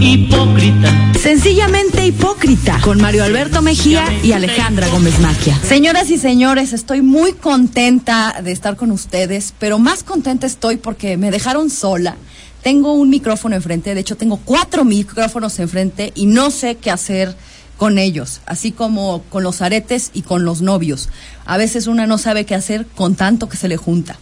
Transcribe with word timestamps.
hipócrita. 0.00 1.12
Sencillamente 1.18 2.04
hipócrita, 2.06 2.80
con 2.82 3.00
Mario 3.00 3.24
Alberto 3.24 3.62
Mejía 3.62 4.04
y 4.22 4.32
Alejandra 4.32 4.88
Gómez 4.88 5.18
Maquia. 5.20 5.58
Señoras 5.62 6.10
y 6.10 6.18
señores, 6.18 6.72
estoy 6.72 7.02
muy 7.02 7.32
contenta 7.32 8.40
de 8.42 8.52
estar 8.52 8.76
con 8.76 8.90
ustedes, 8.90 9.54
pero 9.58 9.78
más 9.78 10.02
contenta 10.02 10.46
estoy 10.46 10.76
porque 10.76 11.16
me 11.16 11.30
dejaron 11.30 11.70
sola. 11.70 12.16
Tengo 12.62 12.92
un 12.92 13.10
micrófono 13.10 13.56
enfrente, 13.56 13.94
de 13.94 14.00
hecho 14.00 14.16
tengo 14.16 14.38
cuatro 14.38 14.84
micrófonos 14.84 15.58
enfrente 15.58 16.12
y 16.14 16.26
no 16.26 16.50
sé 16.50 16.76
qué 16.76 16.90
hacer 16.90 17.36
con 17.82 17.98
ellos, 17.98 18.42
así 18.46 18.70
como 18.70 19.24
con 19.28 19.42
los 19.42 19.60
aretes 19.60 20.12
y 20.14 20.22
con 20.22 20.44
los 20.44 20.62
novios. 20.62 21.08
A 21.44 21.56
veces 21.56 21.88
una 21.88 22.06
no 22.06 22.16
sabe 22.16 22.46
qué 22.46 22.54
hacer 22.54 22.86
con 22.86 23.16
tanto 23.16 23.48
que 23.48 23.56
se 23.56 23.66
le 23.66 23.76
junta. 23.76 24.20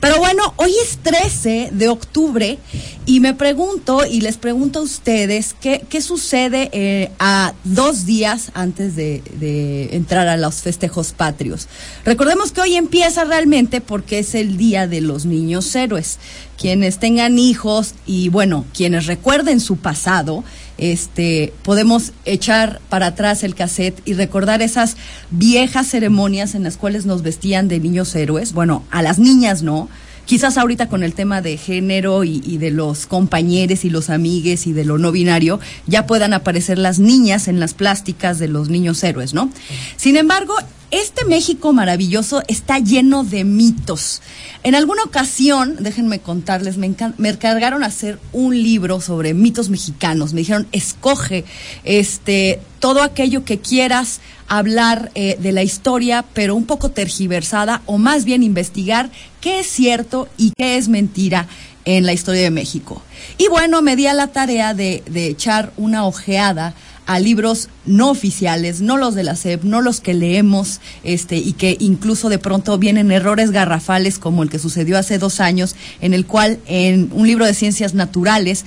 Pero 0.00 0.16
bueno, 0.16 0.54
hoy 0.56 0.72
es 0.82 0.96
13 1.02 1.68
de 1.72 1.88
octubre 1.88 2.58
y 3.04 3.20
me 3.20 3.34
pregunto 3.34 4.06
y 4.06 4.22
les 4.22 4.38
pregunto 4.38 4.78
a 4.78 4.82
ustedes 4.82 5.54
qué, 5.60 5.84
qué 5.90 6.00
sucede 6.00 6.70
eh, 6.72 7.12
a 7.18 7.52
dos 7.64 8.06
días 8.06 8.50
antes 8.54 8.96
de, 8.96 9.22
de 9.38 9.94
entrar 9.94 10.26
a 10.26 10.38
los 10.38 10.62
festejos 10.62 11.12
patrios. 11.12 11.68
Recordemos 12.06 12.50
que 12.50 12.62
hoy 12.62 12.76
empieza 12.76 13.24
realmente 13.24 13.82
porque 13.82 14.20
es 14.20 14.34
el 14.34 14.56
Día 14.56 14.86
de 14.86 15.02
los 15.02 15.26
Niños 15.26 15.74
Héroes. 15.76 16.18
Quienes 16.56 16.98
tengan 16.98 17.38
hijos 17.38 17.94
y 18.06 18.28
bueno, 18.30 18.64
quienes 18.72 19.06
recuerden 19.06 19.60
su 19.60 19.76
pasado, 19.76 20.44
este, 20.78 21.52
podemos 21.62 22.12
echar 22.24 22.80
para 22.88 23.08
atrás 23.08 23.44
el 23.44 23.54
cassette 23.54 24.00
y 24.04 24.14
recordar 24.14 24.62
esas 24.62 24.96
viejas 25.30 25.88
ceremonias 25.88 26.54
en 26.54 26.62
las 26.62 26.76
cuales 26.76 27.06
nos 27.06 27.22
vestían 27.22 27.68
de 27.68 27.80
niños 27.80 28.14
héroes. 28.14 28.52
Bueno, 28.52 28.84
a 28.90 29.02
las 29.02 29.18
niñas 29.18 29.62
no. 29.62 29.88
Quizás 30.24 30.56
ahorita 30.56 30.88
con 30.88 31.02
el 31.02 31.14
tema 31.14 31.42
de 31.42 31.56
género 31.56 32.22
y, 32.22 32.40
y 32.44 32.58
de 32.58 32.70
los 32.70 33.06
compañeros 33.06 33.84
y 33.84 33.90
los 33.90 34.08
amigues 34.08 34.66
y 34.66 34.72
de 34.72 34.84
lo 34.84 34.96
no 34.96 35.10
binario, 35.10 35.58
ya 35.86 36.06
puedan 36.06 36.32
aparecer 36.32 36.78
las 36.78 37.00
niñas 37.00 37.48
en 37.48 37.58
las 37.58 37.74
plásticas 37.74 38.38
de 38.38 38.48
los 38.48 38.68
niños 38.68 39.02
héroes, 39.02 39.34
¿no? 39.34 39.50
Sin 39.96 40.16
embargo, 40.16 40.54
este 40.92 41.24
México 41.24 41.72
maravilloso 41.72 42.42
está 42.48 42.78
lleno 42.78 43.24
de 43.24 43.44
mitos. 43.44 44.20
En 44.62 44.74
alguna 44.74 45.02
ocasión, 45.02 45.76
déjenme 45.80 46.20
contarles, 46.20 46.76
me, 46.76 46.94
me 47.16 47.30
encargaron 47.30 47.82
hacer 47.82 48.20
un 48.32 48.62
libro 48.62 49.00
sobre 49.00 49.32
mitos 49.32 49.70
mexicanos. 49.70 50.34
Me 50.34 50.42
dijeron, 50.42 50.68
escoge 50.70 51.46
este, 51.84 52.60
todo 52.78 53.02
aquello 53.02 53.42
que 53.44 53.58
quieras 53.58 54.20
hablar 54.48 55.10
eh, 55.14 55.38
de 55.40 55.52
la 55.52 55.62
historia, 55.62 56.26
pero 56.34 56.54
un 56.54 56.66
poco 56.66 56.90
tergiversada, 56.90 57.80
o 57.86 57.96
más 57.96 58.26
bien 58.26 58.42
investigar 58.42 59.10
qué 59.40 59.60
es 59.60 59.66
cierto 59.66 60.28
y 60.36 60.52
qué 60.58 60.76
es 60.76 60.88
mentira 60.88 61.48
en 61.86 62.04
la 62.04 62.12
historia 62.12 62.42
de 62.42 62.50
México. 62.50 63.02
Y 63.38 63.48
bueno, 63.48 63.80
me 63.80 63.96
di 63.96 64.06
a 64.08 64.14
la 64.14 64.26
tarea 64.26 64.74
de, 64.74 65.02
de 65.06 65.28
echar 65.28 65.72
una 65.78 66.04
ojeada 66.04 66.74
a 67.06 67.18
libros 67.18 67.68
no 67.84 68.10
oficiales, 68.10 68.80
no 68.80 68.96
los 68.96 69.14
de 69.14 69.24
la 69.24 69.36
SEP, 69.36 69.64
no 69.64 69.80
los 69.80 70.00
que 70.00 70.14
leemos, 70.14 70.80
este, 71.02 71.36
y 71.36 71.52
que 71.52 71.76
incluso 71.80 72.28
de 72.28 72.38
pronto 72.38 72.78
vienen 72.78 73.10
errores 73.10 73.50
garrafales 73.50 74.18
como 74.18 74.42
el 74.42 74.50
que 74.50 74.58
sucedió 74.58 74.98
hace 74.98 75.18
dos 75.18 75.40
años, 75.40 75.74
en 76.00 76.14
el 76.14 76.26
cual 76.26 76.58
en 76.66 77.10
un 77.12 77.26
libro 77.26 77.44
de 77.44 77.54
ciencias 77.54 77.94
naturales 77.94 78.64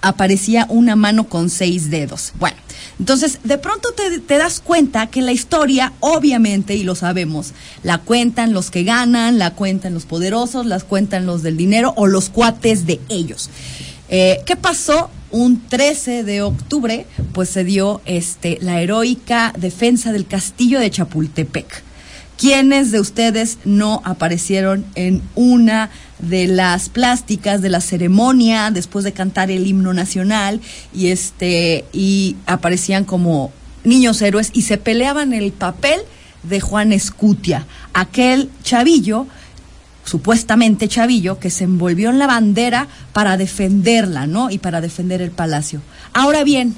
aparecía 0.00 0.66
una 0.68 0.96
mano 0.96 1.28
con 1.28 1.50
seis 1.50 1.90
dedos. 1.90 2.32
Bueno, 2.38 2.56
entonces 2.98 3.40
de 3.44 3.58
pronto 3.58 3.90
te, 3.92 4.38
das 4.38 4.60
cuenta 4.60 5.08
que 5.08 5.22
la 5.22 5.32
historia, 5.32 5.92
obviamente, 6.00 6.74
y 6.74 6.82
lo 6.82 6.94
sabemos, 6.94 7.52
la 7.82 7.98
cuentan 7.98 8.52
los 8.52 8.70
que 8.70 8.84
ganan, 8.84 9.38
la 9.38 9.54
cuentan 9.54 9.94
los 9.94 10.04
poderosos, 10.04 10.66
las 10.66 10.84
cuentan 10.84 11.26
los 11.26 11.42
del 11.42 11.56
dinero 11.56 11.94
o 11.96 12.06
los 12.06 12.28
cuates 12.28 12.86
de 12.86 13.00
ellos. 13.08 13.50
Eh, 14.08 14.40
¿Qué 14.46 14.56
pasó? 14.56 15.10
Un 15.30 15.60
13 15.68 16.24
de 16.24 16.42
octubre, 16.42 17.06
pues 17.32 17.50
se 17.50 17.64
dio 17.64 18.00
este, 18.06 18.58
la 18.62 18.80
heroica 18.80 19.52
defensa 19.58 20.12
del 20.12 20.26
castillo 20.26 20.80
de 20.80 20.90
Chapultepec. 20.90 21.82
¿Quiénes 22.38 22.92
de 22.92 23.00
ustedes 23.00 23.58
no 23.64 24.00
aparecieron 24.04 24.86
en 24.94 25.22
una 25.34 25.90
de 26.20 26.46
las 26.46 26.88
plásticas 26.88 27.62
de 27.62 27.68
la 27.68 27.80
ceremonia 27.80 28.70
después 28.70 29.04
de 29.04 29.12
cantar 29.12 29.50
el 29.50 29.66
himno 29.66 29.92
nacional 29.92 30.60
y 30.94 31.08
este 31.08 31.84
y 31.92 32.36
aparecían 32.46 33.04
como 33.04 33.52
niños 33.84 34.22
héroes 34.22 34.50
y 34.52 34.62
se 34.62 34.78
peleaban 34.78 35.32
el 35.32 35.52
papel 35.52 36.00
de 36.44 36.60
Juan 36.60 36.92
Escutia, 36.92 37.66
aquel 37.92 38.50
chavillo 38.62 39.26
supuestamente 40.08 40.88
Chavillo, 40.88 41.38
que 41.38 41.50
se 41.50 41.64
envolvió 41.64 42.10
en 42.10 42.18
la 42.18 42.26
bandera 42.26 42.88
para 43.12 43.36
defenderla, 43.36 44.26
¿no? 44.26 44.50
Y 44.50 44.58
para 44.58 44.80
defender 44.80 45.20
el 45.20 45.30
palacio. 45.30 45.82
Ahora 46.14 46.44
bien, 46.44 46.74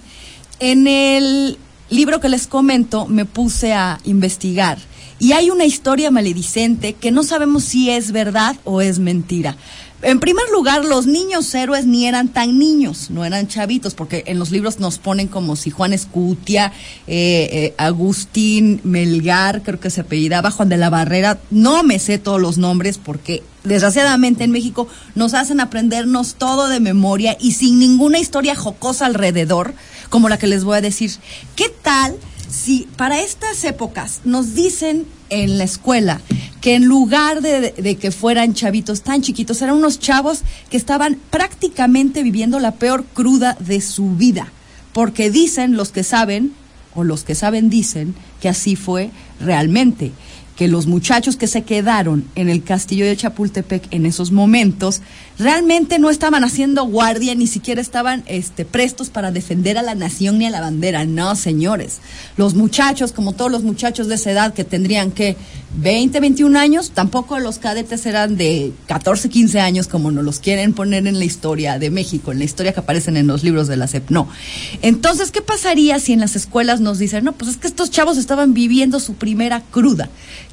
en 0.58 0.86
el 0.86 1.56
libro 1.88 2.20
que 2.20 2.28
les 2.28 2.46
comento 2.46 3.06
me 3.06 3.24
puse 3.24 3.72
a 3.72 3.98
investigar 4.04 4.78
y 5.18 5.32
hay 5.32 5.50
una 5.50 5.64
historia 5.64 6.10
maledicente 6.10 6.94
que 6.94 7.10
no 7.10 7.22
sabemos 7.22 7.64
si 7.64 7.90
es 7.90 8.10
verdad 8.10 8.56
o 8.64 8.80
es 8.80 8.98
mentira. 8.98 9.56
En 10.02 10.18
primer 10.18 10.48
lugar, 10.50 10.86
los 10.86 11.06
niños 11.06 11.54
héroes 11.54 11.84
ni 11.84 12.06
eran 12.06 12.28
tan 12.28 12.58
niños, 12.58 13.10
no 13.10 13.22
eran 13.26 13.48
chavitos, 13.48 13.94
porque 13.94 14.24
en 14.26 14.38
los 14.38 14.50
libros 14.50 14.80
nos 14.80 14.98
ponen 14.98 15.28
como 15.28 15.56
si 15.56 15.70
Juan 15.70 15.92
Escutia, 15.92 16.72
eh, 17.06 17.48
eh, 17.52 17.74
Agustín 17.76 18.80
Melgar, 18.82 19.62
creo 19.62 19.78
que 19.78 19.90
se 19.90 20.00
apellidaba, 20.00 20.50
Juan 20.50 20.70
de 20.70 20.78
la 20.78 20.88
Barrera, 20.88 21.38
no 21.50 21.82
me 21.82 21.98
sé 21.98 22.16
todos 22.16 22.40
los 22.40 22.56
nombres 22.56 22.96
porque 22.96 23.42
desgraciadamente 23.62 24.42
en 24.44 24.52
México 24.52 24.88
nos 25.14 25.34
hacen 25.34 25.60
aprendernos 25.60 26.36
todo 26.36 26.68
de 26.68 26.80
memoria 26.80 27.36
y 27.38 27.52
sin 27.52 27.78
ninguna 27.78 28.18
historia 28.18 28.56
jocosa 28.56 29.04
alrededor, 29.04 29.74
como 30.08 30.30
la 30.30 30.38
que 30.38 30.46
les 30.46 30.64
voy 30.64 30.78
a 30.78 30.80
decir. 30.80 31.10
¿Qué 31.56 31.68
tal 31.82 32.16
si 32.48 32.88
para 32.96 33.20
estas 33.20 33.62
épocas 33.64 34.22
nos 34.24 34.54
dicen 34.54 35.04
en 35.30 35.58
la 35.58 35.64
escuela 35.64 36.20
que 36.60 36.74
en 36.74 36.84
lugar 36.84 37.40
de, 37.40 37.72
de, 37.72 37.96
que 37.96 38.10
fueran 38.10 38.52
chavitos 38.52 39.02
tan 39.02 39.22
chiquitos, 39.22 39.62
eran 39.62 39.76
unos 39.76 39.98
chavos 39.98 40.42
que 40.68 40.76
estaban 40.76 41.18
prácticamente 41.30 42.22
viviendo 42.22 42.58
la 42.60 42.72
peor 42.72 43.04
cruda 43.14 43.56
de 43.60 43.80
su 43.80 44.10
vida? 44.10 44.52
Porque 44.92 45.30
dicen 45.30 45.76
los 45.76 45.90
que 45.90 46.04
saben, 46.04 46.52
o 46.94 47.02
los 47.02 47.24
que 47.24 47.34
saben 47.34 47.70
dicen, 47.70 48.14
que 48.40 48.48
así 48.48 48.76
fue 48.76 49.10
realmente 49.40 50.12
que 50.60 50.68
los 50.68 50.86
muchachos 50.86 51.36
que 51.36 51.46
se 51.46 51.62
quedaron 51.62 52.26
en 52.34 52.50
el 52.50 52.62
castillo 52.62 53.06
de 53.06 53.16
Chapultepec 53.16 53.88
en 53.92 54.04
esos 54.04 54.30
momentos 54.30 55.00
realmente 55.38 55.98
no 55.98 56.10
estaban 56.10 56.44
haciendo 56.44 56.84
guardia, 56.84 57.34
ni 57.34 57.46
siquiera 57.46 57.80
estaban 57.80 58.22
este, 58.26 58.66
prestos 58.66 59.08
para 59.08 59.32
defender 59.32 59.78
a 59.78 59.82
la 59.82 59.94
nación 59.94 60.36
ni 60.36 60.44
a 60.44 60.50
la 60.50 60.60
bandera. 60.60 61.06
No, 61.06 61.34
señores. 61.34 62.00
Los 62.36 62.54
muchachos, 62.54 63.12
como 63.12 63.32
todos 63.32 63.50
los 63.50 63.62
muchachos 63.62 64.06
de 64.06 64.16
esa 64.16 64.32
edad 64.32 64.52
que 64.52 64.64
tendrían 64.64 65.12
que 65.12 65.34
20, 65.78 66.20
21 66.20 66.58
años, 66.58 66.90
tampoco 66.90 67.38
los 67.38 67.58
cadetes 67.58 68.04
eran 68.04 68.36
de 68.36 68.74
14, 68.86 69.30
15 69.30 69.60
años 69.60 69.88
como 69.88 70.10
nos 70.10 70.24
los 70.24 70.40
quieren 70.40 70.74
poner 70.74 71.06
en 71.06 71.18
la 71.18 71.24
historia 71.24 71.78
de 71.78 71.90
México, 71.90 72.32
en 72.32 72.38
la 72.38 72.44
historia 72.44 72.74
que 72.74 72.80
aparecen 72.80 73.16
en 73.16 73.26
los 73.26 73.42
libros 73.44 73.66
de 73.66 73.78
la 73.78 73.86
SEP. 73.86 74.10
No. 74.10 74.28
Entonces, 74.82 75.30
¿qué 75.30 75.40
pasaría 75.40 75.98
si 76.00 76.12
en 76.12 76.20
las 76.20 76.36
escuelas 76.36 76.82
nos 76.82 76.98
dicen, 76.98 77.24
no, 77.24 77.32
pues 77.32 77.52
es 77.52 77.56
que 77.56 77.66
estos 77.66 77.90
chavos 77.90 78.18
estaban 78.18 78.52
viviendo 78.52 79.00
su 79.00 79.14
primera 79.14 79.62
cruda? 79.70 80.10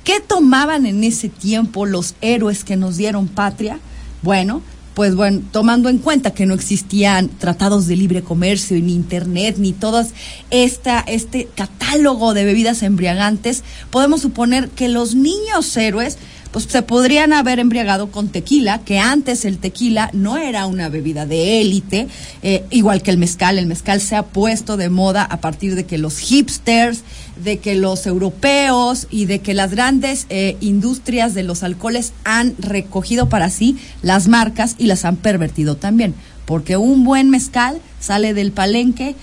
¿Qué 0.07 0.21
tomaban 0.21 0.85
en 0.85 1.03
ese 1.03 1.27
tiempo 1.27 1.85
los 1.85 2.15
héroes 2.21 2.63
que 2.63 2.77
nos 2.77 2.95
dieron 2.95 3.27
patria? 3.27 3.81
Bueno, 4.21 4.61
pues 4.93 5.15
bueno, 5.15 5.41
tomando 5.51 5.89
en 5.89 5.97
cuenta 5.97 6.31
que 6.31 6.45
no 6.45 6.53
existían 6.53 7.27
tratados 7.27 7.87
de 7.87 7.97
libre 7.97 8.21
comercio, 8.21 8.79
ni 8.79 8.93
internet, 8.93 9.57
ni 9.59 9.73
todo 9.73 10.07
este 10.49 11.49
catálogo 11.55 12.33
de 12.33 12.45
bebidas 12.45 12.83
embriagantes, 12.83 13.65
podemos 13.91 14.21
suponer 14.21 14.69
que 14.69 14.87
los 14.87 15.13
niños 15.13 15.75
héroes 15.75 16.17
pues 16.51 16.65
se 16.65 16.81
podrían 16.81 17.33
haber 17.33 17.59
embriagado 17.59 18.09
con 18.09 18.29
tequila, 18.29 18.79
que 18.79 18.99
antes 18.99 19.45
el 19.45 19.57
tequila 19.57 20.09
no 20.13 20.37
era 20.37 20.65
una 20.65 20.89
bebida 20.89 21.25
de 21.25 21.61
élite, 21.61 22.07
eh, 22.41 22.63
igual 22.69 23.01
que 23.01 23.11
el 23.11 23.17
mezcal. 23.17 23.59
El 23.59 23.67
mezcal 23.67 24.01
se 24.01 24.15
ha 24.15 24.23
puesto 24.23 24.77
de 24.77 24.89
moda 24.89 25.23
a 25.23 25.41
partir 25.41 25.75
de 25.75 25.85
que 25.85 25.97
los 25.97 26.17
hipsters, 26.19 27.03
de 27.43 27.59
que 27.59 27.75
los 27.75 28.05
europeos 28.07 29.07
y 29.09 29.25
de 29.25 29.39
que 29.39 29.53
las 29.53 29.71
grandes 29.71 30.25
eh, 30.29 30.57
industrias 30.61 31.33
de 31.33 31.43
los 31.43 31.63
alcoholes 31.63 32.13
han 32.23 32.55
recogido 32.59 33.29
para 33.29 33.49
sí 33.49 33.77
las 34.01 34.27
marcas 34.27 34.75
y 34.77 34.87
las 34.87 35.05
han 35.05 35.17
pervertido 35.17 35.75
también. 35.75 36.15
Porque 36.45 36.77
un 36.77 37.03
buen 37.03 37.29
mezcal 37.29 37.79
sale 37.99 38.33
del 38.33 38.51
palenque, 38.51 39.15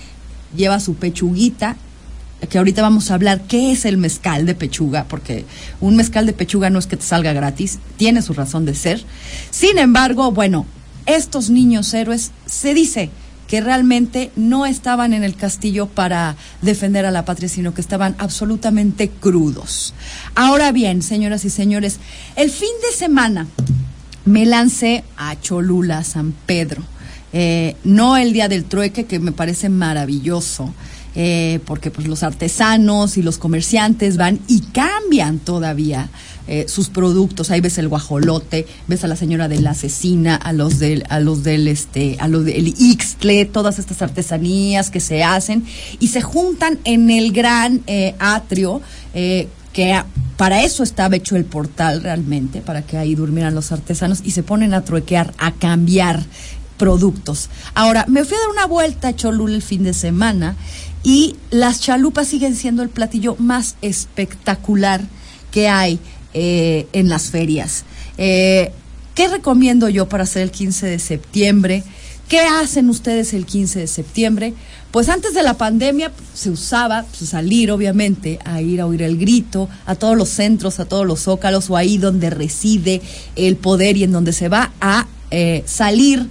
lleva 0.55 0.79
su 0.79 0.95
pechuguita 0.95 1.77
que 2.49 2.57
ahorita 2.57 2.81
vamos 2.81 3.09
a 3.09 3.15
hablar 3.15 3.41
qué 3.47 3.71
es 3.71 3.85
el 3.85 3.97
mezcal 3.97 4.45
de 4.45 4.55
pechuga, 4.55 5.05
porque 5.05 5.45
un 5.81 5.95
mezcal 5.95 6.25
de 6.25 6.33
pechuga 6.33 6.69
no 6.69 6.79
es 6.79 6.87
que 6.87 6.97
te 6.97 7.03
salga 7.03 7.33
gratis, 7.33 7.79
tiene 7.97 8.21
su 8.21 8.33
razón 8.33 8.65
de 8.65 8.75
ser. 8.75 9.03
Sin 9.49 9.77
embargo, 9.77 10.31
bueno, 10.31 10.65
estos 11.05 11.49
niños 11.49 11.93
héroes 11.93 12.31
se 12.45 12.73
dice 12.73 13.09
que 13.47 13.61
realmente 13.61 14.31
no 14.35 14.65
estaban 14.65 15.13
en 15.13 15.23
el 15.23 15.35
castillo 15.35 15.87
para 15.87 16.35
defender 16.61 17.05
a 17.05 17.11
la 17.11 17.25
patria, 17.25 17.49
sino 17.49 17.73
que 17.73 17.81
estaban 17.81 18.15
absolutamente 18.17 19.09
crudos. 19.09 19.93
Ahora 20.35 20.71
bien, 20.71 21.01
señoras 21.01 21.45
y 21.45 21.49
señores, 21.49 21.99
el 22.35 22.49
fin 22.49 22.69
de 22.89 22.95
semana 22.95 23.47
me 24.25 24.45
lancé 24.45 25.03
a 25.17 25.39
Cholula, 25.39 26.03
San 26.03 26.33
Pedro. 26.45 26.83
Eh, 27.33 27.75
no 27.83 28.17
el 28.17 28.33
día 28.33 28.47
del 28.47 28.65
trueque, 28.65 29.05
que 29.05 29.19
me 29.19 29.31
parece 29.31 29.69
maravilloso. 29.69 30.73
Eh, 31.17 31.61
porque 31.65 31.91
pues 31.91 32.07
los 32.07 32.23
artesanos 32.23 33.15
y 33.15 33.21
los 33.21 33.37
comerciantes 33.37 34.17
van 34.17 34.41
y 34.49 34.59
cambian 34.59 35.39
todavía 35.39 36.09
eh, 36.47 36.65
sus 36.67 36.89
productos. 36.89 37.51
Ahí 37.51 37.61
ves 37.61 37.77
el 37.77 37.87
guajolote, 37.87 38.67
ves 38.87 39.03
a 39.03 39.07
la 39.07 39.15
señora 39.15 39.47
de 39.47 39.59
la 39.59 39.71
asesina, 39.71 40.35
a 40.35 40.53
los 40.53 40.79
del, 40.79 41.03
a 41.09 41.19
los 41.19 41.43
del 41.43 41.67
este, 41.67 42.17
a 42.19 42.27
los 42.27 42.45
del 42.45 42.67
Ixtle, 42.77 43.45
todas 43.45 43.79
estas 43.79 44.01
artesanías 44.01 44.89
que 44.89 44.99
se 44.99 45.23
hacen 45.23 45.65
y 45.99 46.09
se 46.09 46.21
juntan 46.21 46.79
en 46.83 47.09
el 47.09 47.31
gran 47.31 47.81
eh, 47.87 48.15
atrio 48.19 48.81
eh, 49.13 49.47
que 49.73 50.01
para 50.37 50.63
eso 50.63 50.83
estaba 50.83 51.15
hecho 51.15 51.35
el 51.35 51.45
portal 51.45 52.03
realmente, 52.03 52.61
para 52.61 52.81
que 52.81 52.97
ahí 52.97 53.15
durmieran 53.15 53.55
los 53.55 53.71
artesanos 53.71 54.21
y 54.23 54.31
se 54.31 54.43
ponen 54.43 54.73
a 54.73 54.83
truequear, 54.83 55.33
a 55.37 55.51
cambiar 55.51 56.23
productos. 56.77 57.49
Ahora, 57.73 58.05
me 58.07 58.23
fui 58.23 58.37
a 58.37 58.39
dar 58.39 58.49
una 58.49 58.67
vuelta 58.67 59.09
a 59.09 59.15
Cholula 59.15 59.55
el 59.55 59.61
fin 59.61 59.83
de 59.83 59.93
semana 59.93 60.55
y 61.03 61.35
las 61.51 61.81
chalupas 61.81 62.27
siguen 62.27 62.55
siendo 62.55 62.83
el 62.83 62.89
platillo 62.89 63.35
más 63.37 63.75
espectacular 63.81 65.01
que 65.51 65.69
hay 65.69 65.99
eh, 66.37 66.87
en 66.91 67.07
las 67.07 67.31
ferias. 67.31 67.85
Eh, 68.17 68.73
¿Qué 69.13 69.29
recomiendo 69.29 69.87
yo 69.87 70.09
para 70.09 70.23
hacer 70.23 70.41
el 70.41 70.51
15 70.51 70.85
de 70.85 70.99
septiembre? 70.99 71.83
¿Qué 72.27 72.39
hacen 72.39 72.89
ustedes 72.89 73.33
el 73.33 73.45
15 73.45 73.79
de 73.79 73.87
septiembre? 73.87 74.53
Pues 74.91 75.07
antes 75.07 75.33
de 75.33 75.43
la 75.43 75.53
pandemia 75.53 76.11
se 76.33 76.49
usaba 76.49 77.05
pues, 77.17 77.29
salir, 77.29 77.71
obviamente, 77.71 78.39
a 78.43 78.61
ir 78.61 78.81
a 78.81 78.85
oír 78.85 79.03
el 79.03 79.17
grito, 79.17 79.69
a 79.85 79.95
todos 79.95 80.17
los 80.17 80.27
centros, 80.27 80.81
a 80.81 80.85
todos 80.85 81.07
los 81.07 81.21
zócalos 81.21 81.69
o 81.69 81.77
ahí 81.77 81.97
donde 81.97 82.29
reside 82.29 83.01
el 83.37 83.55
poder 83.55 83.95
y 83.95 84.03
en 84.03 84.11
donde 84.11 84.33
se 84.33 84.49
va 84.49 84.73
a 84.81 85.07
eh, 85.31 85.63
salir 85.65 86.27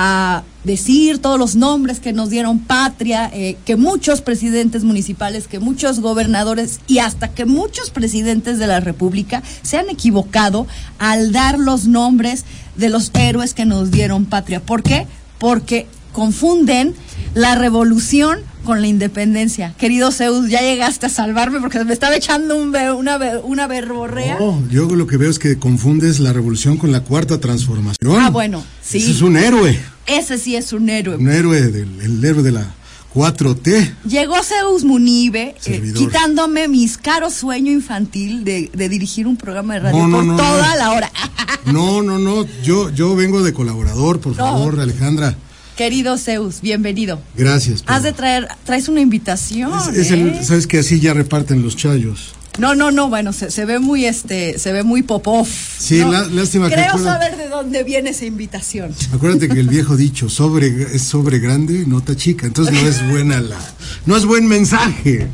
a 0.00 0.44
decir 0.62 1.18
todos 1.18 1.40
los 1.40 1.56
nombres 1.56 1.98
que 1.98 2.12
nos 2.12 2.30
dieron 2.30 2.60
patria, 2.60 3.28
eh, 3.34 3.56
que 3.64 3.74
muchos 3.74 4.20
presidentes 4.20 4.84
municipales, 4.84 5.48
que 5.48 5.58
muchos 5.58 5.98
gobernadores 5.98 6.78
y 6.86 7.00
hasta 7.00 7.26
que 7.26 7.46
muchos 7.46 7.90
presidentes 7.90 8.60
de 8.60 8.68
la 8.68 8.78
República 8.78 9.42
se 9.62 9.76
han 9.76 9.90
equivocado 9.90 10.68
al 11.00 11.32
dar 11.32 11.58
los 11.58 11.88
nombres 11.88 12.44
de 12.76 12.90
los 12.90 13.10
héroes 13.12 13.54
que 13.54 13.64
nos 13.64 13.90
dieron 13.90 14.24
patria. 14.24 14.60
¿Por 14.60 14.84
qué? 14.84 15.08
Porque 15.38 15.88
confunden 16.12 16.94
la 17.34 17.56
revolución 17.56 18.38
con 18.64 18.80
la 18.80 18.86
independencia. 18.86 19.74
Querido 19.78 20.12
Zeus, 20.12 20.48
ya 20.48 20.60
llegaste 20.60 21.06
a 21.06 21.08
salvarme 21.08 21.60
porque 21.60 21.82
me 21.84 21.92
estaba 21.92 22.16
echando 22.16 22.56
un 22.56 22.74
una, 22.76 23.18
una 23.42 23.66
verborrea. 23.66 24.38
No, 24.38 24.62
yo 24.70 24.86
lo 24.86 25.06
que 25.06 25.16
veo 25.16 25.30
es 25.30 25.38
que 25.38 25.58
confundes 25.58 26.20
la 26.20 26.32
revolución 26.32 26.76
con 26.76 26.92
la 26.92 27.00
cuarta 27.00 27.40
transformación. 27.40 28.20
Ah, 28.20 28.30
bueno, 28.30 28.62
sí. 28.82 28.98
Ese 28.98 29.10
es 29.10 29.22
un 29.22 29.36
héroe. 29.36 29.78
Ese 30.06 30.38
sí 30.38 30.56
es 30.56 30.72
un 30.72 30.88
héroe. 30.88 31.16
Un 31.16 31.30
héroe, 31.30 31.60
del, 31.60 32.00
el 32.00 32.24
héroe 32.24 32.42
de 32.42 32.52
la 32.52 32.74
4T. 33.14 33.94
Llegó 34.04 34.36
Zeus 34.42 34.84
Munibe 34.84 35.56
eh, 35.64 35.92
quitándome 35.96 36.68
mis 36.68 36.98
caros 36.98 37.34
sueño 37.34 37.72
infantil 37.72 38.44
de, 38.44 38.70
de, 38.72 38.88
dirigir 38.88 39.26
un 39.26 39.36
programa 39.36 39.74
de 39.74 39.80
radio 39.80 40.10
por 40.10 40.36
toda 40.36 40.76
la 40.76 40.92
hora. 40.92 41.10
no, 41.66 42.02
no, 42.02 42.18
no, 42.18 42.46
yo, 42.62 42.90
yo 42.90 43.16
vengo 43.16 43.42
de 43.42 43.52
colaborador, 43.52 44.20
por 44.20 44.34
favor, 44.34 44.78
Alejandra. 44.78 45.36
Querido 45.78 46.18
Zeus, 46.18 46.60
bienvenido. 46.60 47.20
Gracias. 47.36 47.84
Has 47.86 48.02
de 48.02 48.12
traer, 48.12 48.48
traes 48.64 48.88
una 48.88 49.00
invitación. 49.00 49.70
Es, 49.94 50.10
¿eh? 50.10 50.40
Sabes 50.42 50.66
que 50.66 50.80
así 50.80 50.98
ya 50.98 51.14
reparten 51.14 51.62
los 51.62 51.76
chayos. 51.76 52.34
No, 52.58 52.74
no, 52.74 52.90
no, 52.90 53.08
bueno, 53.08 53.32
se, 53.32 53.52
se 53.52 53.64
ve 53.64 53.78
muy 53.78 54.04
este, 54.04 54.58
se 54.58 54.72
ve 54.72 54.82
muy 54.82 55.04
popov. 55.04 55.46
Sí, 55.46 56.02
lástima 56.32 56.68
Creo 56.68 56.96
que 56.96 56.98
saber 56.98 57.36
de 57.36 57.48
dónde 57.48 57.84
viene 57.84 58.10
esa 58.10 58.24
invitación. 58.24 58.92
Acuérdate 59.14 59.48
que 59.48 59.60
el 59.60 59.68
viejo 59.68 59.96
dicho, 59.96 60.28
sobre 60.28 60.66
es 60.66 61.02
sobre 61.02 61.38
grande, 61.38 61.84
nota 61.86 62.16
chica, 62.16 62.48
entonces 62.48 62.74
no 62.74 62.88
es 62.88 63.08
buena 63.08 63.40
la 63.40 63.60
no 64.04 64.16
es 64.16 64.26
buen 64.26 64.48
mensaje. 64.48 65.28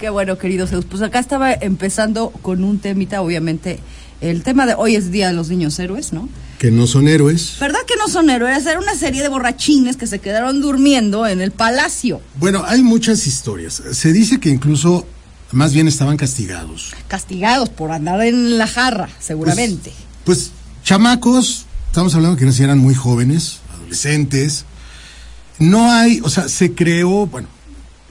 Qué 0.00 0.10
bueno, 0.10 0.38
querido 0.38 0.66
Zeus. 0.66 0.86
Pues 0.86 1.02
acá 1.02 1.20
estaba 1.20 1.52
empezando 1.52 2.30
con 2.42 2.64
un 2.64 2.80
temita, 2.80 3.22
obviamente, 3.22 3.78
el 4.20 4.42
tema 4.42 4.66
de 4.66 4.74
hoy 4.74 4.96
es 4.96 5.12
Día 5.12 5.28
de 5.28 5.34
los 5.34 5.50
Niños 5.50 5.78
Héroes, 5.78 6.12
¿no? 6.12 6.28
Que 6.58 6.70
no 6.70 6.86
son 6.86 7.08
héroes. 7.08 7.56
¿Verdad 7.60 7.80
que 7.86 7.96
no 7.96 8.08
son 8.08 8.30
héroes? 8.30 8.64
Era 8.66 8.78
una 8.78 8.94
serie 8.94 9.22
de 9.22 9.28
borrachines 9.28 9.96
que 9.96 10.06
se 10.06 10.18
quedaron 10.18 10.60
durmiendo 10.60 11.26
en 11.26 11.40
el 11.40 11.50
palacio. 11.50 12.20
Bueno, 12.36 12.62
hay 12.66 12.82
muchas 12.82 13.26
historias. 13.26 13.82
Se 13.92 14.12
dice 14.12 14.40
que 14.40 14.50
incluso 14.50 15.06
más 15.52 15.72
bien 15.72 15.88
estaban 15.88 16.16
castigados. 16.16 16.92
Castigados 17.08 17.68
por 17.68 17.92
andar 17.92 18.20
en 18.22 18.58
la 18.58 18.66
jarra, 18.66 19.08
seguramente. 19.20 19.92
Pues, 20.24 20.50
pues 20.50 20.50
chamacos, 20.82 21.66
estamos 21.86 22.14
hablando 22.14 22.36
que 22.36 22.44
no 22.44 22.52
eran 22.52 22.78
muy 22.78 22.94
jóvenes, 22.94 23.60
adolescentes. 23.74 24.64
No 25.58 25.92
hay, 25.92 26.20
o 26.22 26.30
sea, 26.30 26.48
se 26.48 26.74
creó, 26.74 27.26
bueno, 27.26 27.48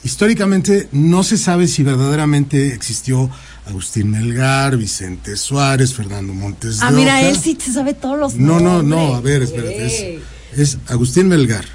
históricamente 0.03 0.87
no 0.91 1.23
se 1.23 1.37
sabe 1.37 1.67
si 1.67 1.83
verdaderamente 1.83 2.73
existió 2.73 3.29
Agustín 3.65 4.11
Melgar, 4.11 4.75
Vicente 4.75 5.37
Suárez, 5.37 5.93
Fernando 5.93 6.33
Montes 6.33 6.79
de 6.79 6.85
Ah, 6.85 6.91
mira, 6.91 7.21
él 7.21 7.37
sí 7.37 7.55
te 7.55 7.71
sabe 7.71 7.93
todos 7.93 8.19
los 8.19 8.35
No, 8.35 8.59
no, 8.59 8.83
no, 8.83 9.15
a 9.15 9.21
ver, 9.21 9.43
espérate. 9.43 10.21
Es, 10.55 10.77
Agustín 10.87 11.29
Melgar, 11.29 11.65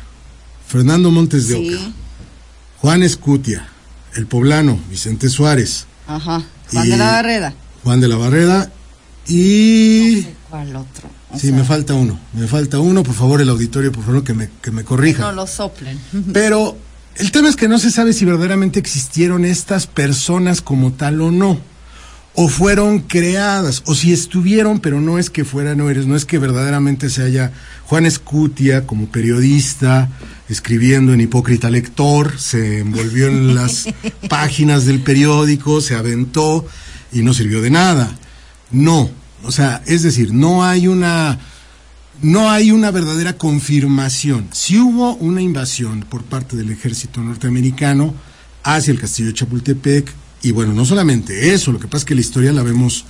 Fernando 0.66 1.10
Montes 1.10 1.48
de 1.48 1.54
Oca, 1.56 1.92
Juan 2.78 3.02
Escutia, 3.02 3.66
el 4.14 4.26
poblano, 4.26 4.78
Vicente 4.90 5.28
Suárez. 5.30 5.86
Ajá, 6.06 6.42
Juan 6.72 6.90
de 6.90 6.96
la 6.96 7.12
Barreda. 7.12 7.54
Juan 7.82 8.00
de 8.00 8.08
la 8.08 8.16
Barreda 8.16 8.70
y... 9.26 10.22
¿Cuál 10.50 10.76
otro? 10.76 11.08
sí, 11.36 11.52
me 11.52 11.64
falta 11.64 11.94
uno, 11.94 12.18
me 12.34 12.46
falta 12.46 12.78
uno, 12.78 13.02
por 13.02 13.14
favor, 13.14 13.40
el 13.40 13.48
auditorio, 13.48 13.92
por 13.92 14.04
favor, 14.04 14.24
que 14.24 14.34
me, 14.34 14.50
que 14.62 14.70
me 14.70 14.84
corrija. 14.84 15.22
No 15.22 15.32
lo 15.32 15.46
soplen. 15.46 15.98
Pero 16.32 16.76
el 17.16 17.32
tema 17.32 17.48
es 17.48 17.56
que 17.56 17.66
no 17.66 17.78
se 17.78 17.90
sabe 17.90 18.12
si 18.12 18.26
verdaderamente 18.26 18.78
existieron 18.78 19.44
estas 19.46 19.86
personas 19.86 20.60
como 20.60 20.92
tal 20.92 21.20
o 21.22 21.30
no 21.30 21.58
o 22.40 22.46
fueron 22.46 23.00
creadas, 23.00 23.82
o 23.86 23.96
si 23.96 24.12
estuvieron, 24.12 24.78
pero 24.78 25.00
no 25.00 25.18
es 25.18 25.28
que 25.28 25.44
fueran 25.44 25.78
no 25.78 25.90
eres, 25.90 26.06
no 26.06 26.14
es 26.14 26.24
que 26.24 26.38
verdaderamente 26.38 27.10
se 27.10 27.24
haya 27.24 27.50
Juan 27.86 28.06
Escutia 28.06 28.86
como 28.86 29.08
periodista 29.08 30.08
escribiendo 30.48 31.12
en 31.12 31.20
Hipócrita 31.20 31.68
Lector, 31.68 32.38
se 32.38 32.78
envolvió 32.78 33.26
en 33.26 33.56
las 33.56 33.88
páginas 34.28 34.84
del 34.84 35.00
periódico, 35.00 35.80
se 35.80 35.96
aventó 35.96 36.64
y 37.12 37.22
no 37.22 37.34
sirvió 37.34 37.60
de 37.60 37.70
nada. 37.70 38.16
No, 38.70 39.10
o 39.42 39.50
sea, 39.50 39.82
es 39.86 40.04
decir, 40.04 40.32
no 40.32 40.64
hay 40.64 40.86
una 40.86 41.40
no 42.22 42.52
hay 42.52 42.70
una 42.70 42.92
verdadera 42.92 43.32
confirmación. 43.32 44.46
Si 44.52 44.78
hubo 44.78 45.16
una 45.16 45.42
invasión 45.42 46.04
por 46.08 46.22
parte 46.22 46.56
del 46.56 46.70
ejército 46.70 47.20
norteamericano 47.20 48.14
hacia 48.62 48.92
el 48.92 49.00
castillo 49.00 49.30
de 49.30 49.34
Chapultepec, 49.34 50.14
y 50.42 50.52
bueno, 50.52 50.72
no 50.72 50.84
solamente 50.84 51.52
eso, 51.52 51.72
lo 51.72 51.80
que 51.80 51.86
pasa 51.86 51.98
es 51.98 52.04
que 52.04 52.14
la 52.14 52.20
historia 52.20 52.52
la 52.52 52.62
vemos, 52.62 53.04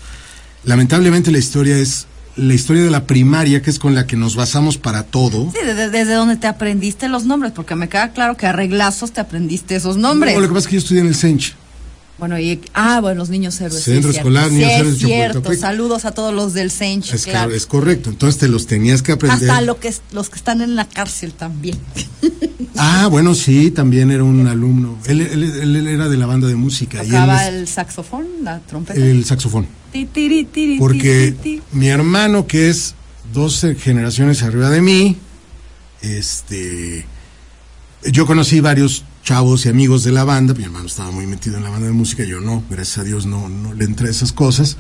lamentablemente 0.65 1.31
la 1.31 1.39
historia 1.39 1.77
es 1.77 2.07
la 2.37 2.55
historia 2.55 2.85
de 2.85 2.91
la 2.91 3.05
primaria, 3.05 3.63
que 3.63 3.71
es 3.71 3.79
con 3.79 3.95
la 3.95 4.07
que 4.07 4.17
nos 4.17 4.37
basamos 4.37 4.79
para 4.79 5.03
todo. 5.03 5.51
Sí, 5.53 5.59
desde, 5.65 5.91
desde 5.91 6.15
donde 6.15 6.37
te 6.37 6.47
aprendiste 6.47 7.09
los 7.09 7.25
nombres, 7.25 7.53
porque 7.53 7.75
me 7.75 7.89
queda 7.89 8.13
claro 8.13 8.37
que 8.37 8.47
a 8.47 8.53
reglazos 8.53 9.13
te 9.13 9.21
aprendiste 9.21 9.75
esos 9.75 9.97
nombres. 9.97 10.35
No, 10.35 10.41
lo 10.41 10.49
que 10.49 10.55
pasa 10.55 10.67
es 10.67 10.69
que 10.69 10.75
yo 10.75 10.79
estudié 10.79 11.01
en 11.01 11.09
el 11.09 11.17
CENCH. 11.17 11.55
Bueno, 12.19 12.39
y, 12.39 12.61
ah, 12.75 13.01
bueno, 13.01 13.21
los 13.21 13.31
niños 13.31 13.61
héroes. 13.61 13.83
Centro 13.83 14.11
escolar, 14.11 14.51
niños 14.51 14.71
héroes 14.73 14.99
de 14.99 15.07
cierto. 15.07 15.55
Saludos 15.55 16.05
a 16.05 16.11
todos 16.11 16.35
los 16.35 16.53
del 16.53 16.71
CENCH. 16.71 17.15
Es, 17.15 17.25
claro. 17.25 17.53
es 17.53 17.67
correcto, 17.67 18.11
entonces 18.11 18.41
te 18.41 18.49
los 18.49 18.67
tenías 18.67 19.03
que 19.03 19.13
aprender. 19.13 19.51
Hasta 19.51 19.61
lo 19.61 19.79
que, 19.79 19.95
los 20.13 20.29
que 20.29 20.37
están 20.37 20.61
en 20.61 20.75
la 20.75 20.89
cárcel 20.89 21.33
también. 21.33 21.79
Ah, 22.81 23.09
bueno, 23.11 23.35
sí, 23.35 23.73
también 23.73 24.13
era 24.13 24.23
un 24.23 24.47
alumno. 24.47 24.99
Él, 25.07 25.21
él, 25.21 25.87
era 25.89 26.09
de 26.09 26.17
la 26.17 26.27
banda 26.27 26.47
de 26.47 26.55
música. 26.55 27.03
¿Tocaba 27.03 27.45
y 27.45 27.49
el 27.49 27.67
saxofón, 27.67 28.27
la 28.43 28.61
trompeta? 28.61 29.01
El 29.01 29.25
saxofón. 29.25 29.67
Porque 30.79 31.61
mi 31.73 31.89
hermano, 31.89 32.47
que 32.47 32.69
es 32.69 32.95
12 33.33 33.75
generaciones 33.75 34.43
arriba 34.45 34.71
de 34.71 34.81
mí, 34.81 35.17
este, 36.03 37.05
yo 38.05 38.27
conocí 38.27 38.61
varios 38.61 39.05
chavos 39.29 39.67
y 39.67 39.69
amigos 39.69 40.05
de 40.05 40.11
la 40.11 40.25
banda, 40.25 40.55
mi 40.55 40.65
hermano 40.65 40.87
estaba 40.87 41.11
muy 41.11 41.27
metido 41.27 41.59
en 41.59 41.63
la 41.63 41.69
banda 41.69 41.87
de 41.87 41.93
música, 41.93 42.25
yo 42.25 42.41
no, 42.41 42.63
gracias 42.71 42.97
a 42.97 43.05
Dios 43.05 43.27
no, 43.27 43.51
no 43.51 43.75
le 43.75 43.85
entré 43.85 44.09
a 44.09 44.11
esas 44.11 44.33
cosas. 44.33 44.79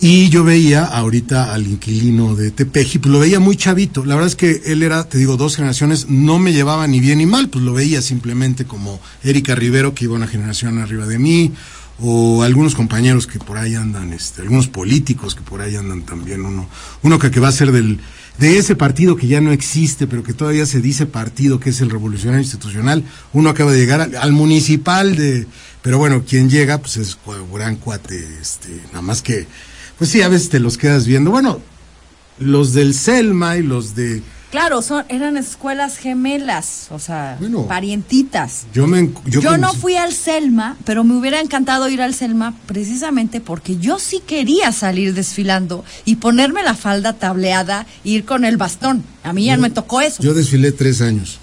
Y 0.00 0.30
yo 0.30 0.44
veía 0.44 0.86
ahorita 0.86 1.52
al 1.52 1.66
inquilino 1.66 2.34
de 2.34 2.52
Tepeji, 2.52 2.98
pues 2.98 3.12
lo 3.12 3.18
veía 3.18 3.38
muy 3.38 3.54
chavito. 3.54 4.06
La 4.06 4.14
verdad 4.14 4.28
es 4.28 4.34
que 4.34 4.62
él 4.64 4.82
era, 4.82 5.06
te 5.10 5.18
digo, 5.18 5.36
dos 5.36 5.56
generaciones, 5.56 6.08
no 6.08 6.38
me 6.38 6.54
llevaba 6.54 6.86
ni 6.86 7.00
bien 7.00 7.18
ni 7.18 7.26
mal, 7.26 7.50
pues 7.50 7.62
lo 7.62 7.74
veía 7.74 8.00
simplemente 8.00 8.64
como 8.64 8.98
Erika 9.22 9.54
Rivero, 9.54 9.94
que 9.94 10.06
iba 10.06 10.14
una 10.14 10.26
generación 10.26 10.78
arriba 10.78 11.04
de 11.04 11.18
mí, 11.18 11.52
o 12.00 12.42
algunos 12.42 12.74
compañeros 12.74 13.26
que 13.26 13.38
por 13.38 13.58
ahí 13.58 13.74
andan, 13.74 14.12
este, 14.12 14.42
algunos 14.42 14.68
políticos 14.68 15.34
que 15.34 15.42
por 15.42 15.60
ahí 15.60 15.76
andan 15.76 16.02
también, 16.02 16.44
uno, 16.44 16.68
uno 17.02 17.18
que, 17.18 17.30
que 17.30 17.40
va 17.40 17.48
a 17.48 17.52
ser 17.52 17.72
del, 17.72 17.98
de 18.38 18.56
ese 18.56 18.76
partido 18.76 19.16
que 19.16 19.26
ya 19.26 19.40
no 19.40 19.50
existe, 19.50 20.06
pero 20.06 20.22
que 20.22 20.32
todavía 20.32 20.64
se 20.64 20.80
dice 20.80 21.06
partido, 21.06 21.58
que 21.58 21.70
es 21.70 21.80
el 21.80 21.90
Revolucionario 21.90 22.42
Institucional, 22.42 23.04
uno 23.32 23.50
acaba 23.50 23.72
de 23.72 23.78
llegar 23.78 24.10
al, 24.16 24.32
municipal 24.32 25.16
de, 25.16 25.46
pero 25.82 25.98
bueno, 25.98 26.22
quien 26.24 26.48
llega, 26.48 26.78
pues 26.78 26.96
es 26.98 27.18
gran 27.52 27.76
cuate, 27.76 28.26
este, 28.40 28.80
nada 28.88 29.02
más 29.02 29.22
que, 29.22 29.46
pues 29.98 30.10
sí, 30.10 30.22
a 30.22 30.28
veces 30.28 30.50
te 30.50 30.60
los 30.60 30.78
quedas 30.78 31.06
viendo, 31.06 31.32
bueno, 31.32 31.60
los 32.38 32.72
del 32.72 32.94
Selma 32.94 33.56
y 33.56 33.64
los 33.64 33.96
de 33.96 34.22
Claro, 34.50 34.80
son, 34.80 35.04
eran 35.10 35.36
escuelas 35.36 35.98
gemelas, 35.98 36.86
o 36.90 36.98
sea, 36.98 37.38
parientitas. 37.68 38.64
Yo, 38.72 38.86
me, 38.86 39.12
yo, 39.26 39.58
no 39.58 39.74
fui 39.74 39.96
al 39.96 40.14
Selma, 40.14 40.78
pero 40.84 41.04
me 41.04 41.14
hubiera 41.14 41.40
encantado 41.40 41.86
ir 41.90 42.00
al 42.00 42.14
Selma 42.14 42.54
precisamente 42.64 43.42
porque 43.42 43.76
yo 43.76 43.98
sí 43.98 44.22
quería 44.26 44.72
salir 44.72 45.12
desfilando 45.12 45.84
y 46.06 46.16
ponerme 46.16 46.62
la 46.62 46.74
falda 46.74 47.12
tableada 47.12 47.86
e 48.04 48.10
ir 48.10 48.24
con 48.24 48.46
el 48.46 48.56
bastón. 48.56 49.04
A 49.22 49.34
mí 49.34 49.44
ya 49.44 49.58
me 49.58 49.68
tocó 49.68 50.00
eso. 50.00 50.22
Yo 50.22 50.32
desfilé 50.32 50.72
tres 50.72 51.02
años. 51.02 51.40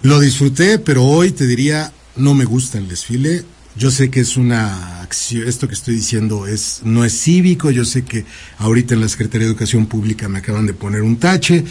Lo 0.00 0.18
disfruté, 0.18 0.78
pero 0.78 1.04
hoy 1.04 1.30
te 1.30 1.46
diría, 1.46 1.92
no 2.16 2.34
me 2.34 2.46
gusta 2.46 2.78
el 2.78 2.88
desfile. 2.88 3.44
Yo 3.74 3.90
sé 3.90 4.10
que 4.10 4.20
es 4.20 4.36
una 4.36 5.00
acción, 5.00 5.48
esto 5.48 5.66
que 5.66 5.74
estoy 5.74 5.94
diciendo 5.94 6.46
es 6.46 6.82
no 6.84 7.06
es 7.06 7.18
cívico, 7.18 7.70
yo 7.70 7.86
sé 7.86 8.04
que 8.04 8.26
ahorita 8.58 8.94
en 8.94 9.00
la 9.00 9.08
Secretaría 9.08 9.46
de 9.46 9.52
Educación 9.52 9.86
Pública 9.86 10.28
me 10.28 10.40
acaban 10.40 10.66
de 10.66 10.74
poner 10.74 11.00
un 11.00 11.16
tache, 11.16 11.64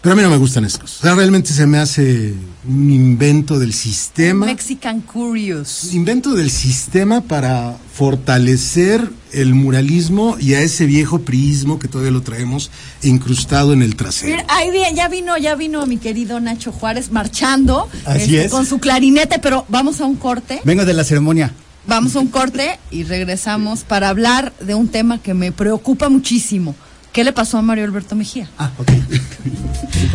pero 0.00 0.14
a 0.14 0.16
mí 0.16 0.22
no 0.22 0.30
me 0.30 0.38
gustan 0.38 0.64
esas 0.64 0.80
cosas. 0.80 0.98
O 1.00 1.02
sea, 1.02 1.14
realmente 1.14 1.52
se 1.52 1.66
me 1.66 1.78
hace 1.78 2.34
un 2.66 2.90
invento 2.90 3.58
del 3.58 3.74
sistema. 3.74 4.46
Mexican 4.46 5.00
Curious. 5.02 5.92
Invento 5.92 6.34
del 6.34 6.50
sistema 6.50 7.20
para 7.20 7.76
fortalecer 7.92 9.10
el 9.32 9.54
muralismo 9.54 10.36
y 10.40 10.54
a 10.54 10.60
ese 10.62 10.86
viejo 10.86 11.20
priismo 11.20 11.78
que 11.78 11.86
todavía 11.86 12.12
lo 12.12 12.22
traemos 12.22 12.70
incrustado 13.02 13.74
en 13.74 13.82
el 13.82 13.94
trasero. 13.94 14.32
Mira, 14.32 14.46
ahí 14.48 14.70
bien, 14.70 14.96
ya 14.96 15.08
vino, 15.08 15.36
ya 15.36 15.54
vino 15.54 15.84
mi 15.86 15.98
querido 15.98 16.40
Nacho 16.40 16.72
Juárez 16.72 17.12
marchando 17.12 17.88
Así 18.06 18.22
este, 18.22 18.44
es. 18.46 18.50
con 18.50 18.64
su 18.64 18.78
clarinete, 18.78 19.38
pero 19.38 19.66
vamos 19.68 20.00
a 20.00 20.06
un 20.06 20.16
corte. 20.16 20.60
Vengo 20.64 20.84
de 20.84 20.94
la 20.94 21.04
ceremonia. 21.04 21.52
Vamos 21.86 22.16
a 22.16 22.20
un 22.20 22.28
corte 22.28 22.78
y 22.90 23.04
regresamos 23.04 23.84
para 23.84 24.08
hablar 24.08 24.52
de 24.60 24.74
un 24.74 24.88
tema 24.88 25.20
que 25.20 25.34
me 25.34 25.52
preocupa 25.52 26.08
muchísimo. 26.08 26.74
¿Qué 27.12 27.24
le 27.24 27.32
pasó 27.32 27.58
a 27.58 27.62
Mario 27.62 27.84
Alberto 27.84 28.14
Mejía? 28.14 28.48
Ah, 28.56 28.70
ok. 28.78 28.88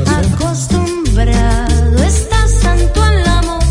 Acostumbrado 0.07 2.03
estás 2.03 2.51
santo 2.61 3.03
al 3.03 3.27
amor. 3.27 3.61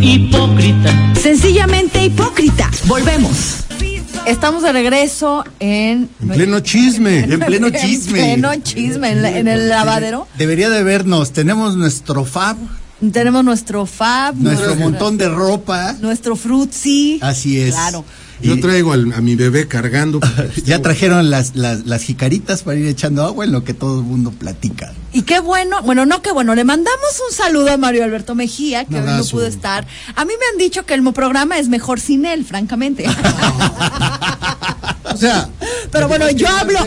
Hipócrita. 0.00 1.14
Sencillamente 1.20 2.04
hipócrita. 2.04 2.70
Volvemos. 2.86 3.64
Estamos 4.26 4.62
de 4.62 4.72
regreso 4.72 5.44
en... 5.58 6.08
En 6.20 6.28
pleno 6.28 6.60
chisme. 6.60 7.18
En 7.24 7.40
pleno 7.40 7.70
chisme. 7.70 8.34
En 8.34 8.40
pleno 8.40 8.62
chisme, 8.62 9.10
en, 9.10 9.48
el 9.48 9.68
lavadero. 9.68 10.28
Debería 10.38 10.68
de 10.68 10.84
vernos. 10.84 11.32
Tenemos 11.32 11.76
nuestro 11.76 12.24
fab. 12.24 12.56
Tenemos 13.12 13.44
nuestro 13.44 13.86
fab. 13.86 14.36
Nuestro 14.36 14.76
montón 14.76 15.18
de 15.18 15.28
ropa. 15.28 15.96
Nuestro 16.00 16.36
frutzi. 16.36 17.18
Así 17.22 17.60
es. 17.60 17.74
Claro. 17.74 18.04
Yo 18.40 18.60
traigo 18.60 18.92
a 18.92 18.96
mi 18.96 19.34
bebé 19.36 19.66
cargando. 19.68 20.20
ya 20.64 20.82
trajeron 20.82 21.30
las, 21.30 21.56
las, 21.56 22.02
jicaritas 22.02 22.62
para 22.62 22.78
ir 22.78 22.86
echando 22.86 23.24
agua 23.24 23.44
en 23.44 23.52
lo 23.52 23.64
que 23.64 23.74
todo 23.74 24.00
el 24.00 24.06
mundo 24.06 24.30
platica. 24.30 24.92
Y 25.12 25.22
qué 25.22 25.40
bueno, 25.40 25.82
bueno, 25.82 26.04
no 26.06 26.22
qué 26.22 26.32
bueno, 26.32 26.54
le 26.54 26.64
mandamos 26.64 27.22
un 27.28 27.34
saludo 27.34 27.72
a 27.72 27.76
Mario 27.76 28.04
Alberto 28.04 28.34
Mejía, 28.34 28.84
que 28.84 28.96
hoy 28.98 29.06
no 29.06 29.24
pudo 29.24 29.46
estar. 29.46 29.86
A 30.14 30.24
mí 30.24 30.32
me 30.38 30.46
han 30.52 30.58
dicho 30.58 30.84
que 30.84 30.94
el 30.94 31.02
programa 31.12 31.58
es 31.58 31.68
mejor 31.68 32.00
sin 32.00 32.26
él, 32.26 32.44
francamente. 32.44 33.06
o 35.16 35.18
sea, 35.18 35.48
pero 35.90 36.08
bueno, 36.08 36.30
yo 36.30 36.46
hablo. 36.46 36.78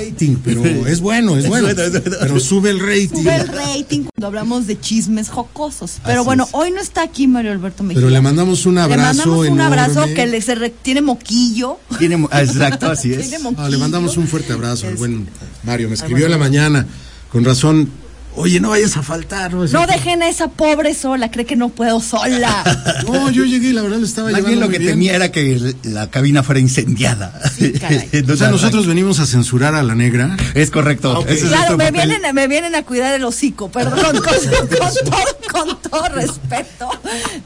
pero 0.43 0.63
es 0.85 1.01
bueno, 1.01 1.35
es 1.35 1.47
bueno. 1.47 1.67
Pero 1.73 2.39
sube 2.39 2.69
el 2.69 2.79
rating. 2.79 3.23
Sube 3.23 3.35
el 3.35 3.47
rating 3.47 4.03
cuando 4.03 4.27
hablamos 4.27 4.67
de 4.67 4.79
chismes 4.79 5.29
jocosos. 5.29 5.97
Pero 6.05 6.23
bueno, 6.23 6.47
hoy 6.51 6.69
no 6.69 6.79
está 6.79 7.01
aquí 7.01 7.27
Mario 7.27 7.51
Alberto 7.51 7.83
Mejía. 7.83 8.01
Pero 8.01 8.11
le 8.11 8.21
mandamos 8.21 8.67
un 8.67 8.77
abrazo. 8.77 8.99
Le 8.99 9.17
mandamos 9.17 9.47
un 9.49 9.61
abrazo 9.61 10.05
que 10.13 10.27
le 10.27 10.41
se 10.41 10.69
tiene 10.69 11.01
moquillo. 11.01 11.79
Tiene, 11.97 12.23
exacto, 12.33 12.91
así 12.91 13.13
es. 13.13 13.31
le 13.31 13.77
mandamos 13.77 14.15
un 14.17 14.27
fuerte 14.27 14.53
abrazo 14.53 14.87
al 14.87 14.95
buen 14.95 15.27
Mario. 15.63 15.89
Me 15.89 15.95
escribió 15.95 16.25
en 16.25 16.31
la 16.31 16.37
mañana. 16.37 16.85
Con 17.31 17.43
razón, 17.45 17.89
Oye, 18.35 18.59
no 18.59 18.69
vayas 18.69 18.95
a 18.95 19.03
faltar. 19.03 19.53
No, 19.53 19.87
dejen 19.87 20.21
a 20.21 20.29
esa 20.29 20.49
pobre 20.49 20.93
sola, 20.93 21.31
cree 21.31 21.45
que 21.45 21.55
no 21.55 21.69
puedo 21.69 21.99
sola. 21.99 22.63
no, 23.07 23.29
yo 23.31 23.43
llegué 23.43 23.69
y 23.69 23.73
la 23.73 23.81
verdad 23.81 23.97
le 23.97 24.05
estaba 24.05 24.31
Más 24.31 24.45
bien 24.45 24.59
lo 24.59 24.69
que 24.69 24.79
temía 24.79 25.15
era 25.15 25.31
que 25.31 25.75
la 25.83 26.09
cabina 26.09 26.43
fuera 26.43 26.59
incendiada. 26.59 27.33
o 28.31 28.35
sea, 28.35 28.49
nosotros 28.49 28.87
venimos 28.87 29.19
a 29.19 29.25
censurar 29.25 29.75
a 29.75 29.83
la 29.83 29.95
negra. 29.95 30.37
Es 30.53 30.71
correcto. 30.71 31.25
claro, 31.47 31.77
me 31.77 31.91
vienen, 31.91 32.21
me 32.33 32.47
vienen 32.47 32.75
a 32.75 32.83
cuidar 32.83 33.13
el 33.13 33.23
hocico, 33.23 33.69
perdón, 33.69 33.99
con, 34.21 34.69
todo, 34.69 35.25
con 35.51 35.81
todo 35.81 36.09
respeto. 36.09 36.89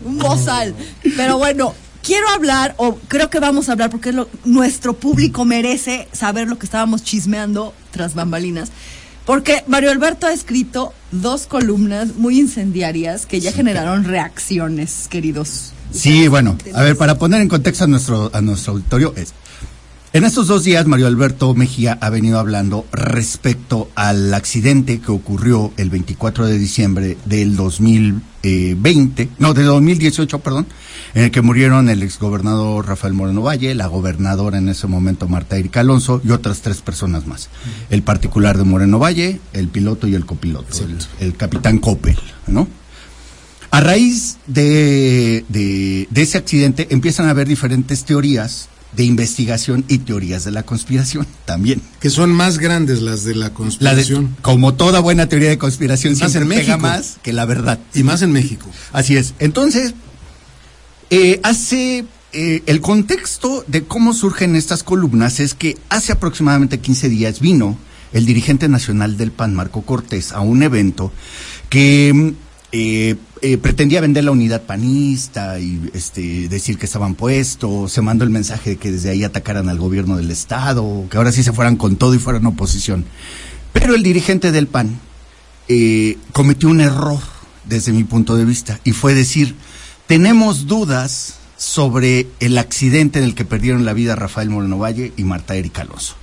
Un 0.03 0.19
bozal. 0.19 0.75
Pero 1.15 1.37
bueno, 1.37 1.73
quiero 2.03 2.29
hablar, 2.29 2.75
o 2.77 2.97
creo 3.07 3.29
que 3.29 3.39
vamos 3.39 3.69
a 3.69 3.71
hablar, 3.71 3.89
porque 3.89 4.11
lo, 4.11 4.29
nuestro 4.45 4.93
público 4.93 5.45
merece 5.45 6.07
saber 6.11 6.47
lo 6.47 6.59
que 6.59 6.65
estábamos 6.65 7.03
chismeando 7.03 7.73
tras 7.91 8.13
bambalinas. 8.13 8.71
Porque 9.25 9.63
Mario 9.67 9.91
Alberto 9.91 10.27
ha 10.27 10.33
escrito 10.33 10.93
dos 11.11 11.47
columnas 11.47 12.15
muy 12.15 12.39
incendiarias 12.39 13.25
que 13.25 13.39
ya 13.39 13.51
generaron 13.51 14.03
reacciones, 14.03 15.07
queridos. 15.09 15.71
Sí, 15.91 16.27
bueno, 16.27 16.57
a 16.73 16.81
ver, 16.81 16.97
para 16.97 17.17
poner 17.17 17.41
en 17.41 17.47
contexto 17.47 17.83
a 17.83 17.87
nuestro, 17.87 18.31
a 18.33 18.41
nuestro 18.41 18.73
auditorio, 18.73 19.13
es, 19.15 19.33
en 20.13 20.25
estos 20.25 20.45
dos 20.45 20.63
días 20.63 20.85
Mario 20.85 21.07
Alberto 21.07 21.55
Mejía 21.55 21.97
ha 21.99 22.11
venido 22.11 22.37
hablando 22.37 22.85
respecto 22.91 23.89
al 23.95 24.31
accidente 24.35 25.01
que 25.01 25.11
ocurrió 25.11 25.73
el 25.77 25.89
24 25.89 26.45
de 26.45 26.59
diciembre 26.59 27.17
del 27.25 27.55
2020, 27.55 29.29
no, 29.39 29.55
del 29.55 29.65
2018, 29.65 30.37
perdón, 30.37 30.67
en 31.15 31.23
el 31.23 31.31
que 31.31 31.41
murieron 31.41 31.89
el 31.89 32.03
exgobernador 32.03 32.87
Rafael 32.87 33.15
Moreno 33.15 33.41
Valle, 33.41 33.73
la 33.73 33.87
gobernadora 33.87 34.59
en 34.59 34.69
ese 34.69 34.85
momento 34.85 35.27
Marta 35.27 35.57
Erika 35.57 35.79
Alonso 35.79 36.21
y 36.23 36.29
otras 36.29 36.61
tres 36.61 36.83
personas 36.83 37.25
más. 37.25 37.49
El 37.89 38.03
particular 38.03 38.59
de 38.59 38.65
Moreno 38.65 38.99
Valle, 38.99 39.39
el 39.53 39.67
piloto 39.67 40.05
y 40.07 40.13
el 40.13 40.27
copiloto, 40.27 40.77
el, 41.21 41.35
capitán 41.35 41.79
Coppel, 41.79 42.19
¿no? 42.45 42.67
A 43.71 43.81
raíz 43.81 44.37
de, 44.45 45.43
de, 45.49 46.07
ese 46.13 46.37
accidente 46.37 46.85
empiezan 46.91 47.25
a 47.25 47.31
haber 47.31 47.47
diferentes 47.47 48.05
teorías 48.05 48.69
de 48.95 49.03
investigación 49.03 49.83
y 49.87 49.99
teorías 49.99 50.43
de 50.43 50.51
la 50.51 50.63
conspiración 50.63 51.25
también. 51.45 51.81
Que 51.99 52.09
son 52.09 52.31
más 52.31 52.59
grandes 52.59 53.01
las 53.01 53.23
de 53.23 53.35
la 53.35 53.51
conspiración. 53.53 54.35
como 54.41 54.73
toda 54.73 54.99
buena 54.99 55.27
teoría 55.27 55.49
de 55.49 55.57
conspiración, 55.57 56.17
más 56.17 56.35
en 56.35 56.47
México. 56.47 56.77
más 56.77 57.17
que 57.21 57.33
la 57.33 57.45
verdad. 57.45 57.79
Y 57.93 58.03
más 58.03 58.21
en 58.21 58.31
México. 58.31 58.67
Así 58.91 59.15
es. 59.15 59.33
Entonces, 59.39 59.93
eh, 61.09 61.39
hace 61.43 62.05
eh, 62.33 62.63
el 62.65 62.81
contexto 62.81 63.63
de 63.67 63.83
cómo 63.83 64.13
surgen 64.13 64.55
estas 64.55 64.83
columnas 64.83 65.39
es 65.39 65.53
que 65.53 65.77
hace 65.89 66.11
aproximadamente 66.11 66.79
15 66.79 67.09
días 67.09 67.39
vino 67.39 67.77
el 68.11 68.25
dirigente 68.25 68.67
nacional 68.69 69.17
del 69.17 69.31
PAN, 69.31 69.55
Marco 69.55 69.81
Cortés, 69.81 70.31
a 70.31 70.41
un 70.41 70.63
evento 70.63 71.11
que 71.69 72.33
eh, 72.75 73.57
pretendía 73.61 74.01
vender 74.01 74.23
la 74.23 74.31
unidad 74.31 74.63
panista 74.63 75.59
y 75.59 75.91
este, 75.93 76.49
decir 76.49 76.77
que 76.77 76.85
estaban 76.85 77.13
puestos, 77.15 77.91
se 77.91 78.01
mandó 78.01 78.23
el 78.23 78.31
mensaje 78.31 78.71
de 78.71 78.75
que 78.77 78.91
desde 78.91 79.11
ahí 79.11 79.23
atacaran 79.23 79.69
al 79.69 79.77
gobierno 79.77 80.17
del 80.17 80.31
Estado, 80.31 81.05
que 81.09 81.17
ahora 81.17 81.31
sí 81.31 81.43
se 81.43 81.53
fueran 81.53 81.75
con 81.75 81.97
todo 81.97 82.15
y 82.15 82.19
fueran 82.19 82.45
oposición. 82.47 83.05
Pero 83.73 83.95
el 83.95 84.03
dirigente 84.03 84.51
del 84.51 84.67
PAN 84.67 84.99
cometió 86.31 86.67
un 86.69 86.81
error 86.81 87.19
desde 87.65 87.91
mi 87.91 88.03
punto 88.03 88.35
de 88.35 88.45
vista 88.45 88.79
y 88.83 88.91
fue 88.91 89.13
decir, 89.13 89.55
tenemos 90.07 90.67
dudas 90.67 91.35
sobre 91.57 92.27
el 92.39 92.57
accidente 92.57 93.19
en 93.19 93.25
el 93.25 93.35
que 93.35 93.45
perdieron 93.45 93.85
la 93.85 93.93
vida 93.93 94.15
Rafael 94.15 94.49
Moreno 94.49 94.77
Valle 94.77 95.13
y 95.15 95.23
Marta 95.23 95.55
Erika 95.55 95.83
Alonso. 95.83 96.15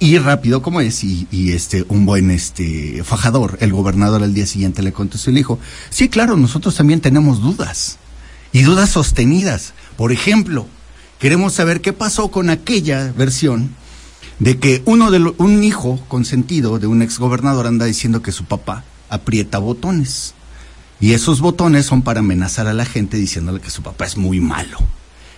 Y 0.00 0.18
rápido 0.18 0.62
como 0.62 0.80
es, 0.80 1.02
y, 1.02 1.26
este, 1.52 1.84
un 1.88 2.06
buen 2.06 2.30
este 2.30 3.02
fajador, 3.02 3.58
el 3.60 3.72
gobernador 3.72 4.22
al 4.22 4.32
día 4.32 4.46
siguiente 4.46 4.82
le 4.82 4.92
contestó 4.92 5.30
y 5.30 5.34
le 5.34 5.40
dijo, 5.40 5.58
sí, 5.90 6.08
claro, 6.08 6.36
nosotros 6.36 6.76
también 6.76 7.00
tenemos 7.00 7.40
dudas, 7.40 7.98
y 8.52 8.62
dudas 8.62 8.90
sostenidas. 8.90 9.74
Por 9.96 10.12
ejemplo, 10.12 10.66
queremos 11.18 11.52
saber 11.52 11.80
qué 11.80 11.92
pasó 11.92 12.28
con 12.28 12.48
aquella 12.48 13.12
versión 13.16 13.74
de 14.38 14.58
que 14.58 14.82
uno 14.84 15.10
de 15.10 15.34
un 15.38 15.64
hijo 15.64 16.00
consentido 16.06 16.78
de 16.78 16.86
un 16.86 17.02
exgobernador 17.02 17.66
anda 17.66 17.86
diciendo 17.86 18.22
que 18.22 18.30
su 18.30 18.44
papá 18.44 18.84
aprieta 19.10 19.58
botones. 19.58 20.34
Y 21.00 21.12
esos 21.12 21.40
botones 21.40 21.86
son 21.86 22.02
para 22.02 22.20
amenazar 22.20 22.66
a 22.66 22.72
la 22.72 22.84
gente 22.84 23.16
diciéndole 23.16 23.60
que 23.60 23.70
su 23.70 23.82
papá 23.82 24.06
es 24.06 24.16
muy 24.16 24.40
malo. 24.40 24.78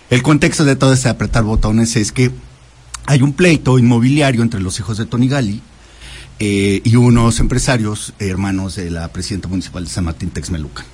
El 0.09 0.23
contexto 0.23 0.65
de 0.65 0.75
todo 0.75 0.93
este 0.93 1.09
apretar 1.09 1.43
botones 1.43 1.95
es 1.95 2.11
que 2.11 2.31
hay 3.05 3.21
un 3.21 3.33
pleito 3.33 3.79
inmobiliario 3.79 4.41
entre 4.41 4.59
los 4.59 4.79
hijos 4.79 4.97
de 4.97 5.05
Tony 5.05 5.27
Gali 5.27 5.61
eh, 6.39 6.81
y 6.83 6.95
unos 6.95 7.39
empresarios 7.39 8.13
hermanos 8.19 8.75
de 8.75 8.89
la 8.89 9.07
presidenta 9.09 9.47
municipal 9.47 9.83
de 9.83 9.89
San 9.89 10.05
Martín 10.05 10.29
Texmelucan. 10.29 10.85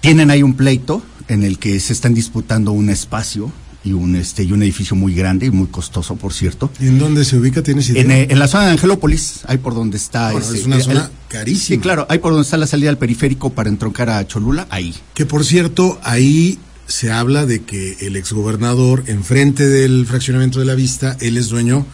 Tienen 0.00 0.30
ahí 0.30 0.42
un 0.42 0.54
pleito 0.54 1.02
en 1.28 1.42
el 1.42 1.58
que 1.58 1.78
se 1.80 1.92
están 1.92 2.14
disputando 2.14 2.72
un 2.72 2.88
espacio 2.90 3.52
y 3.84 3.92
un 3.92 4.16
este 4.16 4.42
y 4.42 4.52
un 4.52 4.62
edificio 4.62 4.96
muy 4.96 5.14
grande 5.14 5.46
y 5.46 5.50
muy 5.50 5.68
costoso, 5.68 6.16
por 6.16 6.32
cierto. 6.32 6.70
¿En 6.80 6.98
dónde 6.98 7.24
se 7.24 7.36
ubica? 7.36 7.62
¿Tienes 7.62 7.88
idea? 7.90 8.02
En, 8.02 8.10
eh, 8.10 8.26
en 8.30 8.38
la 8.38 8.48
zona 8.48 8.66
de 8.66 8.72
Angelópolis, 8.72 9.40
ahí 9.46 9.58
por 9.58 9.74
donde 9.74 9.96
está. 9.96 10.32
Bueno, 10.32 10.52
es 10.52 10.66
una 10.66 10.80
zona 10.80 11.10
carísima. 11.28 11.76
Sí, 11.76 11.78
claro, 11.78 12.06
ahí 12.08 12.18
por 12.18 12.32
donde 12.32 12.44
está 12.44 12.56
la 12.56 12.66
salida 12.66 12.88
del 12.88 12.98
periférico 12.98 13.50
para 13.50 13.68
entroncar 13.68 14.10
a 14.10 14.26
Cholula, 14.26 14.66
ahí. 14.70 14.94
Que 15.14 15.24
por 15.24 15.44
cierto, 15.44 16.00
ahí 16.02 16.58
se 16.86 17.10
habla 17.10 17.46
de 17.46 17.62
que 17.62 17.96
el 18.00 18.16
exgobernador, 18.16 19.04
enfrente 19.06 19.66
del 19.66 20.06
fraccionamiento 20.06 20.60
de 20.60 20.66
la 20.66 20.74
vista, 20.74 21.16
él 21.20 21.36
es 21.36 21.48
dueño 21.48 21.86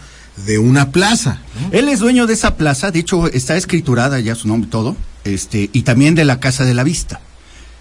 de 0.46 0.58
una 0.58 0.90
plaza. 0.90 1.40
¿no? 1.60 1.70
Él 1.72 1.88
es 1.88 2.00
dueño 2.00 2.26
de 2.26 2.34
esa 2.34 2.56
plaza, 2.56 2.90
de 2.90 3.00
hecho 3.00 3.26
está 3.28 3.56
escriturada 3.56 4.20
ya 4.20 4.34
su 4.34 4.48
nombre 4.48 4.68
y 4.68 4.70
todo, 4.70 4.96
este, 5.24 5.70
y 5.72 5.82
también 5.82 6.14
de 6.14 6.24
la 6.24 6.40
Casa 6.40 6.64
de 6.64 6.74
la 6.74 6.84
Vista. 6.84 7.20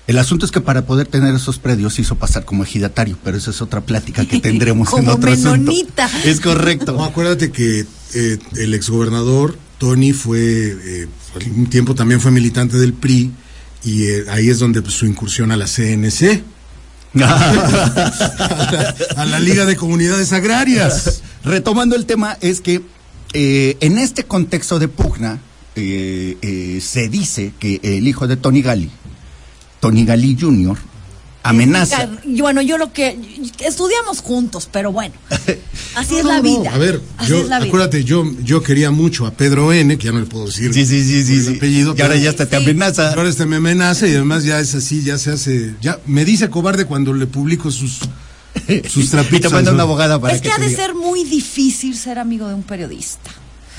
El 0.08 0.18
asunto 0.18 0.46
es 0.46 0.52
que 0.52 0.62
para 0.62 0.86
poder 0.86 1.08
tener 1.08 1.34
esos 1.36 1.60
predios 1.60 2.00
hizo 2.00 2.16
pasar 2.16 2.44
como 2.44 2.64
ejidatario, 2.64 3.18
pero 3.24 3.38
eso 3.38 3.52
es 3.52 3.62
otra 3.62 3.82
plática 3.82 4.26
que 4.26 4.40
tendremos 4.42 4.92
en 4.94 5.08
otro 5.08 5.32
asunto. 5.32 5.52
menonita. 5.52 6.10
Es 6.26 6.40
correcto. 6.42 6.94
No, 6.94 7.06
acuérdate 7.06 7.52
que 7.52 7.86
eh, 8.14 8.40
el 8.58 8.74
exgobernador 8.74 9.58
Tony 9.78 10.14
fue, 10.14 10.40
eh, 10.40 11.08
un 11.56 11.68
tiempo 11.68 11.96
también 11.96 12.20
fue 12.20 12.32
militante 12.32 12.78
del 12.78 12.94
PRI 12.94 13.32
y 13.84 14.04
eh, 14.04 14.26
ahí 14.30 14.50
es 14.50 14.60
donde 14.60 14.82
pues, 14.82 14.94
su 14.94 15.06
incursión 15.06 15.52
a 15.52 15.58
la 15.58 15.66
CNC, 15.66 16.44
a 19.16 19.26
la, 19.26 19.40
Liga 19.40 19.66
de 19.66 19.76
Comunidades 19.76 20.32
Agrarias. 20.32 21.22
Retomando 21.44 21.96
el 21.96 22.06
tema, 22.06 22.38
es 22.42 22.62
que 22.62 22.82
eh, 23.34 23.78
en 23.82 23.98
este 23.98 24.24
contexto 24.24 24.80
de 24.80 24.88
pugna, 24.88 25.40
eh, 25.76 26.38
eh, 26.42 26.80
se 26.82 27.10
dice 27.10 27.54
que 27.60 27.80
el 27.84 28.08
hijo 28.08 28.28
de 28.28 28.38
Tony 28.38 28.62
Gali, 28.62 28.90
Tony 29.80 30.06
Gali 30.06 30.38
Jr., 30.40 30.78
amenaza. 31.44 32.10
Y 32.26 32.42
Bueno, 32.42 32.62
yo 32.62 32.78
lo 32.78 32.92
que 32.94 33.18
estudiamos 33.60 34.22
juntos, 34.22 34.70
pero 34.72 34.92
bueno, 34.92 35.14
así 35.96 36.18
es 36.18 36.26
la 36.26 36.38
no, 36.38 36.44
vida. 36.44 36.74
A 36.74 36.78
ver, 36.78 37.02
así 37.18 37.30
yo, 37.32 37.42
es 37.42 37.48
la 37.50 37.60
vida. 37.60 37.68
acuérdate, 37.68 38.04
yo, 38.04 38.24
yo 38.44 38.62
quería 38.64 38.92
mucho 38.92 39.26
a 39.26 39.32
Pedro 39.32 39.74
N, 39.74 39.98
que 39.98 40.06
ya 40.06 40.12
no 40.12 40.20
le 40.20 40.26
puedo 40.26 40.46
decir. 40.46 40.74
Sí, 40.74 40.86
sí, 40.86 41.04
sí, 41.04 41.24
sí, 41.24 41.44
sí. 41.44 41.56
apellido, 41.58 41.96
y 41.98 42.02
ahora 42.02 42.16
ya 42.16 42.30
hasta 42.30 42.46
te 42.48 42.56
amenaza. 42.58 43.10
Ahora 43.14 43.30
este 43.30 43.46
me 43.46 43.56
amenaza 43.58 44.08
y 44.08 44.12
además 44.12 44.44
ya 44.44 44.60
es 44.60 44.76
así, 44.76 45.04
ya 45.04 45.18
se 45.18 45.32
hace, 45.32 45.76
ya 45.82 46.00
me 46.06 46.26
dice 46.26 46.50
cobarde 46.50 46.86
cuando 46.86 47.14
le 47.14 47.26
publico 47.28 47.72
sus 47.72 48.00
sus 48.90 49.06
Y 49.06 49.08
te 49.08 49.12
trapitos. 49.12 49.52
manda 49.52 49.70
al 49.70 49.76
una 49.76 49.84
abogada 49.84 50.20
para 50.20 50.34
es 50.36 50.42
que, 50.42 50.50
que 50.50 50.54
ha 50.54 50.58
de 50.60 50.68
diga. 50.70 50.84
ser 50.86 50.94
muy 50.96 51.24
difícil 51.24 51.96
ser 51.98 52.20
amigo 52.20 52.48
de 52.48 52.54
un 52.54 52.64
periodista. 52.64 53.32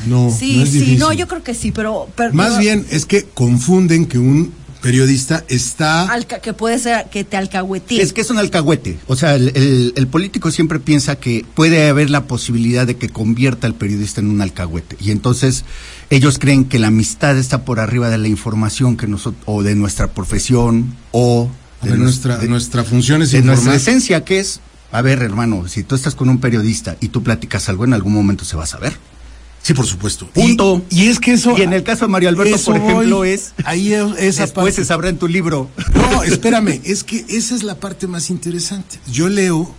No, 0.06 0.34
sí, 0.36 0.56
no 0.56 0.62
es 0.64 0.70
sí, 0.70 0.96
no, 0.98 1.12
yo 1.12 1.28
creo 1.28 1.42
que 1.44 1.54
sí, 1.54 1.70
pero... 1.70 2.08
pero- 2.16 2.32
Más 2.32 2.48
pero- 2.52 2.60
bien 2.60 2.86
es 2.90 3.04
que 3.06 3.24
confunden 3.34 4.06
que 4.06 4.18
un 4.18 4.52
periodista 4.82 5.44
está 5.48 6.02
alca- 6.12 6.40
que 6.40 6.52
puede 6.52 6.78
ser 6.78 7.06
que 7.10 7.24
te 7.24 7.36
alcahuetee. 7.38 8.02
Es 8.02 8.12
que 8.12 8.20
es 8.20 8.28
un 8.30 8.38
alcahuete. 8.38 8.98
O 9.06 9.16
sea, 9.16 9.34
el, 9.36 9.52
el- 9.54 9.92
el 9.96 10.06
político 10.08 10.50
siempre 10.50 10.78
piensa 10.80 11.16
que 11.16 11.46
puede 11.54 11.88
haber 11.88 12.10
la 12.10 12.24
posibilidad 12.26 12.86
de 12.86 12.96
que 12.96 13.08
convierta 13.08 13.66
al 13.66 13.74
periodista 13.74 14.20
en 14.20 14.28
un 14.28 14.42
alcahuete. 14.42 14.96
Y 15.00 15.10
entonces 15.12 15.64
ellos 16.10 16.38
creen 16.38 16.64
que 16.66 16.78
la 16.78 16.88
amistad 16.88 17.38
está 17.38 17.64
por 17.64 17.80
arriba 17.80 18.10
de 18.10 18.18
la 18.18 18.28
información 18.28 18.96
que 18.98 19.06
nosotros, 19.06 19.42
o 19.46 19.62
de 19.62 19.74
nuestra 19.74 20.08
profesión, 20.08 20.94
o 21.12 21.48
ver, 21.82 21.92
nos- 21.92 21.98
nuestra 22.00 22.36
de- 22.38 22.48
nuestra 22.48 22.84
función 22.84 23.22
es 23.22 23.30
de 23.30 23.40
nuestra 23.42 23.74
esencia, 23.76 24.24
que 24.24 24.40
es, 24.40 24.60
a 24.90 25.00
ver, 25.00 25.22
hermano, 25.22 25.68
si 25.68 25.84
tú 25.84 25.94
estás 25.94 26.14
con 26.14 26.28
un 26.28 26.38
periodista 26.40 26.96
y 27.00 27.08
tú 27.08 27.22
platicas 27.22 27.68
algo, 27.68 27.84
en 27.84 27.94
algún 27.94 28.12
momento 28.12 28.44
se 28.44 28.56
va 28.56 28.64
a 28.64 28.66
saber. 28.66 28.92
Sí, 29.62 29.74
por 29.74 29.86
supuesto. 29.86 30.26
Punto. 30.28 30.84
Y, 30.90 31.04
y 31.04 31.08
es 31.08 31.20
que 31.20 31.32
eso 31.34 31.56
Y 31.56 31.62
en 31.62 31.72
el 31.72 31.84
caso 31.84 32.06
de 32.06 32.10
Mario 32.10 32.28
Alberto, 32.30 32.58
por 32.64 32.76
ejemplo, 32.76 33.16
voy. 33.18 33.28
es. 33.30 33.52
ahí 33.64 33.92
es- 33.92 34.02
esa 34.18 34.42
Después 34.42 34.50
parte. 34.52 34.72
se 34.72 34.84
sabrá 34.84 35.08
en 35.08 35.18
tu 35.18 35.28
libro. 35.28 35.70
No, 35.94 36.22
espérame, 36.24 36.80
es 36.84 37.04
que 37.04 37.24
esa 37.28 37.54
es 37.54 37.62
la 37.62 37.76
parte 37.78 38.06
más 38.08 38.28
interesante. 38.30 38.98
Yo 39.10 39.28
leo, 39.28 39.72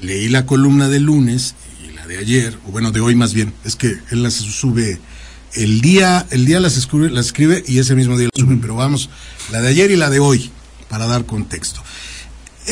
leí 0.00 0.28
la 0.28 0.46
columna 0.46 0.88
de 0.88 1.00
lunes 1.00 1.54
y 1.88 1.92
la 1.92 2.06
de 2.06 2.18
ayer, 2.18 2.56
o 2.68 2.70
bueno, 2.70 2.92
de 2.92 3.00
hoy 3.00 3.14
más 3.16 3.34
bien, 3.34 3.52
es 3.64 3.74
que 3.76 3.98
él 4.10 4.22
las 4.22 4.34
sube 4.34 5.00
el 5.54 5.80
día, 5.80 6.24
el 6.30 6.46
día 6.46 6.60
las 6.60 6.76
escribe, 6.76 7.10
las 7.10 7.26
escribe 7.26 7.64
y 7.66 7.78
ese 7.80 7.96
mismo 7.96 8.16
día 8.16 8.28
las 8.32 8.40
sube, 8.40 8.56
pero 8.60 8.76
vamos, 8.76 9.10
la 9.50 9.60
de 9.60 9.68
ayer 9.68 9.90
y 9.90 9.96
la 9.96 10.08
de 10.08 10.20
hoy, 10.20 10.50
para 10.88 11.06
dar 11.06 11.26
contexto. 11.26 11.82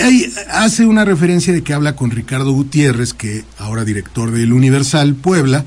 Ahí 0.03 0.33
hace 0.51 0.87
una 0.87 1.05
referencia 1.05 1.53
de 1.53 1.63
que 1.63 1.75
habla 1.75 1.97
con 1.97 2.11
Ricardo 2.11 2.53
Gutiérrez, 2.53 3.15
que 3.15 3.45
ahora 3.59 3.85
director 3.85 4.31
del 4.31 4.53
Universal 4.53 5.15
Puebla, 5.15 5.65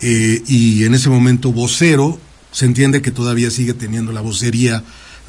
eh, 0.00 0.42
y 0.46 0.84
en 0.84 0.94
ese 0.94 1.08
momento 1.08 1.52
vocero, 1.52 2.18
se 2.50 2.66
entiende 2.66 3.02
que 3.02 3.10
todavía 3.10 3.50
sigue 3.50 3.74
teniendo 3.74 4.12
la 4.12 4.20
vocería 4.20 4.82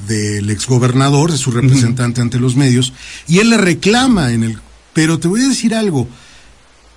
del 0.08 0.50
exgobernador, 0.50 1.32
de 1.32 1.38
su 1.38 1.52
representante 1.52 2.22
ante 2.22 2.40
los 2.40 2.56
medios, 2.56 2.94
y 3.28 3.40
él 3.40 3.50
le 3.50 3.58
reclama 3.58 4.34
en 4.34 4.44
el... 4.44 4.58
Pero 4.94 5.20
te 5.20 5.28
voy 5.28 5.42
a 5.42 5.48
decir 5.48 5.74
algo, 5.74 6.08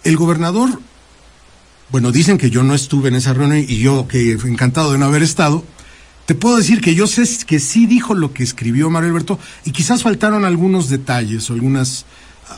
el 0.05 0.17
gobernador, 0.17 0.81
bueno, 1.91 2.13
dicen 2.13 2.39
que 2.39 2.51
yo 2.51 2.63
no 2.63 2.75
estuve 2.75 3.09
en 3.09 3.15
esa 3.15 3.33
reunión 3.33 3.65
y 3.67 3.79
yo 3.79 4.09
que 4.09 4.33
encantado 4.33 4.93
de 4.93 4.99
no 4.99 5.07
haber 5.07 5.23
estado, 5.23 5.65
te 6.27 6.35
puedo 6.35 6.57
decir 6.57 6.81
que 6.81 6.95
yo 6.95 7.07
sé 7.07 7.25
que 7.47 7.59
sí 7.61 7.87
dijo 7.87 8.15
lo 8.15 8.33
que 8.33 8.43
escribió 8.43 8.91
Mario 8.91 9.11
Alberto 9.11 9.39
y 9.65 9.71
quizás 9.71 10.03
faltaron 10.03 10.45
algunos 10.45 10.89
detalles 10.89 11.49
o 11.49 11.55
algunos 11.55 12.05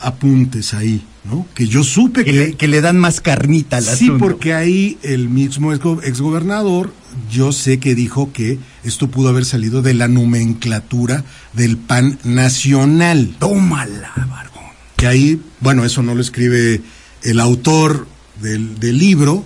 apuntes 0.01 0.73
ahí, 0.75 1.03
¿no? 1.25 1.47
Que 1.55 1.67
yo 1.67 1.83
supe 1.83 2.23
Que 2.23 2.31
que... 2.31 2.37
le, 2.37 2.53
que 2.55 2.67
le 2.67 2.81
dan 2.81 2.99
más 2.99 3.21
carnita 3.21 3.77
al 3.77 3.83
Sí, 3.83 4.05
asunto. 4.05 4.17
porque 4.19 4.53
ahí 4.53 4.97
el 5.01 5.29
mismo 5.29 5.73
exgo- 5.73 6.01
exgobernador, 6.03 6.93
yo 7.31 7.51
sé 7.51 7.79
que 7.79 7.95
dijo 7.95 8.31
que 8.31 8.59
esto 8.83 9.09
pudo 9.09 9.29
haber 9.29 9.45
salido 9.45 9.81
de 9.81 9.93
la 9.95 10.07
nomenclatura 10.07 11.23
del 11.53 11.77
PAN 11.77 12.19
nacional. 12.23 13.35
Tómala, 13.39 14.11
barbón. 14.29 14.63
Que 14.95 15.07
ahí, 15.07 15.41
bueno, 15.59 15.85
eso 15.85 16.03
no 16.03 16.13
lo 16.13 16.21
escribe 16.21 16.81
el 17.23 17.39
autor 17.39 18.07
del, 18.41 18.79
del 18.79 18.97
libro, 18.99 19.43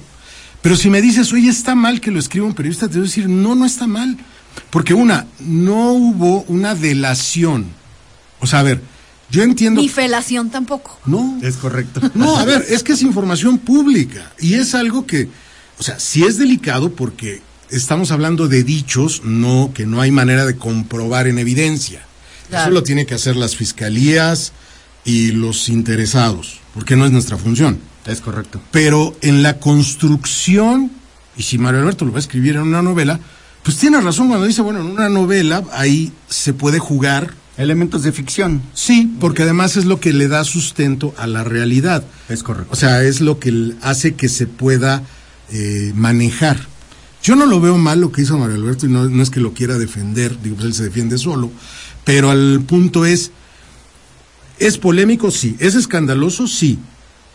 pero 0.63 0.78
si 0.78 0.89
me 0.89 1.02
dices, 1.02 1.34
oye, 1.34 1.49
está 1.49 1.76
mal 1.76 1.99
que 1.99 2.10
lo 2.10 2.19
escriba 2.19 2.45
un 2.45 2.54
periodista, 2.54 2.88
te 2.88 2.93
voy 2.93 3.02
a 3.02 3.10
decir, 3.10 3.28
no, 3.28 3.54
no 3.54 3.65
está 3.65 3.86
mal. 3.86 4.17
Porque 4.69 4.93
una, 4.93 5.28
no 5.41 5.91
hubo 5.91 6.43
una 6.43 6.73
delación. 6.73 7.65
O 8.39 8.47
sea, 8.47 8.60
a 8.60 8.63
ver, 8.63 8.82
yo 9.30 9.43
entiendo... 9.43 9.82
Ni 9.82 9.89
felación 9.89 10.49
tampoco. 10.49 10.97
No, 11.06 11.38
Es 11.43 11.58
correcto. 11.58 11.99
no, 12.13 12.38
a 12.38 12.45
ver, 12.45 12.65
es 12.69 12.82
que 12.82 12.93
es 12.93 13.02
información 13.02 13.58
pública 13.58 14.32
y 14.39 14.54
es 14.54 14.73
algo 14.73 15.06
que, 15.06 15.28
o 15.80 15.84
sea, 15.84 15.99
sí 15.99 16.23
es 16.23 16.38
delicado 16.38 16.93
porque 16.93 17.41
estamos 17.69 18.12
hablando 18.12 18.47
de 18.47 18.63
dichos, 18.63 19.21
no 19.26 19.71
que 19.73 19.86
no 19.86 19.99
hay 19.99 20.12
manera 20.12 20.45
de 20.45 20.56
comprobar 20.56 21.28
en 21.28 21.39
evidencia. 21.39 22.06
Claro. 22.47 22.63
Eso 22.63 22.73
lo 22.73 22.84
tienen 22.84 23.06
que 23.06 23.15
hacer 23.15 23.36
las 23.36 23.58
fiscalías 23.58 24.54
y 25.04 25.34
los 25.34 25.67
interesados, 25.67 26.62
porque 26.73 26.95
no 26.95 27.06
es 27.06 27.12
nuestra 27.12 27.36
función. 27.36 27.80
Es 28.06 28.22
correcto. 28.22 28.62
Pero 28.72 29.16
en 29.22 29.44
la 29.44 29.60
construcción, 29.60 30.92
y 31.38 31.44
si 31.44 31.58
Mario 31.58 31.82
Alberto 31.82 32.06
lo 32.06 32.12
va 32.12 32.18
a 32.18 32.22
escribir 32.22 32.56
en 32.56 32.63
una 32.63 32.82
novela, 32.82 33.20
pues 33.63 33.78
tiene 33.78 34.02
razón 34.02 34.28
cuando 34.28 34.46
dice, 34.46 34.62
bueno, 34.62 34.82
en 34.82 34.88
una 34.88 35.10
novela 35.10 35.63
ahí 35.72 36.12
se 36.28 36.54
puede 36.54 36.80
jugar 36.80 37.34
Elementos 37.56 38.02
de 38.02 38.12
ficción. 38.12 38.63
Sí, 38.74 39.16
porque 39.20 39.44
además 39.44 39.78
es 39.78 39.86
lo 39.86 40.00
que 40.00 40.12
le 40.12 40.28
da 40.28 40.44
sustento 40.44 41.13
a 41.18 41.28
la 41.28 41.44
realidad. 41.44 42.04
Es 42.28 42.42
correcto. 42.42 42.72
O 42.72 42.76
sea, 42.76 43.04
es 43.04 43.22
lo 43.22 43.39
que 43.39 43.74
hace 43.82 44.16
que 44.16 44.28
se 44.28 44.48
pueda 44.48 45.04
eh, 45.52 45.92
manejar. 45.96 46.58
Yo 47.22 47.36
no 47.36 47.46
lo 47.46 47.62
veo 47.62 47.78
mal 47.78 48.02
lo 48.02 48.12
que 48.12 48.24
hizo 48.24 48.39
Mario 48.39 48.56
Alberto 48.56 48.88
y 48.88 48.89
no, 48.89 49.08
no 49.08 49.22
es 49.22 49.30
que 49.30 49.39
lo 49.39 49.54
quiera 49.54 49.78
defender, 49.78 50.42
digo, 50.42 50.56
pues 50.56 50.66
él 50.66 50.74
se 50.74 50.84
defiende 50.84 51.18
solo, 51.18 51.52
pero 52.04 52.32
el 52.32 52.62
punto 52.68 53.06
es, 53.06 53.32
¿es 54.58 54.78
polémico? 54.80 55.30
Sí. 55.30 55.56
¿Es 55.60 55.76
escandaloso? 55.76 56.48
Sí. 56.48 56.80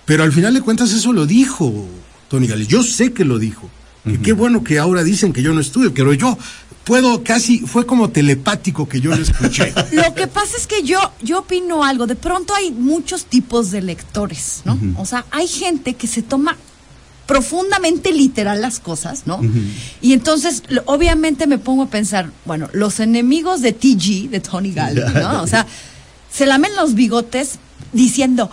Pero 0.09 0.25
al 0.25 0.33
final 0.33 0.53
de 0.55 0.61
cuentas 0.63 0.91
eso 0.93 1.13
lo 1.13 1.25
dijo 1.27 1.87
Tony 2.29 2.49
Gales. 2.49 2.67
Yo 2.67 2.83
sé 2.83 3.13
que 3.13 3.25
lo 3.25 3.39
dijo. 3.39 3.71
Que 4.05 4.19
qué 4.21 4.33
bueno 4.33 4.65
que 4.65 4.79
ahora 4.79 5.05
dicen 5.05 5.33
que 5.35 5.43
yo 5.43 5.53
no 5.53 5.61
estuve, 5.61 5.91
pero 5.91 6.15
yo 6.15 6.37
puedo 6.85 7.23
casi, 7.23 7.59
fue 7.61 7.85
como 7.85 8.09
telepático 8.09 8.89
que 8.89 9.01
yo 9.03 9.11
lo 9.15 9.23
escuché. 9.23 9.75
Lo 9.93 10.15
que 10.15 10.27
pasa 10.27 10.57
es 10.57 10.67
que 10.67 10.83
yo, 10.83 10.99
yo 11.23 11.41
opino 11.41 11.85
algo. 11.85 12.07
De 12.07 12.15
pronto 12.17 12.55
hay 12.55 12.71
muchos 12.73 13.27
tipos 13.27 13.71
de 13.71 13.83
lectores, 13.83 14.63
¿no? 14.65 14.79
O 14.97 15.05
sea, 15.05 15.27
hay 15.31 15.47
gente 15.47 15.93
que 15.95 16.07
se 16.07 16.23
toma 16.23 16.57
profundamente 17.27 18.11
literal 18.13 18.63
las 18.63 18.81
cosas, 18.81 19.25
¿no? 19.27 19.41
Y 20.01 20.15
entonces, 20.15 20.63
lo- 20.69 20.83
obviamente 20.87 21.47
me 21.47 21.59
pongo 21.59 21.83
a 21.83 21.91
pensar, 21.91 22.31
bueno, 22.47 22.71
los 22.73 23.01
enemigos 23.01 23.61
de 23.61 23.73
TG, 23.73 24.31
de 24.31 24.41
Tony 24.41 24.73
Galli, 24.73 25.03
¿no? 25.15 25.43
O 25.43 25.47
sea, 25.47 25.67
se 26.33 26.47
lamen 26.47 26.75
los 26.77 26.95
bigotes 26.95 27.59
diciendo, 27.93 28.51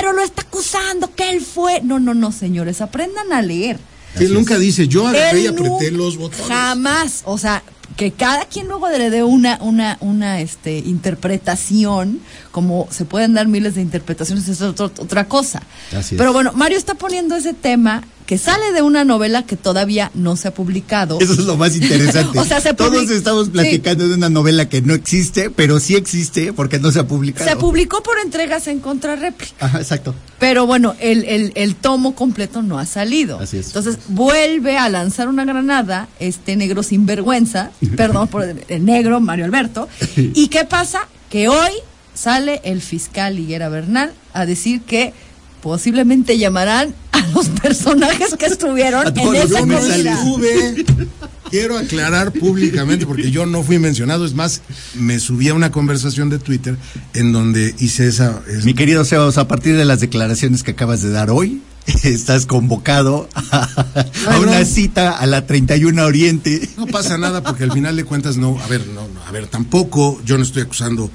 claro, 0.00 0.12
lo 0.16 0.22
está 0.22 0.42
acusando, 0.42 1.14
que 1.14 1.30
él 1.30 1.40
fue. 1.40 1.80
No, 1.82 1.98
no, 2.00 2.14
no, 2.14 2.32
señores, 2.32 2.80
aprendan 2.80 3.32
a 3.32 3.42
leer. 3.42 3.78
Él 4.18 4.32
nunca 4.34 4.58
dice, 4.58 4.88
yo 4.88 5.06
agarré 5.06 5.42
y 5.42 5.46
apreté 5.46 5.90
los 5.90 6.16
botones. 6.16 6.46
Jamás. 6.46 7.22
O 7.24 7.38
sea, 7.38 7.62
que 7.96 8.10
cada 8.12 8.46
quien 8.46 8.66
luego 8.68 8.88
le 8.88 9.10
dé 9.10 9.22
una, 9.22 9.58
una, 9.60 9.96
una 10.00 10.40
este, 10.40 10.78
interpretación, 10.78 12.20
como 12.50 12.88
se 12.90 13.04
pueden 13.04 13.34
dar 13.34 13.46
miles 13.48 13.74
de 13.74 13.82
interpretaciones, 13.82 14.48
es 14.48 14.60
otro- 14.62 14.90
otra 14.98 15.28
cosa. 15.28 15.62
Así 15.96 16.14
es. 16.14 16.18
Pero 16.18 16.32
bueno, 16.32 16.52
Mario 16.54 16.78
está 16.78 16.94
poniendo 16.94 17.36
ese 17.36 17.54
tema 17.54 18.02
que 18.28 18.36
sale 18.36 18.72
de 18.72 18.82
una 18.82 19.06
novela 19.06 19.46
que 19.46 19.56
todavía 19.56 20.10
no 20.12 20.36
se 20.36 20.48
ha 20.48 20.50
publicado. 20.52 21.18
Eso 21.18 21.32
es 21.32 21.46
lo 21.46 21.56
más 21.56 21.74
interesante. 21.74 22.38
O 22.38 22.44
sea, 22.44 22.60
se 22.60 22.74
Todos 22.74 23.10
estamos 23.10 23.46
sí. 23.46 23.52
platicando 23.52 24.06
de 24.06 24.14
una 24.14 24.28
novela 24.28 24.68
que 24.68 24.82
no 24.82 24.92
existe, 24.92 25.48
pero 25.48 25.80
sí 25.80 25.96
existe 25.96 26.52
porque 26.52 26.78
no 26.78 26.92
se 26.92 27.00
ha 27.00 27.06
publicado. 27.06 27.48
Se 27.48 27.56
publicó 27.56 28.02
por 28.02 28.18
entregas 28.18 28.68
en 28.68 28.80
contrarréplica. 28.80 29.54
Ajá, 29.64 29.78
exacto. 29.78 30.14
Pero 30.38 30.66
bueno, 30.66 30.94
el, 31.00 31.24
el, 31.24 31.52
el 31.54 31.74
tomo 31.74 32.14
completo 32.14 32.60
no 32.60 32.78
ha 32.78 32.84
salido. 32.84 33.40
Así 33.40 33.56
es. 33.56 33.68
Entonces 33.68 33.96
vuelve 34.08 34.76
a 34.76 34.90
lanzar 34.90 35.28
una 35.28 35.46
granada, 35.46 36.08
este 36.20 36.54
negro 36.54 36.82
sinvergüenza, 36.82 37.70
perdón 37.96 38.28
por 38.28 38.44
el 38.44 38.84
negro, 38.84 39.20
Mario 39.20 39.46
Alberto. 39.46 39.88
¿Y 40.16 40.48
qué 40.48 40.66
pasa? 40.66 41.08
Que 41.30 41.48
hoy 41.48 41.70
sale 42.12 42.60
el 42.64 42.82
fiscal 42.82 43.38
Higuera 43.38 43.70
Bernal 43.70 44.12
a 44.34 44.44
decir 44.44 44.82
que 44.82 45.14
posiblemente 45.62 46.38
llamarán 46.38 46.94
a 47.18 47.26
los 47.34 47.48
personajes 47.48 48.34
que 48.38 48.46
estuvieron 48.46 49.06
A 49.06 49.10
en 49.10 49.34
esa 49.34 49.44
Yo 49.48 49.48
no 49.54 49.58
comerciales. 49.60 50.16
comida. 50.18 51.06
Quiero 51.50 51.78
aclarar 51.78 52.32
públicamente 52.32 53.06
porque 53.06 53.30
yo 53.30 53.46
no 53.46 53.62
fui 53.62 53.78
mencionado. 53.78 54.24
Es 54.26 54.34
más, 54.34 54.60
me 54.94 55.18
subí 55.18 55.48
a 55.48 55.54
una 55.54 55.70
conversación 55.72 56.28
de 56.28 56.38
Twitter 56.38 56.76
en 57.14 57.32
donde 57.32 57.74
hice 57.78 58.06
esa. 58.08 58.40
es- 58.48 58.64
Mi 58.64 58.74
querido 58.74 59.04
Sebas, 59.04 59.38
a 59.38 59.48
partir 59.48 59.76
de 59.76 59.84
las 59.86 60.00
declaraciones 60.00 60.62
que 60.62 60.72
acabas 60.72 61.00
de 61.02 61.10
dar 61.10 61.30
hoy, 61.30 61.62
estás 62.04 62.44
convocado 62.44 63.28
a, 63.34 64.38
una 64.42 64.62
cita 64.66 65.12
a 65.12 65.24
la 65.26 65.46
31 65.46 66.04
Oriente. 66.04 66.68
No 66.76 66.86
pasa 66.86 67.16
nada 67.16 67.42
porque 67.42 67.64
al 67.64 67.72
final 67.72 67.96
de 67.96 68.04
cuentas 68.04 68.36
no, 68.36 68.58
a 68.60 68.66
ver, 68.66 68.86
no, 68.88 69.08
no, 69.08 69.22
a 69.26 69.30
ver, 69.32 69.46
tampoco 69.46 70.20
yo 70.26 70.36
no 70.36 70.44
estoy 70.44 70.62
acusando 70.62 71.10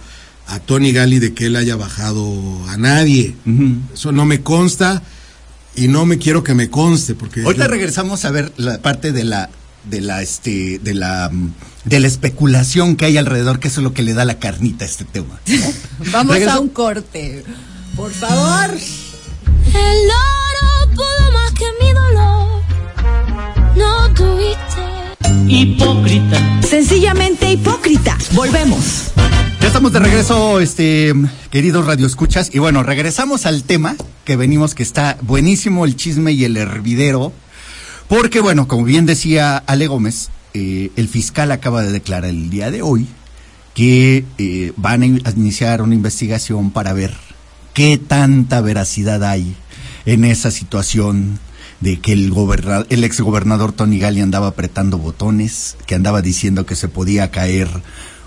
a 0.48 0.60
Tony 0.60 0.92
Gali 0.92 1.20
de 1.20 1.34
que 1.36 1.46
él 1.46 1.56
haya 1.56 1.76
bajado 1.76 2.26
a 2.70 2.78
nadie. 2.78 3.36
Eso 3.94 4.12
no 4.12 4.26
me 4.26 4.42
consta 4.42 5.04
y 5.76 5.88
no 5.88 6.06
me 6.06 6.18
quiero 6.18 6.44
que 6.44 6.54
me 6.54 6.70
conste 6.70 7.16
porque 7.16 7.44
Ahorita 7.44 7.66
yo- 7.66 7.72
regresamos 7.72 8.26
a 8.26 8.32
ver 8.32 8.52
la 8.58 8.80
parte 8.82 9.12
de 9.12 9.24
la 9.24 9.50
de 9.90 10.00
la 10.02 10.22
este 10.22 10.80
de 10.80 10.94
la 10.94 11.30
de 11.84 12.00
la 12.00 12.08
especulación 12.08 12.96
que 12.96 13.06
hay 13.06 13.18
alrededor, 13.18 13.60
que 13.60 13.68
eso 13.68 13.82
es 13.82 13.84
lo 13.84 13.94
que 13.94 14.02
le 14.04 14.14
da 14.14 14.24
la 14.26 14.40
carnita 14.40 14.86
a 14.86 14.88
este 14.88 15.04
tema. 15.06 15.40
Vamos 16.12 16.36
Regreso- 16.38 16.52
a 16.56 16.60
un 16.60 16.70
corte. 16.70 17.44
Por 17.96 18.12
favor. 18.12 18.70
El 18.74 20.10
oro 20.10 20.92
pudo 20.96 21.32
más 21.34 21.52
que 21.52 21.66
mi 21.82 21.92
dolor. 21.94 22.62
No 23.76 24.14
tuviste. 24.14 25.52
hipócrita. 25.54 26.62
Sencillamente 26.68 27.52
hipócrita. 27.52 28.18
Volvemos. 28.32 29.12
Ya 29.64 29.68
estamos 29.68 29.94
de 29.94 30.00
regreso, 30.00 30.60
este, 30.60 31.14
queridos 31.50 31.86
radioescuchas, 31.86 32.50
y 32.54 32.60
bueno, 32.60 32.84
regresamos 32.84 33.46
al 33.46 33.64
tema 33.64 33.96
que 34.26 34.36
venimos, 34.36 34.76
que 34.76 34.84
está 34.84 35.18
buenísimo 35.22 35.86
el 35.86 35.96
chisme 35.96 36.34
y 36.34 36.44
el 36.44 36.58
hervidero, 36.58 37.32
porque 38.10 38.42
bueno, 38.42 38.68
como 38.68 38.84
bien 38.84 39.06
decía 39.06 39.58
Ale 39.66 39.88
Gómez, 39.88 40.30
eh, 40.54 40.92
el 40.98 41.08
fiscal 41.08 41.52
acaba 41.54 41.82
de 41.82 41.94
declarar 41.94 42.30
el 42.30 42.50
día 42.50 42.72
de 42.72 42.82
hoy 42.82 43.08
que 43.74 44.26
eh, 44.38 44.74
van 44.76 45.02
a 45.02 45.06
in- 45.06 45.22
a 45.24 45.32
iniciar 45.32 45.82
una 45.82 45.96
investigación 45.96 46.70
para 46.72 46.92
ver 46.92 47.16
qué 47.74 47.98
tanta 47.98 48.60
veracidad 48.60 49.24
hay 49.24 49.56
en 50.06 50.26
esa 50.26 50.52
situación 50.52 51.40
de 51.80 52.00
que 52.02 52.12
el, 52.12 52.34
el 52.90 53.04
exgobernador 53.06 53.72
Tony 53.72 53.98
Gali 53.98 54.20
andaba 54.22 54.48
apretando 54.48 54.98
botones, 54.98 55.78
que 55.88 55.96
andaba 55.96 56.22
diciendo 56.22 56.66
que 56.66 56.76
se 56.76 56.90
podía 56.90 57.32
caer 57.32 57.70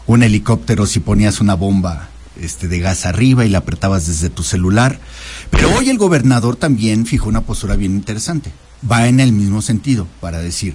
un 0.07 0.23
helicóptero 0.23 0.87
si 0.87 1.01
ponías 1.01 1.41
una 1.41 1.55
bomba 1.55 2.09
este, 2.41 2.69
de 2.69 2.79
gas 2.81 3.07
arriba 3.07 3.45
y 3.45 3.49
la 3.49 3.59
apretabas 3.59 4.07
desde 4.07 4.31
tu 4.31 4.43
celular. 4.43 4.99
Pero 5.51 5.75
hoy 5.75 5.91
el 5.91 5.99
gobernador 5.99 6.57
también 6.57 7.07
fijó 7.07 7.29
una 7.29 7.41
postura 7.43 7.77
bien 7.77 7.93
interesante. 7.93 8.53
Va 8.91 9.09
en 9.09 9.21
el 9.21 9.33
mismo 9.33 9.63
sentido, 9.63 10.07
para 10.21 10.39
decir, 10.39 10.75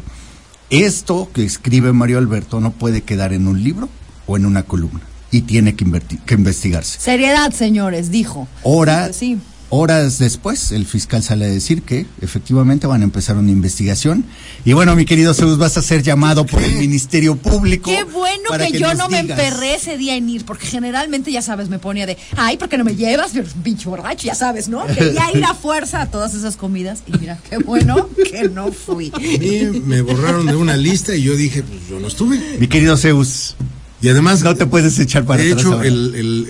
esto 0.70 1.30
que 1.34 1.44
escribe 1.46 1.94
Mario 1.94 2.17
Alberto 2.17 2.60
no 2.60 2.72
puede 2.72 3.04
quedar 3.04 3.34
en 3.34 3.48
un 3.48 3.63
libro 3.63 3.89
o 4.28 4.38
en 4.38 4.46
una 4.46 4.63
columna 4.63 5.02
y 5.32 5.41
tiene 5.41 5.76
que, 5.76 5.86
que 6.26 6.34
investigarse. 6.34 7.00
Seriedad, 7.00 7.52
señores, 7.54 8.12
dijo. 8.12 8.48
Hora- 8.63 9.06
Pues 9.06 9.15
sí. 9.17 9.38
Horas 9.73 10.19
después, 10.19 10.73
el 10.73 10.86
fiscal 10.86 11.23
sale 11.23 11.45
a 11.45 11.47
decir 11.47 11.84
que 11.84 12.05
efectivamente 12.19 12.88
van 12.88 12.99
a 12.99 13.03
empezar 13.05 13.38
una 13.38 13.51
investigación. 13.51 14.25
Y 14.65 14.73
bueno, 14.73 14.97
mi 14.97 15.05
querido 15.05 15.34
Zeus, 15.34 15.57
vas 15.57 15.77
a 15.77 15.81
ser 15.81 16.03
llamado 16.03 16.45
por 16.45 16.62
el 16.62 16.73
Ministerio 16.73 17.38
Público. 17.38 17.89
Qué 17.89 18.03
bueno 18.03 18.49
para 18.49 18.67
que, 18.67 18.77
yo 18.77 18.93
no 18.95 19.07
me 19.07 19.19
emperré 19.19 19.75
ese 19.75 19.97
día 19.97 20.17
en 20.17 20.27
ir, 20.27 20.43
porque 20.43 20.67
generalmente, 20.67 21.31
ya 21.31 21.41
sabes, 21.41 21.69
me 21.69 21.79
ponía 21.79 22.05
de, 22.05 22.17
ay, 22.36 22.57
¿por 22.57 22.67
qué 22.67 22.77
no 22.77 22.84
me 22.84 22.97
llevas? 22.97 23.31
Pinche 23.63 23.88
borracho, 23.88 24.27
ya 24.27 24.36
sabes, 24.36 24.67
¿no? 24.67 24.86
Quería 24.93 25.31
ir 25.34 25.45
a 25.45 25.53
fuerza 25.53 26.01
a 26.01 26.12
todas 26.12 26.34
esas 26.34 26.57
comidas 26.57 27.03
y 27.07 27.17
mira, 27.17 27.39
qué 27.49 27.60
bueno 27.60 28.10
que 28.29 28.49
no 28.49 28.73
fui. 28.73 29.10
a 29.15 29.19
mí 29.19 29.79
me 29.86 30.01
borraron 30.01 30.47
de 30.47 30.55
una 30.57 30.75
lista 30.75 31.15
y 31.15 31.23
yo 31.23 31.38
dije, 31.38 31.63
pues 31.63 31.79
yo 31.89 31.97
no 31.97 32.10
estuve. 32.10 32.57
Mi 32.60 32.67
querido 32.67 32.97
Zeus, 32.97 33.55
Y 34.02 34.10
además 34.10 34.42
no 34.44 34.56
te 34.56 34.66
puedes 34.66 34.98
echar 35.00 35.26
para 35.26 35.44
de 35.44 35.50
atrás 35.52 35.62
hecho, 35.66 35.74
ahora. 35.76 35.88
el, 35.88 36.16
el- 36.16 36.48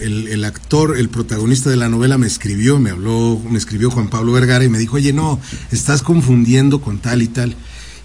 el- 0.00 0.28
el- 0.28 0.44
actor, 0.44 0.96
el 0.96 1.08
protagonista 1.08 1.68
de 1.68 1.76
la 1.76 1.88
novela 1.88 2.16
me 2.18 2.26
escribió, 2.28 2.78
me 2.78 2.90
habló, 2.90 3.40
me 3.50 3.58
escribió 3.58 3.90
Juan 3.90 4.08
Pablo 4.08 4.32
Vergara 4.32 4.64
y 4.64 4.68
me 4.68 4.78
dijo, 4.78 4.96
oye, 4.96 5.12
no, 5.12 5.40
estás 5.72 6.02
confundiendo 6.02 6.80
con 6.80 6.98
tal 6.98 7.22
y 7.22 7.26
tal. 7.28 7.56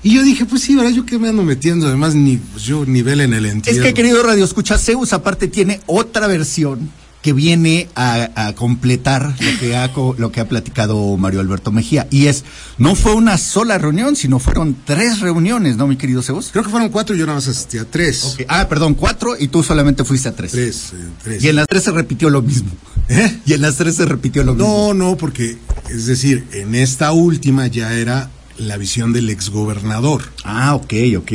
Y 0.04 0.16
yo 0.16 0.24
dije, 0.24 0.46
pues 0.46 0.64
sí, 0.64 0.76
¿verdad? 0.76 0.90
Yo 0.92 1.06
qué 1.06 1.20
me 1.20 1.30
ando 1.30 1.44
metiendo, 1.44 1.86
además, 1.86 2.16
ni 2.16 2.38
pues, 2.38 2.64
yo 2.64 2.84
nivel 2.88 3.22
en 3.22 3.34
el 3.34 3.46
Es 3.46 3.52
entierro. 3.54 3.84
que, 3.84 3.94
querido 3.94 4.24
Radio 4.24 4.44
Escucha, 4.44 4.80
Zeus 4.80 5.14
aparte 5.14 5.48
tiene 5.48 5.80
otra 5.86 6.26
versión 6.26 6.90
que 7.22 7.34
viene 7.34 7.88
a, 7.96 8.48
a 8.48 8.56
completar 8.56 9.36
lo 9.40 9.60
que, 9.60 9.76
ha, 9.76 9.92
lo 10.18 10.32
que 10.32 10.40
ha 10.40 10.48
platicado 10.50 11.16
Mario 11.18 11.40
Alberto 11.40 11.72
Mejía. 11.72 12.08
Y 12.10 12.26
es, 12.28 12.44
no 12.80 12.96
fue 12.96 13.14
una 13.14 13.38
sola 13.38 13.78
reunión, 13.78 14.16
sino 14.16 14.40
fueron 14.40 14.76
tres 14.86 15.20
reuniones, 15.20 15.78
¿no, 15.78 15.86
mi 15.88 15.98
querido 15.98 16.24
Zeus? 16.24 16.50
Creo 16.52 16.64
que 16.64 16.72
fueron 16.72 16.90
cuatro 16.90 17.16
y 17.16 17.20
yo 17.20 17.26
nada 17.28 17.38
más 17.38 17.48
asistí 17.48 17.78
a 17.78 17.86
tres. 17.86 18.38
Ah, 18.48 18.68
perdón, 18.68 18.96
cuatro 18.96 19.36
y 19.40 19.50
tú 19.50 19.62
solamente 19.62 20.04
fuiste 20.04 20.30
a 20.30 20.36
tres. 20.36 20.52
Tres, 20.52 20.94
eh, 20.94 21.10
tres. 21.24 21.44
Y 21.44 21.50
en 21.50 21.58
las 21.58 21.68
tres 21.68 21.84
se 21.84 21.92
repitió 21.92 22.30
lo 22.32 22.42
mismo. 22.42 22.72
¿Eh? 23.08 23.40
Y 23.46 23.54
en 23.54 23.62
las 23.62 23.76
tres 23.76 23.96
se 23.98 24.06
repitió 24.06 24.44
lo 24.44 24.56
mismo. 24.56 24.68
No, 24.68 24.94
no, 24.94 25.16
porque, 25.18 25.58
es 25.90 26.08
decir, 26.08 26.48
en 26.54 26.74
esta 26.76 27.12
última 27.12 27.68
ya 27.68 27.94
era 27.94 28.32
la 28.58 28.78
visión 28.78 29.14
del 29.14 29.30
exgobernador, 29.30 30.24
Ah, 30.44 30.74
ok, 30.76 30.94
ok. 31.18 31.26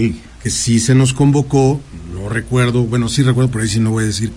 que 0.42 0.50
sí 0.50 0.80
se 0.80 0.94
nos 0.94 1.12
convocó, 1.12 1.80
no 2.12 2.28
recuerdo, 2.28 2.84
bueno, 2.84 3.08
sí 3.08 3.22
recuerdo, 3.22 3.50
por 3.50 3.62
ahí 3.62 3.68
sí 3.68 3.80
no 3.80 3.90
voy 3.90 4.04
a 4.04 4.06
decir 4.06 4.32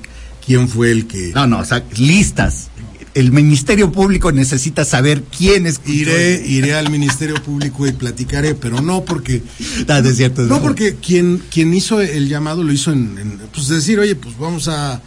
quién 0.49 0.67
fue 0.67 0.89
el 0.91 1.05
que... 1.05 1.31
No, 1.35 1.45
no, 1.45 1.59
o 1.59 1.63
sea, 1.65 1.83
listas. 1.95 2.69
El 3.13 3.31
Ministerio 3.31 3.91
Público 3.91 4.31
necesita 4.31 4.83
saber 4.83 5.21
quién 5.35 5.67
es. 5.67 5.79
Iré, 5.85 6.43
iré 6.43 6.73
al 6.73 6.89
Ministerio 6.89 7.35
Público 7.35 7.85
y 7.85 7.91
platicaré, 7.91 8.55
pero 8.55 8.81
no 8.81 9.05
porque... 9.05 9.43
Ah, 9.87 10.01
de 10.01 10.11
cierto, 10.15 10.41
No 10.43 10.55
no. 10.55 10.61
porque 10.63 10.95
quien, 10.95 11.39
quien 11.51 11.71
hizo 11.75 12.01
el 12.01 12.27
llamado 12.27 12.63
lo 12.63 12.73
hizo 12.73 12.91
en, 12.91 13.15
en, 13.19 13.37
pues 13.53 13.67
decir, 13.67 13.99
oye, 13.99 14.15
pues 14.15 14.35
vamos 14.39 14.67
a... 14.67 15.03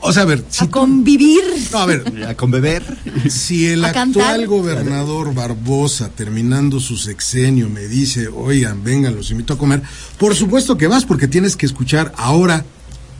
O 0.00 0.10
sea, 0.12 0.22
a 0.22 0.26
ver, 0.26 0.42
si 0.48 0.62
A 0.64 0.66
tú- 0.68 0.70
convivir. 0.70 1.42
no, 1.70 1.78
a 1.80 1.84
ver, 1.86 2.24
A 2.26 2.34
con 2.34 2.50
beber. 2.50 2.82
Si 3.28 3.66
el 3.66 3.84
A 3.84 3.88
actual 3.88 4.14
cantar. 4.14 4.46
gobernador 4.46 5.34
Barbosa, 5.34 6.08
terminando 6.08 6.80
su 6.80 6.96
sexenio, 6.96 7.68
me 7.68 7.88
dice, 7.88 8.28
oigan, 8.28 8.82
vengan, 8.84 9.14
los 9.16 9.30
invito 9.32 9.52
a 9.52 9.58
comer, 9.58 9.82
por 10.16 10.34
supuesto 10.34 10.78
que 10.78 10.86
vas, 10.86 11.04
porque 11.04 11.28
tienes 11.28 11.56
que 11.56 11.66
escuchar 11.66 12.12
ahora, 12.16 12.64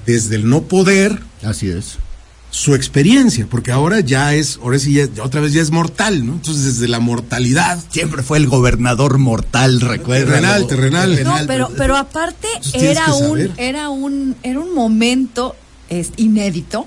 desde 0.09 0.37
el 0.37 0.49
no 0.49 0.63
poder, 0.63 1.21
Así 1.45 1.69
es. 1.69 1.99
su 2.51 2.75
experiencia, 2.75 3.47
porque 3.49 3.73
ahora 3.73 4.01
ya 4.01 4.35
es, 4.35 4.59
ahora 4.63 4.79
sí, 4.79 4.95
ya, 4.95 5.07
otra 5.23 5.43
vez 5.43 5.53
ya 5.53 5.61
es 5.61 5.71
mortal, 5.71 6.27
¿no? 6.27 6.33
Entonces, 6.33 6.65
desde 6.65 6.89
la 6.89 6.99
mortalidad, 6.99 7.79
Siempre 7.91 8.23
fue 8.23 8.39
el 8.39 8.47
gobernador 8.47 9.19
mortal, 9.19 9.83
recuerda. 9.83 10.33
Terrenal, 10.33 10.67
terrenal. 10.67 11.25
No, 11.25 11.37
pero, 11.47 11.69
pero 11.77 11.95
aparte 11.99 12.49
era 12.73 13.13
un, 13.13 13.53
era 13.59 13.91
un, 13.91 14.35
era 14.43 14.61
un 14.61 14.75
momento 14.75 15.55
es, 15.91 16.13
inédito. 16.17 16.87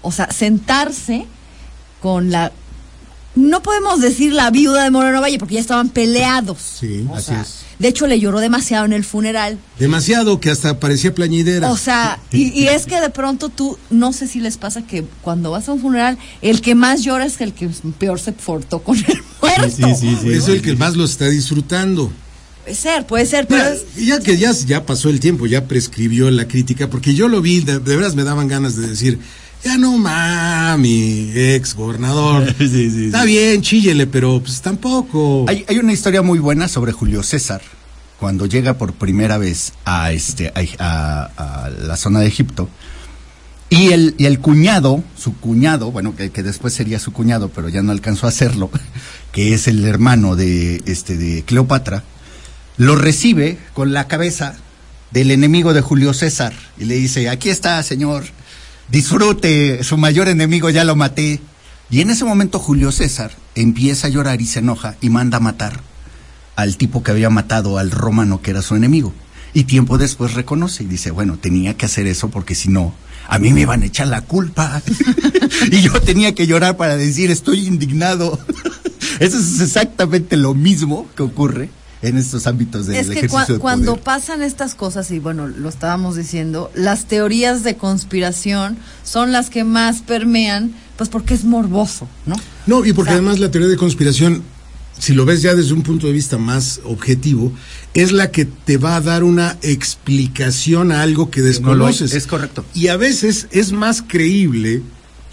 O 0.00 0.10
sea, 0.10 0.30
sentarse 0.32 1.26
con 2.00 2.30
la 2.30 2.50
no 3.34 3.62
podemos 3.62 4.00
decir 4.00 4.32
la 4.32 4.50
viuda 4.50 4.84
de 4.84 4.90
Moreno 4.90 5.20
Valle 5.20 5.38
porque 5.38 5.54
ya 5.54 5.60
estaban 5.60 5.88
peleados. 5.88 6.58
Sí, 6.80 7.06
O 7.10 7.14
así 7.16 7.26
sea, 7.26 7.42
es. 7.42 7.60
De 7.78 7.88
hecho, 7.88 8.06
le 8.06 8.20
lloró 8.20 8.38
demasiado 8.38 8.84
en 8.84 8.92
el 8.92 9.04
funeral. 9.04 9.58
demasiado 9.80 10.38
que 10.38 10.48
hasta 10.50 10.78
parecía 10.78 11.12
plañidera. 11.12 11.70
O 11.72 11.76
sea, 11.76 12.20
y, 12.30 12.52
y 12.58 12.68
es 12.68 12.86
que 12.86 13.00
de 13.00 13.10
pronto 13.10 13.48
tú, 13.48 13.76
no 13.90 14.12
sé 14.12 14.28
si 14.28 14.38
les 14.38 14.56
pasa 14.58 14.82
que 14.86 15.04
cuando 15.22 15.50
vas 15.50 15.68
a 15.68 15.72
un 15.72 15.80
funeral, 15.80 16.16
el 16.40 16.60
que 16.60 16.76
más 16.76 17.02
llora 17.02 17.26
es 17.26 17.40
el 17.40 17.52
que 17.52 17.68
peor 17.98 18.20
se 18.20 18.30
portó 18.32 18.78
con 18.84 18.96
el 18.96 19.18
muerto. 19.42 19.88
Por 20.22 20.32
eso 20.32 20.52
el 20.52 20.62
que 20.62 20.76
más 20.76 20.94
lo 20.94 21.04
está 21.04 21.28
disfrutando. 21.28 22.12
Puede 22.62 22.76
ser, 22.76 23.06
puede 23.06 23.26
ser, 23.26 23.46
pero 23.46 23.62
Mira, 23.64 23.74
es, 23.74 24.06
ya 24.06 24.20
que 24.20 24.38
ya, 24.38 24.52
ya 24.52 24.86
pasó 24.86 25.10
el 25.10 25.20
tiempo, 25.20 25.46
ya 25.46 25.66
prescribió 25.66 26.30
la 26.30 26.48
crítica, 26.48 26.88
porque 26.88 27.14
yo 27.14 27.28
lo 27.28 27.42
vi, 27.42 27.60
de, 27.60 27.78
de 27.78 27.96
veras 27.96 28.14
me 28.14 28.22
daban 28.24 28.48
ganas 28.48 28.74
de 28.76 28.86
decir, 28.88 29.18
ya 29.64 29.78
no 29.78 29.96
mami, 29.98 31.32
ex 31.34 31.74
gobernador. 31.74 32.54
Sí, 32.58 32.68
sí, 32.68 32.90
sí. 32.90 33.04
Está 33.06 33.24
bien, 33.24 33.62
chíllele, 33.62 34.06
pero 34.06 34.40
pues 34.40 34.60
tampoco. 34.60 35.46
Hay, 35.48 35.64
hay 35.68 35.78
una 35.78 35.92
historia 35.92 36.22
muy 36.22 36.38
buena 36.38 36.68
sobre 36.68 36.92
Julio 36.92 37.22
César 37.22 37.62
cuando 38.20 38.46
llega 38.46 38.74
por 38.78 38.92
primera 38.94 39.38
vez 39.38 39.72
a 39.84 40.12
este 40.12 40.48
a, 40.48 40.62
a- 41.36 41.64
a 41.66 41.70
la 41.70 41.96
zona 41.96 42.20
de 42.20 42.26
Egipto 42.28 42.68
y 43.70 43.88
el, 43.92 44.14
y 44.18 44.26
el 44.26 44.38
cuñado, 44.38 45.02
su 45.18 45.34
cuñado, 45.36 45.90
bueno 45.90 46.14
que, 46.14 46.30
que 46.30 46.42
después 46.42 46.72
sería 46.74 46.98
su 47.00 47.12
cuñado, 47.12 47.48
pero 47.48 47.68
ya 47.68 47.82
no 47.82 47.90
alcanzó 47.90 48.26
a 48.26 48.28
hacerlo, 48.28 48.70
que 49.32 49.52
es 49.54 49.66
el 49.66 49.84
hermano 49.84 50.36
de 50.36 50.80
este 50.86 51.16
de 51.16 51.42
Cleopatra, 51.42 52.04
lo 52.76 52.94
recibe 52.96 53.58
con 53.72 53.92
la 53.92 54.06
cabeza 54.06 54.54
del 55.10 55.30
enemigo 55.30 55.74
de 55.74 55.80
Julio 55.80 56.12
César 56.14 56.52
y 56.78 56.84
le 56.84 56.94
dice, 56.96 57.28
aquí 57.28 57.48
está, 57.50 57.82
señor, 57.82 58.24
disfrute, 58.90 59.82
su 59.84 59.96
mayor 59.96 60.28
enemigo 60.28 60.70
ya 60.70 60.84
lo 60.84 60.96
maté. 60.96 61.40
Y 61.90 62.00
en 62.00 62.10
ese 62.10 62.24
momento 62.24 62.58
Julio 62.58 62.92
César 62.92 63.32
empieza 63.54 64.06
a 64.06 64.10
llorar 64.10 64.40
y 64.40 64.46
se 64.46 64.60
enoja 64.60 64.96
y 65.00 65.10
manda 65.10 65.36
a 65.36 65.40
matar 65.40 65.80
al 66.56 66.76
tipo 66.76 67.02
que 67.02 67.10
había 67.10 67.30
matado 67.30 67.78
al 67.78 67.90
romano 67.90 68.40
que 68.40 68.50
era 68.50 68.62
su 68.62 68.74
enemigo. 68.74 69.12
Y 69.52 69.64
tiempo 69.64 69.98
después 69.98 70.34
reconoce 70.34 70.82
y 70.82 70.86
dice, 70.86 71.10
bueno, 71.10 71.38
tenía 71.38 71.76
que 71.76 71.86
hacer 71.86 72.06
eso 72.06 72.30
porque 72.30 72.54
si 72.54 72.68
no, 72.68 72.94
a 73.28 73.38
mí 73.38 73.52
me 73.52 73.60
iban 73.60 73.82
a 73.82 73.86
echar 73.86 74.08
la 74.08 74.22
culpa. 74.22 74.82
y 75.70 75.80
yo 75.80 75.92
tenía 76.00 76.34
que 76.34 76.46
llorar 76.46 76.76
para 76.76 76.96
decir, 76.96 77.30
estoy 77.30 77.66
indignado. 77.66 78.38
Eso 79.20 79.38
es 79.38 79.60
exactamente 79.60 80.36
lo 80.36 80.54
mismo 80.54 81.06
que 81.14 81.22
ocurre 81.22 81.70
en 82.04 82.16
estos 82.18 82.46
ámbitos 82.46 82.86
del 82.86 82.96
es 82.96 83.06
que 83.08 83.18
ejercicio 83.18 83.54
de 83.54 83.60
cuando 83.60 83.92
poder. 83.92 84.04
pasan 84.04 84.42
estas 84.42 84.74
cosas, 84.74 85.10
y 85.10 85.18
bueno, 85.18 85.46
lo 85.46 85.68
estábamos 85.68 86.16
diciendo, 86.16 86.70
las 86.74 87.06
teorías 87.06 87.62
de 87.62 87.76
conspiración 87.76 88.76
son 89.02 89.32
las 89.32 89.50
que 89.50 89.64
más 89.64 90.02
permean, 90.02 90.72
pues 90.96 91.08
porque 91.08 91.34
es 91.34 91.44
morboso, 91.44 92.08
¿no? 92.26 92.36
No, 92.66 92.84
y 92.84 92.92
porque 92.92 93.10
O 93.10 93.12
sea, 93.12 93.20
además 93.20 93.38
la 93.40 93.50
teoría 93.50 93.68
de 93.68 93.76
conspiración, 93.76 94.42
si 94.98 95.12
lo 95.12 95.24
ves 95.24 95.42
ya 95.42 95.54
desde 95.54 95.72
un 95.72 95.82
punto 95.82 96.06
de 96.06 96.12
vista 96.12 96.38
más 96.38 96.80
objetivo, 96.84 97.52
es 97.94 98.12
la 98.12 98.30
que 98.30 98.44
te 98.44 98.76
va 98.76 98.96
a 98.96 99.00
dar 99.00 99.24
una 99.24 99.56
explicación 99.62 100.92
a 100.92 101.02
algo 101.02 101.30
que 101.30 101.40
no 101.40 101.74
lo 101.74 101.86
hay. 101.86 101.92
desconoces. 101.92 102.12
Es 102.14 102.26
correcto. 102.26 102.64
Y 102.74 102.88
a 102.88 102.96
veces 102.96 103.48
es 103.50 103.72
más 103.72 104.02
creíble 104.02 104.82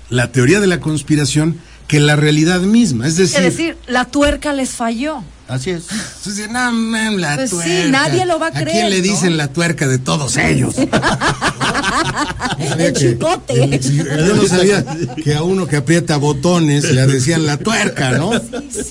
la 0.10 0.32
teoría 0.32 0.60
de 0.60 0.68
la 0.68 0.80
conspiración 0.80 1.58
que 1.88 2.00
la 2.00 2.16
realidad 2.16 2.62
misma. 2.62 3.08
Es 3.08 3.18
decir, 3.18 3.38
Es 3.38 3.44
decir, 3.44 3.78
la 3.88 4.06
tuerca 4.06 4.54
les 4.54 4.70
falló. 4.72 5.24
Así 5.52 5.70
es. 5.72 5.84
Entonces, 6.18 6.50
no, 6.50 6.72
man, 6.72 7.20
la 7.20 7.36
Pues 7.36 7.50
sí, 7.50 7.56
tuerca. 7.58 7.88
nadie 7.90 8.26
lo 8.26 8.40
va 8.40 8.48
a 8.48 8.50
¿A 8.50 8.54
creer, 8.54 8.72
quién 8.72 8.90
le 8.90 8.98
¿no? 8.98 9.04
dicen 9.04 9.38
la 9.38 9.48
tuerca 9.52 9.88
de 9.88 9.98
todos 10.00 10.38
ellos? 10.38 10.76
El 12.78 12.94
chicote. 12.94 13.80
Sí, 13.82 13.98
yo 13.98 14.36
no 14.36 14.48
sabía 14.48 14.86
que 15.24 15.36
a 15.36 15.44
uno 15.44 15.68
que 15.68 15.78
aprieta 15.78 16.18
botones 16.18 16.92
le 16.92 17.06
decían 17.08 17.46
la 17.46 17.58
tuerca, 17.58 18.12
¿no? 18.18 18.30
O 18.30 18.42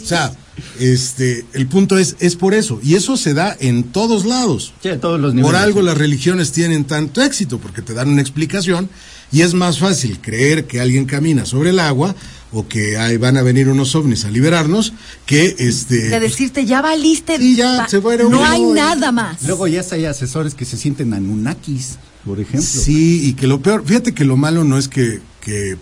sea, 0.05 0.33
este, 0.79 1.45
el 1.55 1.67
punto 1.67 1.99
es, 1.99 2.17
es 2.21 2.37
por 2.37 2.55
eso. 2.55 2.81
Y 2.83 2.95
eso 2.95 3.17
se 3.17 3.35
da 3.35 3.57
en 3.61 3.85
todos 3.85 4.25
lados. 4.25 4.73
Sí, 4.83 4.89
a 4.91 5.01
todos 5.01 5.21
los 5.21 5.33
Por 5.33 5.37
niveles. 5.43 5.61
algo 5.61 5.83
las 5.83 5.97
religiones 5.99 6.53
tienen 6.53 6.85
tanto 6.85 7.23
éxito, 7.23 7.59
porque 7.59 7.83
te 7.83 7.95
dan 7.95 8.09
una 8.09 8.21
explicación 8.21 8.89
y 9.33 9.43
es 9.43 9.55
más 9.55 9.79
fácil 9.79 10.21
creer 10.21 10.67
que 10.67 10.81
alguien 10.81 11.05
camina 11.07 11.47
sobre 11.47 11.71
el 11.71 11.79
agua 11.79 12.15
o 12.53 12.67
que 12.67 12.97
ahí 12.99 13.17
van 13.17 13.37
a 13.37 13.43
venir 13.43 13.69
unos 13.69 13.95
ovnis 13.95 14.25
a 14.25 14.31
liberarnos 14.31 14.93
que 15.27 15.55
este... 15.59 16.09
De 16.09 16.21
decirte, 16.21 16.65
ya 16.67 16.83
valiste. 16.83 17.39
Sí, 17.39 17.57
ya, 17.57 17.79
va- 17.79 17.89
se 17.89 18.01
fuera 18.01 18.25
No 18.25 18.45
hay 18.45 18.61
y- 18.63 18.73
nada 18.73 19.13
más. 19.13 19.43
Luego 19.45 19.67
ya 19.69 19.85
hay 19.93 20.05
asesores 20.07 20.55
que 20.55 20.65
se 20.65 20.77
sienten 20.77 21.15
anunnakis, 21.15 21.99
por 22.25 22.41
ejemplo. 22.41 22.63
Sí, 22.69 23.29
y 23.29 23.35
que 23.35 23.47
lo 23.47 23.61
peor, 23.61 23.85
fíjate 23.87 24.13
que 24.15 24.25
lo 24.25 24.37
malo 24.37 24.65
no 24.65 24.79
es 24.79 24.89
que... 24.89 25.21
que 25.41 25.77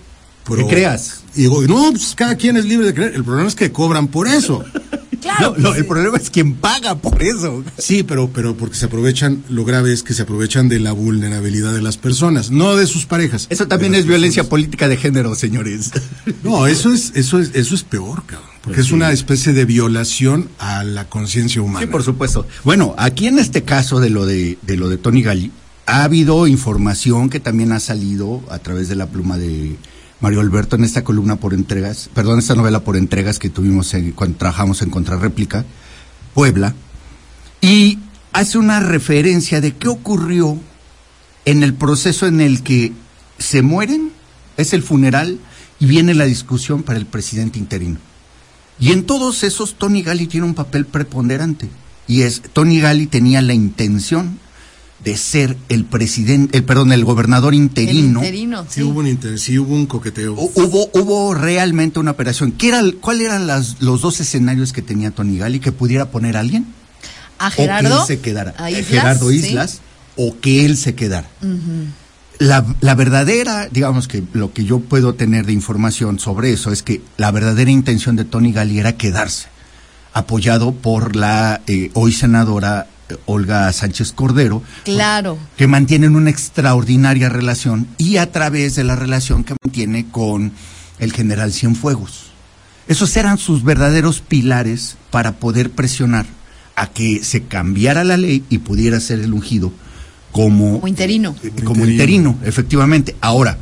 Que 0.47 0.67
creas. 0.67 1.23
Y 1.35 1.43
digo, 1.43 1.63
no, 1.63 1.91
pues 1.91 2.15
cada 2.15 2.37
quien 2.37 2.57
es 2.57 2.65
libre 2.65 2.87
de 2.87 2.95
creer. 2.95 3.15
El 3.15 3.25
problema 3.25 3.49
es 3.49 3.55
que 3.55 3.71
cobran 3.73 4.09
por 4.09 4.27
eso. 4.29 4.65
Claro. 5.21 5.55
No, 5.57 5.71
no, 5.71 5.75
el 5.75 5.87
problema 5.87 6.17
es 6.17 6.31
quien 6.31 6.55
paga 6.55 6.97
por 6.97 7.23
eso. 7.23 7.65
Sí, 7.77 8.03
pero, 8.03 8.29
pero 8.29 8.57
porque 8.57 8.77
se 8.77 8.87
aprovechan, 8.87 9.43
lo 9.49 9.65
grave 9.65 9.93
es 9.93 10.03
que 10.03 10.15
se 10.15 10.23
aprovechan 10.23 10.69
de 10.69 10.81
la 10.81 10.93
vulnerabilidad 10.93 11.75
de 11.75 11.83
las 11.83 11.97
personas, 11.97 12.51
no 12.51 12.77
de 12.77 12.87
sus 12.87 13.07
parejas. 13.07 13.47
Eso 13.51 13.67
también 13.67 13.95
es 13.95 14.07
violencia 14.07 14.49
política 14.49 14.89
de 14.89 14.97
género, 14.97 15.35
señores. 15.35 15.91
No, 16.43 16.67
eso 16.67 16.93
es, 16.93 17.13
eso 17.15 17.41
es, 17.41 17.51
eso 17.55 17.75
es 17.75 17.83
peor, 17.83 18.25
cabrón. 18.27 18.49
Porque 18.63 18.81
es 18.81 18.93
una 18.93 19.13
especie 19.13 19.53
de 19.53 19.65
violación 19.65 20.49
a 20.59 20.85
la 20.85 21.09
conciencia 21.09 21.63
humana. 21.63 21.87
Sí, 21.87 21.91
por 21.91 22.03
supuesto. 22.03 22.47
Bueno, 22.65 22.95
aquí 22.99 23.27
en 23.27 23.39
este 23.39 23.63
caso 23.63 24.01
de 24.01 24.11
lo 24.11 24.27
de, 24.27 24.59
de 24.63 24.77
lo 24.77 24.89
de 24.89 24.99
Tony 24.99 25.23
Gali, 25.23 25.53
ha 25.87 26.05
habido 26.05 26.47
información 26.47 27.31
que 27.31 27.41
también 27.41 27.73
ha 27.73 27.81
salido 27.81 28.43
a 28.51 28.59
través 28.59 28.89
de 28.89 28.95
la 28.95 29.07
pluma 29.07 29.39
de 29.39 29.77
Mario 30.21 30.41
Alberto 30.41 30.77
en 30.77 30.85
esta 30.85 31.05
columna 31.05 31.37
por 31.37 31.55
entregas, 31.55 32.11
perdón, 32.13 32.39
esta 32.39 32.55
novela 32.55 32.81
por 32.81 32.97
entregas 32.97 33.39
que 33.39 33.51
tuvimos 33.51 33.95
cuando 34.15 34.37
trabajamos 34.37 34.83
en 34.83 34.91
Contrarréplica, 34.91 35.65
Puebla, 36.35 36.75
y 37.61 37.99
hace 38.33 38.59
una 38.59 38.81
referencia 38.81 39.61
de 39.61 39.77
qué 39.77 39.89
ocurrió 39.89 40.59
en 41.45 41.63
el 41.63 41.75
proceso 41.75 42.27
en 42.27 42.41
el 42.41 42.63
que 42.63 42.93
se 43.39 43.63
mueren, 43.63 44.11
es 44.57 44.73
el 44.73 44.83
funeral 44.83 45.39
y 45.79 45.87
viene 45.87 46.15
la 46.15 46.25
discusión 46.25 46.83
para 46.83 46.99
el 46.99 47.07
presidente 47.07 47.59
interino. 47.59 47.99
Y 48.81 48.93
en 48.93 49.05
todos 49.05 49.45
esos 49.45 49.75
Tony 49.75 50.03
Gali 50.03 50.27
tiene 50.27 50.47
un 50.47 50.55
papel 50.55 50.85
preponderante. 50.85 51.69
Y 52.07 52.23
es, 52.23 52.43
Tony 52.53 52.81
Gali 52.81 53.07
tenía 53.07 53.43
la 53.43 53.55
intención 53.55 54.39
de 55.05 55.17
ser 55.17 55.57
el 55.69 55.85
presidente, 55.85 56.59
el, 56.59 56.65
perdón, 56.65 56.91
el 56.93 57.05
gobernador 57.05 57.55
El 57.55 57.61
interino. 57.61 58.19
interino, 58.21 58.63
Sí, 58.65 58.69
sí. 58.77 58.83
hubo 58.83 58.99
un 59.01 59.07
inter- 59.07 59.39
sí 59.39 59.59
hubo 59.59 59.75
un 59.75 59.87
coqueteo. 59.87 60.35
Hu- 60.37 60.51
Hubo, 60.57 60.91
hubo 60.93 61.35
realmente 61.35 61.99
una 62.01 62.11
operación. 62.11 62.53
¿Qué 62.53 62.69
era, 62.69 62.83
¿Cuáles 63.01 63.27
eran 63.27 63.47
las- 63.47 63.81
los 63.81 64.01
dos 64.01 64.19
escenarios 64.21 64.73
que 64.73 64.83
tenía 64.83 65.11
Tony 65.13 65.39
Gali? 65.39 65.61
¿Que 65.61 65.71
pudiera 65.73 66.11
poner 66.11 66.37
a 66.37 66.41
alguien? 66.41 66.67
A 67.39 67.47
o 67.47 67.51
que 67.51 67.57
Gerardo. 67.63 68.01
él 68.01 68.07
se 68.07 68.19
quedara. 68.21 68.55
A 68.59 68.71
Islas, 68.71 68.87
Gerardo 68.87 69.31
sí. 69.31 69.37
Islas. 69.37 69.81
O 70.17 70.37
que 70.41 70.65
él 70.67 70.77
se 70.77 70.97
quedara. 70.97 71.29
la, 72.41 72.65
la 72.81 72.95
verdadera, 72.97 73.69
digamos 73.71 74.09
que 74.09 74.23
lo 74.33 74.53
que 74.53 74.65
yo 74.65 74.81
puedo 74.81 75.15
tener 75.15 75.47
de 75.47 75.53
información 75.53 76.19
sobre 76.19 76.53
eso 76.53 76.73
es 76.73 76.83
que 76.83 77.01
la 77.17 77.31
verdadera 77.31 77.71
intención 77.71 78.17
de 78.17 78.25
Tony 78.25 78.53
Gali 78.53 78.79
era 78.81 78.97
quedarse, 78.97 79.47
apoyado 80.13 80.73
por 80.73 81.15
la 81.17 81.61
eh, 81.69 81.91
hoy 81.95 82.13
senadora 82.13 82.87
eh, 82.89 82.98
Olga 83.27 83.73
Sánchez 83.73 84.13
Cordero, 84.13 84.63
Claro. 84.85 85.39
que 85.57 85.67
mantienen 85.67 86.17
una 86.17 86.31
extraordinaria 86.31 87.29
relación 87.29 87.87
y 87.99 88.17
a 88.19 88.31
través 88.33 88.75
de 88.77 88.85
la 88.85 88.97
relación 88.97 89.45
que 89.45 89.55
mantiene 89.65 90.07
con 90.11 90.53
el 90.99 91.13
general 91.13 91.53
Cienfuegos. 91.53 92.27
Esos 92.89 93.17
eran 93.17 93.39
sus 93.39 93.65
verdaderos 93.65 94.21
pilares 94.21 94.97
para 95.11 95.33
poder 95.33 95.71
presionar 95.71 96.27
a 96.75 96.87
que 96.89 97.23
se 97.25 97.43
cambiara 97.45 98.05
la 98.05 98.17
ley 98.17 98.45
y 98.49 98.59
pudiera 98.59 98.99
ser 99.01 99.21
el 99.21 99.33
ungido 99.35 99.73
como, 100.33 100.75
Como 100.75 100.89
interino. 100.89 101.35
eh, 101.43 101.51
como 101.65 101.85
interino, 101.85 102.39
efectivamente. 102.45 103.17
Ahora, 103.21 103.59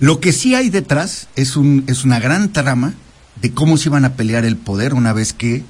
lo 0.00 0.18
que 0.20 0.32
sí 0.32 0.54
hay 0.54 0.70
detrás 0.70 1.28
es, 1.36 1.56
un, 1.56 1.84
es 1.86 2.04
una 2.04 2.18
gran 2.18 2.52
trama 2.52 2.94
de 3.40 3.52
cómo 3.52 3.76
se 3.76 3.88
iban 3.88 4.04
a 4.04 4.14
pelear 4.14 4.44
el 4.44 4.56
poder 4.56 4.94
una 4.94 5.12
vez 5.12 5.32
que 5.32 5.64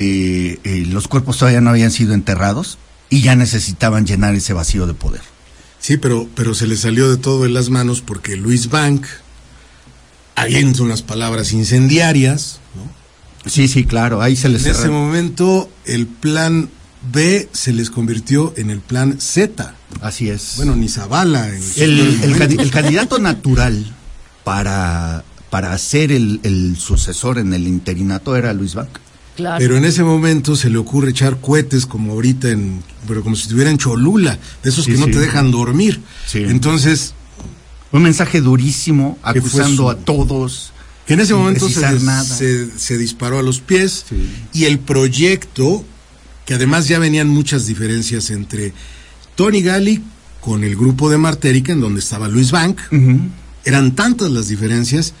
eh, 0.00 0.58
eh, 0.64 0.86
los 0.88 1.08
cuerpos 1.08 1.36
todavía 1.36 1.60
no 1.60 1.68
habían 1.68 1.90
sido 1.90 2.14
enterrados 2.14 2.78
y 3.10 3.20
ya 3.20 3.36
necesitaban 3.36 4.06
llenar 4.06 4.34
ese 4.34 4.54
vacío 4.54 4.86
de 4.86 4.94
poder. 4.94 5.20
Sí, 5.78 5.98
pero, 5.98 6.26
pero 6.34 6.54
se 6.54 6.66
le 6.66 6.78
salió 6.78 7.10
de 7.10 7.18
todo 7.18 7.44
en 7.44 7.52
las 7.52 7.68
manos 7.68 8.00
porque 8.00 8.36
Luis 8.36 8.70
Bank 8.70 9.04
avienta 10.36 10.82
unas 10.82 11.02
palabras 11.02 11.52
incendiarias. 11.52 12.60
¿no? 12.74 13.50
Sí, 13.50 13.68
sí, 13.68 13.84
claro, 13.84 14.22
ahí 14.22 14.36
se 14.36 14.48
les 14.48 14.64
En 14.64 14.72
ese 14.72 14.88
momento 14.88 15.70
el 15.84 16.06
plan 16.06 16.70
B 17.12 17.50
se 17.52 17.74
les 17.74 17.90
convirtió 17.90 18.54
en 18.56 18.70
el 18.70 18.80
plan 18.80 19.20
Z. 19.20 19.74
Así 20.00 20.30
es. 20.30 20.54
Bueno, 20.56 20.76
ni 20.76 20.88
Zavala. 20.88 21.46
En 21.48 21.62
el, 21.78 22.70
candidato 22.70 23.18
natural 23.18 23.94
para, 24.44 25.24
para 25.50 25.76
ser 25.76 26.10
el, 26.10 26.40
el 26.42 26.78
sucesor 26.78 27.38
en 27.38 27.52
el 27.52 27.68
interinato 27.68 28.34
era 28.34 28.54
Luis 28.54 28.74
Bank. 28.74 28.98
Claro. 29.40 29.56
Pero 29.58 29.76
en 29.76 29.84
ese 29.84 30.02
momento 30.04 30.54
se 30.56 30.70
le 30.70 30.78
ocurre 30.78 31.10
echar 31.10 31.40
cohetes 31.40 31.86
como 31.86 32.12
ahorita 32.12 32.50
en, 32.50 32.82
pero 33.08 33.22
como 33.22 33.34
si 33.36 33.42
estuviera 33.42 33.70
en 33.70 33.78
Cholula, 33.78 34.38
de 34.62 34.70
esos 34.70 34.84
Sí, 34.84 34.92
que 34.92 34.98
no 34.98 35.06
sí. 35.06 35.12
te 35.12 35.18
dejan 35.20 35.50
dormir. 35.50 36.00
Sí. 36.26 36.38
Entonces, 36.46 37.14
Un 37.92 38.02
mensaje 38.02 38.40
durísimo, 38.40 39.18
acusando 39.22 39.82
su- 39.84 39.90
a 39.90 39.96
todos. 39.96 40.72
que 41.06 41.14
en 41.14 41.20
ese 41.20 41.34
momento 41.34 41.68
se, 41.68 41.80
nada. 42.00 42.22
se, 42.22 42.68
se 42.78 42.96
disparó 42.98 43.38
a 43.40 43.42
los 43.42 43.58
pies 43.60 44.04
Sí. 44.08 44.30
y 44.52 44.64
el 44.66 44.78
proyecto, 44.78 45.84
que 46.46 46.54
además 46.54 46.86
ya 46.86 46.98
venían 47.00 47.28
muchas 47.28 47.66
diferencias 47.66 48.30
entre 48.30 48.72
Tony 49.34 49.60
Gali 49.62 50.02
con 50.40 50.62
el 50.64 50.76
grupo 50.76 51.10
de 51.10 51.18
Martérica, 51.18 51.72
en 51.72 51.80
donde 51.80 51.98
estaba 52.00 52.28
Luis 52.28 52.50
Bank, 52.52 52.78
eran 53.64 53.94
tantas 53.96 54.30
las 54.30 54.48
diferencias 54.48 55.12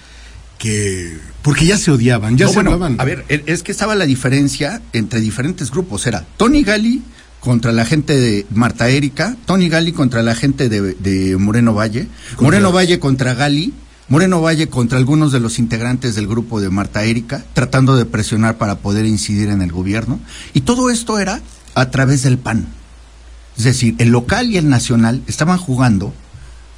que, 0.60 1.18
porque 1.42 1.64
ya 1.66 1.76
se 1.78 1.90
odiaban, 1.90 2.36
ya 2.36 2.44
No, 2.44 2.50
se 2.52 2.56
bueno, 2.58 2.72
hablaban. 2.74 3.00
a 3.00 3.04
ver, 3.04 3.24
e- 3.28 3.42
es 3.46 3.62
que 3.64 3.72
estaba 3.72 3.94
la 3.96 4.04
diferencia 4.06 4.80
entre 4.92 5.20
diferentes 5.20 5.70
grupos. 5.70 6.06
Era 6.06 6.24
Tony 6.36 6.62
Gali 6.62 7.02
contra 7.40 7.72
la 7.72 7.86
gente 7.86 8.14
de 8.16 8.46
Marta 8.54 8.88
Erika, 8.90 9.36
Tony 9.46 9.68
Gali 9.70 9.92
contra 9.92 10.22
la 10.22 10.34
gente 10.34 10.68
de, 10.68 10.94
de 10.94 11.36
Moreno 11.38 11.72
Valle, 11.74 12.08
Contra- 12.36 12.44
Moreno 12.44 12.72
Valle 12.72 12.98
contra 13.00 13.32
Gali, 13.34 13.72
Moreno 14.08 14.42
Valle 14.42 14.68
contra 14.68 14.98
algunos 14.98 15.32
de 15.32 15.40
los 15.40 15.58
integrantes 15.58 16.14
del 16.14 16.26
grupo 16.26 16.60
de 16.60 16.68
Marta 16.68 17.04
Erika, 17.04 17.42
tratando 17.54 17.96
de 17.96 18.04
presionar 18.04 18.58
para 18.58 18.76
poder 18.80 19.06
incidir 19.06 19.48
en 19.48 19.62
el 19.62 19.72
gobierno. 19.72 20.20
Y 20.52 20.60
todo 20.60 20.90
esto 20.90 21.18
era 21.18 21.40
a 21.74 21.90
través 21.90 22.22
del 22.22 22.36
PAN. 22.36 22.66
Es 23.56 23.64
decir, 23.64 23.94
el 23.98 24.10
local 24.10 24.50
y 24.50 24.58
el 24.58 24.68
nacional 24.68 25.22
estaban 25.26 25.56
jugando 25.58 26.12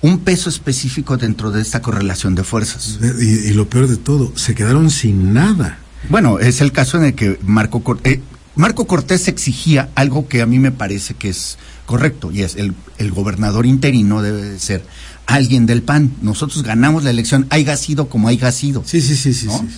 un 0.02 0.18
peso 0.18 0.50
específico 0.50 1.16
dentro 1.16 1.50
de 1.50 1.62
esta 1.62 1.80
correlación 1.80 2.34
de 2.34 2.44
fuerzas. 2.44 2.98
y, 3.20 3.24
y 3.24 3.52
lo 3.54 3.68
peor 3.68 3.88
de 3.88 3.96
todo, 3.96 4.32
se 4.36 4.54
quedaron 4.54 4.90
sin 4.90 5.32
nada. 5.32 5.78
Bueno, 6.08 6.38
es 6.40 6.60
el 6.60 6.72
caso 6.72 6.98
en 6.98 7.04
el 7.04 7.14
que 7.14 7.38
Marco 7.42 7.82
Cortés, 7.82 8.18
Marco 8.56 8.86
Cortés 8.86 9.28
exigía 9.28 9.88
algo 9.94 10.28
que 10.28 10.42
a 10.42 10.46
mí 10.46 10.58
me 10.58 10.72
parece 10.72 11.14
que 11.14 11.28
es 11.28 11.56
correcto, 11.86 12.30
y 12.32 12.42
es 12.42 12.56
el, 12.56 12.74
el 12.98 13.10
gobernador 13.12 13.64
interino 13.64 14.20
debe 14.22 14.42
de 14.42 14.58
ser 14.58 14.84
alguien 15.26 15.66
del 15.66 15.82
PAN. 15.82 16.12
Nosotros 16.20 16.62
ganamos 16.62 17.04
la 17.04 17.10
elección, 17.10 17.46
haya 17.50 17.76
sido 17.76 18.08
como 18.08 18.28
haya 18.28 18.50
sido. 18.52 18.82
Sí, 18.84 19.00
sí, 19.00 19.16
sí, 19.16 19.32
sí, 19.32 19.46
¿no? 19.46 19.58
sí. 19.58 19.68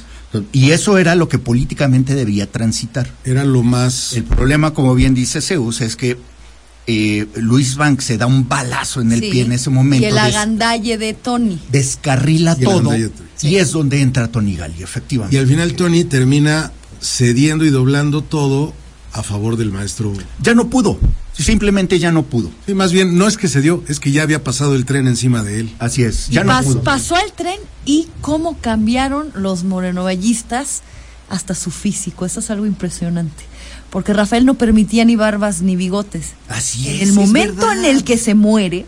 Y 0.52 0.70
eso 0.72 0.98
era 0.98 1.14
lo 1.14 1.28
que 1.28 1.38
políticamente 1.38 2.14
debía 2.14 2.50
transitar. 2.50 3.08
Era 3.24 3.44
lo 3.44 3.62
más... 3.62 4.14
El 4.14 4.24
problema, 4.24 4.72
como 4.72 4.94
bien 4.96 5.14
dice 5.14 5.40
Zeus, 5.40 5.80
es 5.80 5.94
que 5.94 6.18
eh, 6.86 7.26
Luis 7.36 7.76
Bank 7.76 8.00
se 8.00 8.18
da 8.18 8.26
un 8.26 8.46
balazo 8.48 9.00
en 9.00 9.12
el 9.12 9.20
Sí. 9.20 9.30
pie 9.30 9.42
en 9.42 9.52
ese 9.52 9.70
momento. 9.70 10.04
Y 10.06 10.10
el 10.10 10.18
agandalle 10.18 10.98
de 10.98 11.14
Tony. 11.14 11.58
descarrila 11.70 12.56
Y 12.58 12.64
todo. 12.64 12.90
Y 13.42 13.56
es 13.56 13.72
donde 13.72 14.00
entra 14.00 14.28
Tony 14.28 14.56
Gali, 14.56 14.82
efectivamente. 14.82 15.34
Y 15.36 15.38
al 15.38 15.46
final 15.46 15.74
Tony 15.74 16.04
termina 16.04 16.72
cediendo 17.00 17.64
y 17.64 17.70
doblando 17.70 18.22
todo 18.22 18.72
a 19.12 19.22
favor 19.22 19.56
del 19.56 19.70
maestro. 19.70 20.12
Ya 20.42 20.54
no 20.54 20.68
pudo. 20.70 20.98
Simplemente 21.36 21.98
ya 21.98 22.12
no 22.12 22.22
pudo. 22.24 22.50
Sí, 22.66 22.74
más 22.74 22.92
bien, 22.92 23.18
no 23.18 23.26
es 23.26 23.36
que 23.36 23.48
se 23.48 23.60
dio, 23.60 23.82
es 23.88 23.98
que 23.98 24.12
ya 24.12 24.22
había 24.22 24.44
pasado 24.44 24.74
el 24.76 24.84
tren 24.84 25.08
encima 25.08 25.42
de 25.42 25.60
él. 25.60 25.74
Así 25.80 26.02
es. 26.04 26.28
Y 26.30 26.34
Ya 26.34 26.44
no 26.44 26.52
pas- 26.52 26.64
pudo. 26.64 26.82
pasó 26.84 27.16
el 27.16 27.32
tren 27.32 27.58
y 27.84 28.06
cómo 28.20 28.56
cambiaron 28.60 29.28
los 29.34 29.64
morenovallistas 29.64 30.82
hasta 31.28 31.54
su 31.56 31.70
físico. 31.72 32.24
Eso 32.24 32.38
es 32.40 32.50
algo 32.50 32.66
impresionante. 32.66 33.42
Porque 33.94 34.12
Rafael 34.12 34.44
no 34.44 34.54
permitía 34.54 35.04
ni 35.06 35.16
barbas 35.16 35.62
ni 35.62 35.74
bigotes. 35.76 36.32
Así 36.48 36.86
En 36.88 36.94
es. 36.96 37.02
el 37.02 37.08
es 37.10 37.14
momento 37.14 37.66
verdad. 37.68 37.78
en 37.78 37.96
el 37.96 38.04
que 38.04 38.18
se 38.18 38.34
muere, 38.34 38.84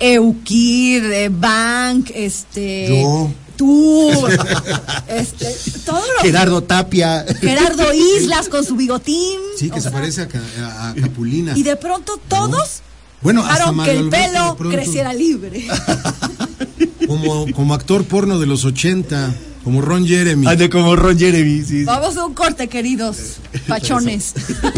Eukir, 0.00 1.04
eh, 1.04 1.28
Bank, 1.30 2.10
este. 2.14 2.88
Yo. 3.02 3.30
Tú, 3.56 4.10
este, 5.08 5.46
todos 5.86 6.02
los- 6.14 6.22
Gerardo 6.22 6.62
Tapia. 6.62 7.24
Gerardo 7.40 7.84
Islas 8.18 8.48
con 8.48 8.64
su 8.64 8.76
bigotín. 8.76 9.38
Sí, 9.58 9.68
que 9.70 9.76
se 9.76 9.82
sea, 9.82 9.92
parece 9.92 10.22
a, 10.22 10.28
Ca- 10.28 10.42
a- 10.60 10.90
a 10.90 10.94
Capulina. 10.94 11.52
Y 11.56 11.62
de 11.62 11.76
pronto 11.76 12.18
todos 12.28 12.80
Bueno, 13.22 13.44
hasta 13.46 13.72
que 13.84 13.92
el 13.92 14.08
pelo 14.10 14.56
pronto, 14.56 14.74
creciera 14.76 15.12
libre. 15.14 15.66
Como, 17.06 17.46
como 17.54 17.72
actor 17.74 18.04
porno 18.04 18.38
de 18.40 18.46
los 18.46 18.64
80, 18.64 19.32
como 19.66 19.80
Ron 19.80 20.06
Jeremy. 20.06 20.46
Ande 20.46 20.70
como 20.70 20.94
Ron 20.94 21.18
Jeremy. 21.18 21.58
sí, 21.58 21.80
sí. 21.80 21.84
Vamos 21.84 22.16
a 22.16 22.24
un 22.24 22.34
corte, 22.34 22.68
queridos 22.68 23.38
pachones. 23.66 24.32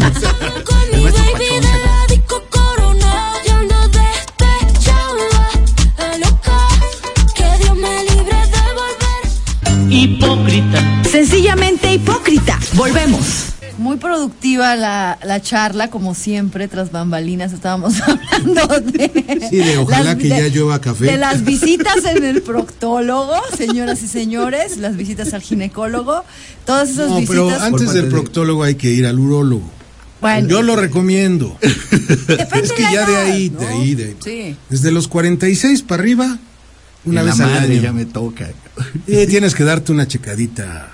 Hipócrita. 9.91 11.03
Sencillamente 11.03 11.93
hipócrita. 11.93 12.59
Volvemos. 12.73 13.58
Muy 13.79 13.95
productiva 13.95 14.75
la, 14.75 15.17
la 15.23 15.41
charla, 15.41 15.89
como 15.89 16.13
siempre, 16.13 16.67
tras 16.67 16.91
bambalinas 16.91 17.53
estábamos 17.53 17.93
hablando 18.01 18.67
de... 18.91 19.47
Sí, 19.49 19.55
de 19.57 19.77
ojalá 19.77 20.17
que 20.17 20.27
ya 20.27 20.47
llueva 20.49 20.81
café. 20.81 21.05
De 21.05 21.17
las 21.17 21.45
visitas 21.45 22.03
en 22.03 22.25
el 22.25 22.41
proctólogo, 22.41 23.35
señoras 23.57 24.03
y 24.03 24.07
señores, 24.09 24.77
las 24.77 24.97
visitas 24.97 25.33
al 25.33 25.41
ginecólogo, 25.41 26.25
todas 26.65 26.89
esas 26.89 27.09
No, 27.09 27.21
pero 27.25 27.45
visitas... 27.45 27.63
antes 27.63 27.85
Por 27.85 27.93
del 27.95 28.07
proctólogo 28.09 28.63
hay 28.63 28.75
que 28.75 28.91
ir 28.91 29.05
al 29.05 29.17
urólogo. 29.17 29.71
Bueno, 30.19 30.49
Yo 30.49 30.61
lo 30.61 30.75
recomiendo. 30.75 31.57
depende 32.27 32.67
es 32.67 32.71
que 32.73 32.83
ya 32.83 33.05
de 33.05 33.15
ahí, 33.15 33.49
¿no? 33.49 33.61
de 33.61 33.67
ahí, 33.67 33.95
de 33.95 34.03
ahí. 34.03 34.15
Sí. 34.21 34.55
Desde 34.69 34.91
los 34.91 35.07
46 35.07 35.83
para 35.83 36.01
arriba, 36.03 36.37
una 37.05 37.21
En 37.21 37.27
vez 37.27 37.37
la 37.37 37.45
al 37.45 37.51
madre 37.53 37.73
año. 37.75 37.81
ya 37.81 37.93
me 37.93 38.03
toca. 38.05 38.49
Eh, 39.07 39.25
tienes 39.27 39.55
que 39.55 39.63
darte 39.63 39.93
una 39.93 40.05
checadita. 40.05 40.89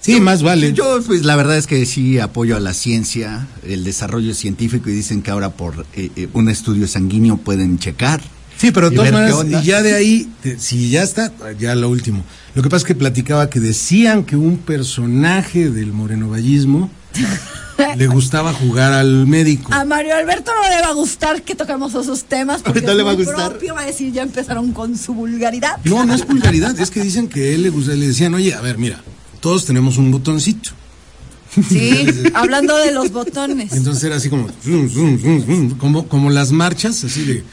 Sí, 0.00 0.20
más 0.20 0.42
vale. 0.42 0.72
Yo, 0.72 1.00
pues 1.06 1.24
la 1.24 1.36
verdad 1.36 1.56
es 1.58 1.66
que 1.66 1.84
sí 1.84 2.18
apoyo 2.18 2.56
a 2.56 2.60
la 2.60 2.72
ciencia, 2.72 3.46
el 3.66 3.84
desarrollo 3.84 4.34
científico 4.34 4.88
y 4.88 4.92
dicen 4.94 5.20
que 5.22 5.30
ahora 5.30 5.50
por 5.50 5.84
eh, 5.94 6.10
eh, 6.16 6.28
un 6.32 6.48
estudio 6.48 6.88
sanguíneo 6.88 7.36
pueden 7.36 7.78
checar. 7.78 8.20
Sí, 8.56 8.70
pero 8.72 8.88
de 8.90 8.94
y 8.94 8.96
todas 8.96 9.12
maneras, 9.12 9.64
ya 9.64 9.82
de 9.82 9.94
ahí, 9.94 10.28
te- 10.42 10.58
si 10.58 10.90
ya 10.90 11.02
está, 11.02 11.32
ya 11.58 11.74
lo 11.74 11.88
último. 11.88 12.24
Lo 12.54 12.62
que 12.62 12.68
pasa 12.68 12.82
es 12.82 12.86
que 12.86 12.94
platicaba 12.94 13.48
que 13.50 13.60
decían 13.60 14.24
que 14.24 14.36
un 14.36 14.58
personaje 14.58 15.70
del 15.70 15.92
morenovallismo 15.92 16.90
le 17.96 18.06
gustaba 18.06 18.52
jugar 18.52 18.92
al 18.92 19.26
médico. 19.26 19.72
A 19.72 19.84
Mario 19.84 20.14
Alberto 20.14 20.50
no 20.54 20.68
le 20.76 20.80
va 20.82 20.88
a 20.88 20.94
gustar 20.94 21.42
que 21.42 21.54
toquemos 21.54 21.94
esos 21.94 22.24
temas 22.24 22.62
porque 22.62 22.82
No 22.82 22.92
le 22.94 23.02
va 23.02 23.12
a 23.12 23.14
gustar. 23.14 23.50
propio, 23.50 23.74
va 23.74 23.80
a 23.82 23.86
decir 23.86 24.12
ya 24.12 24.22
empezaron 24.22 24.72
con 24.72 24.96
su 24.98 25.14
vulgaridad. 25.14 25.78
No, 25.84 26.04
no 26.04 26.14
es 26.14 26.26
vulgaridad, 26.26 26.78
es 26.78 26.90
que 26.90 27.02
dicen 27.02 27.28
que 27.28 27.54
él 27.54 27.62
le 27.62 27.70
gusta, 27.70 27.92
le 27.94 28.08
decían, 28.08 28.34
oye, 28.34 28.52
a 28.54 28.60
ver, 28.60 28.76
mira, 28.78 29.02
todos 29.40 29.64
tenemos 29.66 29.96
un 29.98 30.10
botoncito. 30.10 30.70
Sí, 31.68 32.06
hablando 32.34 32.76
de 32.76 32.92
los 32.92 33.10
botones. 33.10 33.72
Entonces 33.72 34.04
era 34.04 34.16
así 34.16 34.28
como, 34.30 34.48
como, 35.78 36.06
como 36.06 36.30
las 36.30 36.52
marchas, 36.52 37.02
así 37.02 37.24
de. 37.24 37.44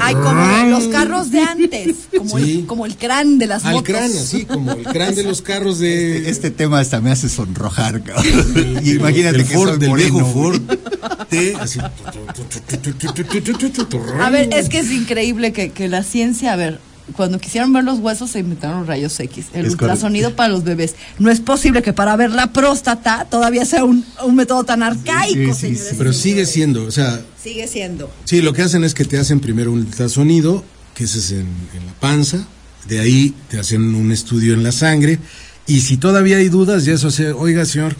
Ay, 0.00 0.14
como 0.14 0.68
los 0.70 0.88
carros 0.88 1.30
de 1.30 1.40
antes, 1.40 1.94
como, 2.16 2.38
Sí. 2.38 2.58
el, 2.60 2.66
como 2.66 2.86
el 2.86 2.96
crán 2.96 3.38
de 3.38 3.46
las 3.46 3.64
Al 3.64 3.74
motos. 3.74 3.88
cráneo, 3.94 4.20
así 4.20 4.44
como 4.44 4.72
el 4.72 4.82
crán 4.84 5.14
de 5.14 5.22
los 5.22 5.40
carros 5.42 5.78
de. 5.78 6.28
Este 6.28 6.50
tema 6.50 6.80
hasta 6.80 7.00
me 7.00 7.10
hace 7.10 7.28
sonrojar, 7.30 8.02
cabrón. 8.02 8.80
Y 8.84 8.92
imagínate 8.96 9.38
que 9.38 9.54
Ford, 9.54 9.68
soy 9.70 9.78
del 9.78 9.88
moreno, 9.90 10.14
viejo 10.14 10.32
güey. 10.32 10.58
Ford. 10.58 10.78
Así. 11.60 11.78
A 14.20 14.30
ver, 14.30 14.48
es 14.52 14.68
que 14.68 14.78
es 14.80 14.90
increíble 14.90 15.52
que, 15.52 15.70
que 15.70 15.88
la 15.88 16.02
ciencia, 16.02 16.52
a 16.52 16.56
ver, 16.56 16.80
cuando 17.16 17.38
quisieron 17.38 17.72
ver 17.72 17.84
los 17.84 17.98
huesos 17.98 18.30
se 18.30 18.40
inventaron 18.40 18.86
rayos 18.86 19.18
X, 19.18 19.46
el 19.52 19.66
Es 19.66 19.72
ultrasonido 19.72 20.34
para 20.36 20.50
los 20.50 20.64
bebés. 20.64 20.94
No 21.18 21.30
es 21.30 21.40
posible 21.40 21.82
que 21.82 21.92
para 21.92 22.14
ver 22.16 22.30
la 22.30 22.52
próstata 22.52 23.26
todavía 23.30 23.64
sea 23.64 23.84
un, 23.84 24.04
un 24.24 24.34
método 24.34 24.64
tan 24.64 24.82
arcaico, 24.82 25.54
Sí, 25.54 25.54
sí, 25.54 25.60
señores 25.60 25.88
sí. 25.90 25.94
Pero 25.98 26.12
sigue 26.12 26.46
siendo, 26.46 26.84
o 26.84 26.90
sea, 26.90 27.20
Sigue 27.42 27.66
siendo. 27.68 28.10
sí, 28.24 28.40
lo 28.42 28.52
que 28.52 28.62
hacen 28.62 28.84
es 28.84 28.94
que 28.94 29.04
te 29.04 29.18
hacen 29.18 29.40
primero 29.40 29.72
un 29.72 29.80
ultrasonido, 29.80 30.64
que 30.94 31.04
ese 31.04 31.18
es 31.18 31.32
en, 31.32 31.40
en 31.40 31.86
la 31.86 31.92
panza, 32.00 32.46
de 32.88 33.00
ahí 33.00 33.34
te 33.48 33.58
hacen 33.58 33.94
un 33.94 34.12
estudio 34.12 34.54
en 34.54 34.62
la 34.62 34.72
sangre, 34.72 35.18
y 35.66 35.80
si 35.82 35.96
todavía 35.96 36.38
hay 36.38 36.48
dudas, 36.48 36.84
ya 36.84 36.94
eso 36.94 37.08
hace, 37.08 37.32
oiga, 37.32 37.64
señor, 37.64 37.94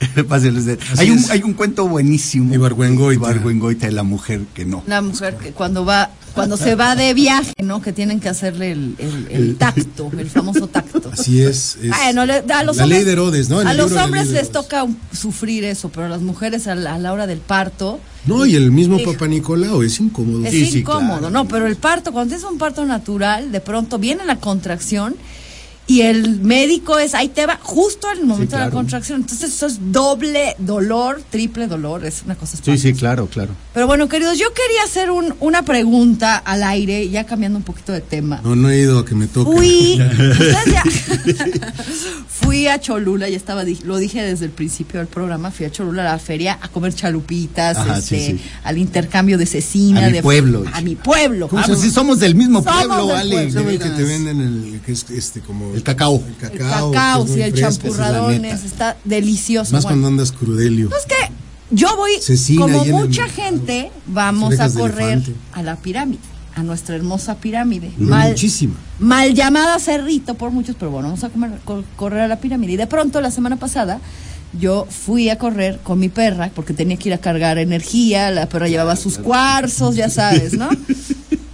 Hay 0.98 1.10
un, 1.10 1.24
hay 1.30 1.42
un 1.42 1.54
cuento 1.54 1.88
buenísimo. 1.88 2.52
Ibargüengoitia. 2.52 3.14
Ibargüengoitia 3.30 3.88
de 3.88 3.94
la 3.94 4.02
mujer 4.02 4.40
que 4.52 4.64
no. 4.64 4.82
La 4.86 5.00
mujer 5.00 5.36
que 5.36 5.52
cuando 5.52 5.84
va, 5.84 6.10
cuando 6.34 6.56
se 6.56 6.74
va 6.74 6.96
de 6.96 7.14
viaje, 7.14 7.52
¿no? 7.62 7.80
Que 7.80 7.92
tienen 7.92 8.20
que 8.20 8.28
hacerle 8.28 8.72
el, 8.72 8.94
el- 8.98 9.26
el 9.30 9.56
tacto, 9.56 10.10
el 10.18 10.28
famoso 10.28 10.66
tacto. 10.68 11.10
así 11.12 11.40
es. 11.42 11.76
es 11.82 11.92
a 11.92 12.12
los 12.12 12.26
la 12.26 12.82
hombres, 12.84 12.88
ley 12.88 13.04
de 13.04 13.12
Herodes, 13.12 13.48
¿no? 13.48 13.60
En 13.60 13.68
a 13.68 13.74
los 13.74 13.92
hombres 13.92 14.28
les 14.30 14.50
toca 14.50 14.86
sufrir 15.12 15.64
eso, 15.64 15.88
pero 15.90 16.06
a 16.06 16.08
las 16.08 16.20
mujeres 16.22 16.66
a 16.66 16.74
la, 16.74 16.94
a 16.94 16.98
la 16.98 17.12
hora 17.12 17.26
del 17.26 17.38
parto 17.38 18.00
No, 18.26 18.44
y 18.46 18.54
el 18.56 18.70
mismo 18.72 18.98
Hijo. 18.98 19.12
Papá 19.12 19.26
Nicolau 19.28 19.82
es 19.82 20.00
incómodo. 20.00 20.44
es 20.44 20.50
Sí, 20.52 20.66
sí, 20.66 20.78
incómodo, 20.80 21.18
claro. 21.18 21.30
¿no? 21.30 21.46
Pero 21.48 21.66
el 21.66 21.76
parto, 21.76 22.12
cuando 22.12 22.34
tienes 22.34 22.50
un 22.50 22.58
parto 22.58 22.84
natural, 22.84 23.52
de 23.52 23.60
pronto 23.60 23.98
viene 23.98 24.24
la 24.24 24.36
contracción 24.36 25.14
y 25.86 26.00
el 26.00 26.40
médico 26.40 26.98
es, 26.98 27.14
ahí 27.14 27.28
te 27.28 27.44
va, 27.46 27.58
justo 27.62 28.06
en 28.10 28.20
el 28.20 28.24
momento 28.26 28.56
de 28.56 28.62
la 28.64 28.70
contracción. 28.70 29.20
Entonces 29.20 29.52
eso 29.54 29.66
es 29.66 29.92
doble 29.92 30.56
dolor, 30.58 31.22
triple 31.30 31.66
dolor, 31.68 32.04
es 32.06 32.22
una 32.24 32.34
cosa 32.34 32.56
Sí, 32.56 32.62
sí, 32.64 32.70
espantosa. 32.72 32.98
claro, 32.98 33.26
claro. 33.26 33.50
Pero 33.74 33.88
bueno, 33.88 34.08
queridos, 34.08 34.38
yo 34.38 34.46
quería 34.54 34.84
hacer 34.84 35.10
un- 35.10 35.34
una 35.40 35.64
pregunta 35.64 36.36
al 36.36 36.62
aire, 36.62 37.08
ya 37.10 37.24
cambiando 37.24 37.58
un 37.58 37.64
poquito 37.64 37.90
de 37.92 38.00
tema. 38.00 38.40
No, 38.44 38.54
no 38.54 38.70
he 38.70 38.78
ido 38.78 39.00
a 39.00 39.04
que 39.04 39.16
me 39.16 39.26
toque. 39.26 39.50
Fui, 39.50 39.96
ya- 40.72 40.84
fui 42.28 42.66
a 42.68 42.80
Cholula, 42.80 43.28
ya 43.28 43.36
estaba, 43.36 43.64
di- 43.64 43.80
lo 43.84 43.96
dije 43.96 44.22
desde 44.22 44.44
el 44.44 44.52
principio 44.52 45.00
del 45.00 45.08
programa, 45.08 45.50
fui 45.50 45.66
a 45.66 45.72
Cholula 45.72 46.02
a 46.02 46.12
la 46.12 46.18
feria 46.20 46.58
a 46.62 46.68
comer 46.68 46.94
chalupitas, 46.94 47.76
Ajá, 47.76 47.98
este, 47.98 48.18
sí, 48.18 48.38
sí. 48.38 48.44
al 48.62 48.78
intercambio 48.78 49.38
de 49.38 49.46
cecina. 49.46 50.04
A 50.04 50.06
mi 50.06 50.12
de, 50.12 50.22
pueblo. 50.22 50.64
A 50.72 50.80
mi 50.80 50.94
pueblo. 50.94 51.48
Pues 51.48 51.66
vamos. 51.66 51.80
si 51.82 51.90
somos 51.90 52.20
del 52.20 52.34
mismo 52.36 52.62
Somos 52.62 52.78
pueblo, 52.86 53.06
del 53.08 53.16
vale. 53.16 53.34
pueblo. 53.34 53.52
¿Saben 53.60 53.78
de 53.78 53.84
que 53.84 53.90
te 53.90 54.02
venden 54.04 54.40
el, 54.40 54.80
que 54.86 54.92
es 54.92 55.04
este 55.10 55.40
como 55.40 55.74
El 55.74 55.82
cacao. 55.82 56.22
El 56.24 56.28
el 56.52 56.58
cacao, 56.58 56.92
cacao, 56.92 57.24
que 57.24 57.30
es 57.30 57.34
sí, 57.36 57.42
el 57.42 57.54
es 57.54 57.60
champurradones, 57.60 58.64
está 58.64 58.96
delicioso. 59.04 59.72
Más 59.72 59.82
Bueno, 59.82 59.94
cuando 60.02 60.08
andas 60.22 60.30
crudelio. 60.32 60.90
es 60.96 61.06
que 61.06 61.14
yo 61.74 61.96
voy, 61.96 62.12
Cecina 62.20 62.62
como 62.62 62.82
el 62.84 62.92
mucha 62.92 63.28
gente, 63.28 63.90
vamos 64.06 64.58
a 64.60 64.70
correr 64.72 65.22
a 65.52 65.62
la 65.62 65.76
pirámide, 65.76 66.20
a 66.54 66.62
nuestra 66.62 66.96
hermosa 66.96 67.36
pirámide. 67.36 67.90
No, 67.98 68.16
muchísima. 68.16 68.74
mal 68.98 69.34
llamada 69.34 69.78
Cerrito 69.78 70.34
por 70.34 70.50
muchos, 70.50 70.76
pero 70.78 70.90
bueno, 70.90 71.08
vamos 71.08 71.24
a 71.24 71.30
comer- 71.30 71.58
co- 71.64 71.84
correr 71.96 72.20
a 72.22 72.28
la 72.28 72.38
pirámide. 72.40 72.72
Y 72.72 72.76
de 72.76 72.86
pronto, 72.86 73.20
la 73.20 73.30
semana 73.30 73.56
pasada, 73.56 74.00
yo 74.58 74.86
fui 74.88 75.30
a 75.30 75.38
correr 75.38 75.80
con 75.82 75.98
mi 75.98 76.08
perra, 76.08 76.50
porque 76.54 76.74
tenía 76.74 76.96
que 76.96 77.08
ir 77.08 77.14
a 77.14 77.18
cargar 77.18 77.58
energía, 77.58 78.30
la 78.30 78.48
perra 78.48 78.68
llevaba 78.68 78.94
sus 78.96 79.18
cuarzos, 79.18 79.96
ya 79.96 80.08
sabes, 80.10 80.52
¿no? 80.54 80.68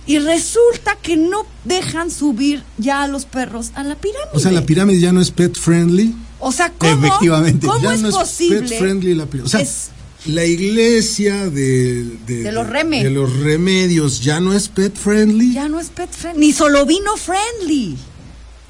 Y 0.07 0.19
resulta 0.19 0.97
que 1.01 1.17
no 1.17 1.47
dejan 1.65 2.11
subir 2.11 2.65
ya 2.79 3.05
a 3.05 3.07
los 3.07 3.27
perros 3.27 3.71
a 3.77 3.85
la 3.85 3.95
pirámide. 3.95 4.31
O 4.35 4.41
sea, 4.41 4.51
la 4.51 4.67
pirámide 4.67 4.99
ya 4.99 5.13
no 5.13 5.21
es 5.21 5.31
pet 5.31 5.57
friendly. 5.57 6.17
O 6.41 6.51
sea, 6.51 6.73
¿cómo, 6.77 7.07
Efectivamente, 7.07 7.65
¿cómo 7.69 7.81
ya 7.81 7.95
es 7.95 8.01
no 8.01 8.09
es 8.09 8.15
posible? 8.17 8.61
pet 8.69 8.79
friendly 8.81 9.15
la 9.15 9.27
pirámide. 9.27 9.47
O 9.47 9.49
sea, 9.49 9.61
Es- 9.61 9.91
la 10.27 10.45
iglesia 10.45 11.49
de, 11.49 12.05
De 12.27 12.53
los 12.53 12.67
reme. 12.69 13.03
de 13.03 13.11
los 13.11 13.35
remedios 13.41 14.21
ya 14.21 14.41
no 14.41 14.53
es 14.53 14.69
pet 14.69 14.95
friendly. 14.97 15.53
Ya 15.55 15.69
no 15.69 15.81
es 15.81 15.89
pet 15.91 16.11
friendly, 16.11 16.47
ni 16.47 16.53
solo 16.53 16.85
vino 16.87 17.17
friendly. 17.17 17.97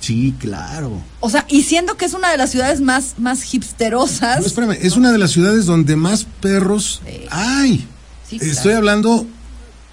Sí, 0.01 0.34
claro. 0.38 1.03
O 1.20 1.28
sea, 1.28 1.44
y 1.48 1.62
siendo 1.62 1.96
que 1.96 2.07
es 2.07 2.14
una 2.14 2.30
de 2.30 2.38
las 2.38 2.51
ciudades 2.51 2.80
más, 2.80 3.14
más 3.18 3.42
hipsterosas. 3.53 4.40
No, 4.40 4.46
espérame, 4.46 4.78
es 4.80 4.96
una 4.96 5.12
de 5.12 5.18
las 5.18 5.32
ciudades 5.32 5.66
donde 5.66 5.94
más 5.96 6.24
perros 6.40 7.03
Sí. 7.05 7.26
hay. 7.30 7.86
Sí, 8.28 8.38
Estoy 8.40 8.72
hablando 8.74 9.26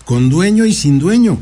con 0.06 0.30
dueño 0.30 0.66
y 0.66 0.74
sin 0.74 1.00
dueño. 1.00 1.40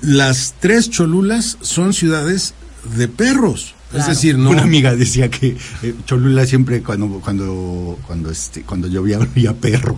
Las 0.00 0.54
tres 0.60 0.90
Cholulas 0.90 1.56
son 1.60 1.92
ciudades 1.92 2.54
de 2.96 3.08
perros. 3.08 3.74
Es 3.94 4.06
decir, 4.06 4.36
no. 4.36 4.50
Una 4.50 4.62
amiga 4.62 4.94
decía 4.94 5.30
que 5.30 5.56
eh, 5.82 5.94
Cholula 6.04 6.44
siempre 6.46 6.82
cuando 6.82 7.20
cuando 7.20 7.98
cuando 8.06 8.30
este 8.30 8.62
cuando 8.62 8.86
llovía 8.86 9.18
olía 9.34 9.54
perro. 9.54 9.96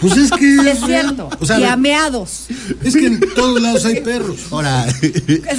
Pues 0.00 0.16
es 0.16 0.30
que. 0.30 0.70
Es 0.70 0.78
cierto. 0.84 1.28
O 1.40 1.44
sea, 1.46 1.58
y 1.58 1.64
ameados. 1.64 2.46
es 2.84 2.94
que 2.94 3.06
en 3.06 3.20
todos 3.34 3.60
lados 3.60 3.84
hay 3.84 4.00
perros. 4.00 4.36
Ahora, 4.52 4.82
así 4.84 5.02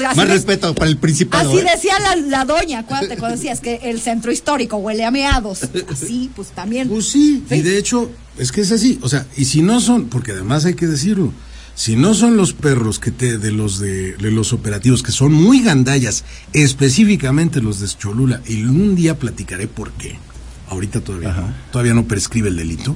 más 0.01 0.15
de- 0.15 0.25
respeto 0.25 0.73
para 0.73 0.89
el 0.89 0.97
principado. 0.97 1.49
Así 1.49 1.59
¿eh? 1.59 1.65
decía 1.75 1.93
la, 1.99 2.15
la 2.15 2.45
doña, 2.45 2.79
acuérdate, 2.79 3.17
cuando 3.17 3.36
decías 3.36 3.59
que 3.59 3.75
el 3.84 3.99
centro 3.99 4.31
histórico 4.31 4.77
huele 4.77 5.03
a 5.03 5.11
meados. 5.11 5.61
Así, 5.91 6.29
pues 6.36 6.49
también. 6.49 6.88
Pues 6.88 7.07
sí, 7.09 7.43
Sí. 7.49 7.55
y 7.55 7.61
de 7.63 7.77
hecho, 7.77 8.09
es 8.38 8.51
que 8.53 8.61
es 8.61 8.71
así. 8.71 8.97
O 9.01 9.09
sea, 9.09 9.25
y 9.36 9.43
si 9.45 9.61
no 9.61 9.81
son, 9.81 10.05
porque 10.05 10.31
además 10.31 10.63
hay 10.65 10.75
que 10.75 10.88
decirlo, 10.88 11.34
si 11.76 11.95
no 11.95 12.13
son 12.13 12.38
los 12.38 12.53
perros 12.53 12.99
que 12.99 13.11
te, 13.11 13.38
de 13.38 13.51
los 13.51 13.80
de, 13.80 14.13
de 14.13 14.32
los 14.32 14.53
operativos, 14.53 15.01
que 15.03 15.11
son 15.11 15.34
muy 15.34 15.61
gandallas, 15.63 16.24
específicamente 16.53 17.61
los 17.61 17.80
de 17.80 17.88
Cholula, 17.88 18.41
y 18.47 18.63
un 18.63 18.95
día 18.95 19.17
platicaré 19.17 19.67
por 19.67 19.91
qué. 19.93 20.17
Ahorita 20.69 21.01
todavía 21.01 21.34
no, 21.34 21.53
todavía 21.71 21.93
no 21.93 22.05
prescribe 22.05 22.49
el 22.49 22.57
delito. 22.57 22.95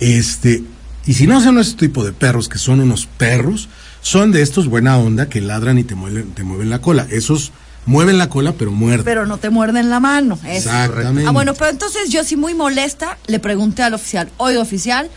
Este, 0.00 0.64
y 1.06 1.14
si 1.14 1.26
no 1.26 1.40
son 1.40 1.58
ese 1.58 1.76
tipo 1.76 2.04
de 2.04 2.12
perros 2.12 2.48
que 2.48 2.58
son 2.58 2.80
unos 2.80 3.06
perros, 3.06 3.68
son 4.02 4.32
de 4.32 4.42
estos 4.42 4.68
buena 4.68 4.98
onda 4.98 5.28
que 5.28 5.40
ladran 5.40 5.78
y 5.78 5.84
te 5.84 5.94
mueven, 5.94 6.30
te 6.32 6.42
mueven 6.44 6.70
la 6.70 6.80
cola. 6.80 7.06
Esos 7.10 7.52
mueven 7.86 8.18
la 8.18 8.28
cola, 8.28 8.52
pero 8.52 8.72
muerden. 8.72 9.04
Pero 9.04 9.26
no 9.26 9.38
te 9.38 9.50
muerden 9.50 9.90
la 9.90 10.00
mano. 10.00 10.38
Exactamente. 10.44 11.28
Ah, 11.28 11.32
bueno, 11.32 11.54
pero 11.54 11.70
entonces 11.70 12.10
yo 12.10 12.24
sí 12.24 12.36
muy 12.36 12.54
molesta, 12.54 13.18
le 13.26 13.38
pregunté 13.38 13.82
al 13.82 13.94
oficial, 13.94 14.30
oye 14.36 14.58
oficial, 14.58 15.10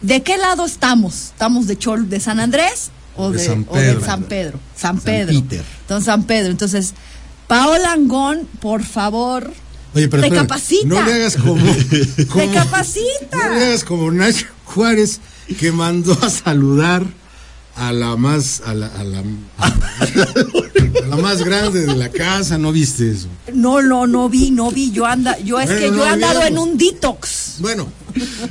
¿de 0.00 0.22
qué 0.22 0.36
lado 0.36 0.64
estamos? 0.66 1.14
¿Estamos 1.32 1.66
de 1.66 1.76
Chol, 1.78 2.08
de 2.08 2.20
San 2.20 2.40
Andrés 2.40 2.90
o 3.16 3.30
De 3.30 3.38
de, 3.38 3.44
San 3.46 3.66
o 3.68 3.74
de 3.76 3.80
Pedro. 3.80 4.04
San 4.04 4.22
Pedro? 4.24 4.60
San 4.76 4.96
San 4.96 5.00
Pedro. 5.00 5.40
Peter. 5.42 5.64
Entonces, 5.82 6.04
San 6.06 6.22
Pedro. 6.24 6.50
Entonces, 6.50 6.94
Paola 7.46 7.92
Angón, 7.92 8.48
por 8.60 8.82
favor, 8.84 9.52
Oye, 9.94 10.08
pero 10.08 10.22
espera, 10.22 10.42
recapacita. 10.42 10.86
no 10.88 11.02
le 11.02 11.12
hagas 11.14 11.36
como, 11.36 11.54
como 12.28 12.40
recapacita. 12.40 13.36
no 13.48 13.54
le 13.54 13.64
hagas 13.66 13.84
como 13.84 14.10
Nacho 14.10 14.46
Juárez 14.64 15.20
que 15.58 15.72
mandó 15.72 16.12
a 16.22 16.28
saludar 16.28 17.04
a 17.76 17.92
la 17.92 18.16
más 18.16 18.62
a 18.66 18.74
la, 18.74 18.86
a 18.88 19.04
la, 19.04 19.22
a 19.58 21.06
la 21.08 21.16
más 21.16 21.42
grande 21.44 21.86
de 21.86 21.94
la 21.94 22.08
casa, 22.08 22.58
¿no 22.58 22.72
viste 22.72 23.10
eso? 23.10 23.28
No, 23.52 23.80
no, 23.82 24.06
no 24.06 24.28
vi, 24.28 24.50
no 24.50 24.70
vi. 24.70 24.90
Yo 24.90 25.06
anda, 25.06 25.38
yo 25.38 25.60
es 25.60 25.66
Bueno, 25.66 25.80
que 25.80 25.90
no 25.90 25.96
yo 25.98 26.04
he 26.04 26.08
andado 26.08 26.42
en 26.44 26.58
un 26.58 26.76
detox. 26.78 27.56
Bueno, 27.58 27.86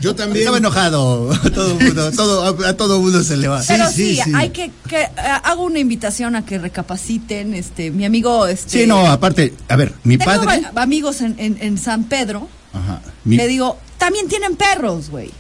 yo 0.02 0.16
también 0.16 0.40
Estaba 0.40 0.58
enojado. 0.58 1.32
A 1.32 1.50
todo 1.50 1.76
mundo, 1.76 2.12
todo, 2.12 2.44
a, 2.66 2.70
a 2.70 2.78
todo 2.78 3.02
mundo 3.02 3.24
se 3.24 3.38
le 3.38 3.48
va. 3.48 3.62
Pero 3.68 3.90
sí, 3.90 4.16
sí, 4.16 4.22
sí. 4.24 4.32
hay 4.36 4.50
que, 4.50 4.72
que 4.88 5.02
eh, 5.02 5.10
hago 5.44 5.64
una 5.64 5.80
invitación 5.80 6.36
a 6.36 6.46
que 6.46 6.58
recapaciten, 6.58 7.54
este, 7.54 7.92
mi 7.92 8.06
amigo, 8.06 8.48
este. 8.48 8.82
Sí, 8.82 8.88
no, 8.88 9.06
aparte, 9.08 9.54
a 9.70 9.76
ver, 9.76 9.94
mi 10.04 10.18
tengo 10.18 10.32
padre. 10.32 10.62
va- 10.76 10.82
amigos 10.84 11.22
en, 11.22 11.36
en, 11.38 11.58
en 11.62 11.78
San 11.78 12.04
Pedro. 12.06 12.48
Ajá, 12.74 13.02
mi- 13.24 13.38
Le 13.38 13.48
digo, 13.48 13.78
también 13.98 14.28
tienen 14.28 14.56
perros, 14.56 15.10
güey. 15.10 15.32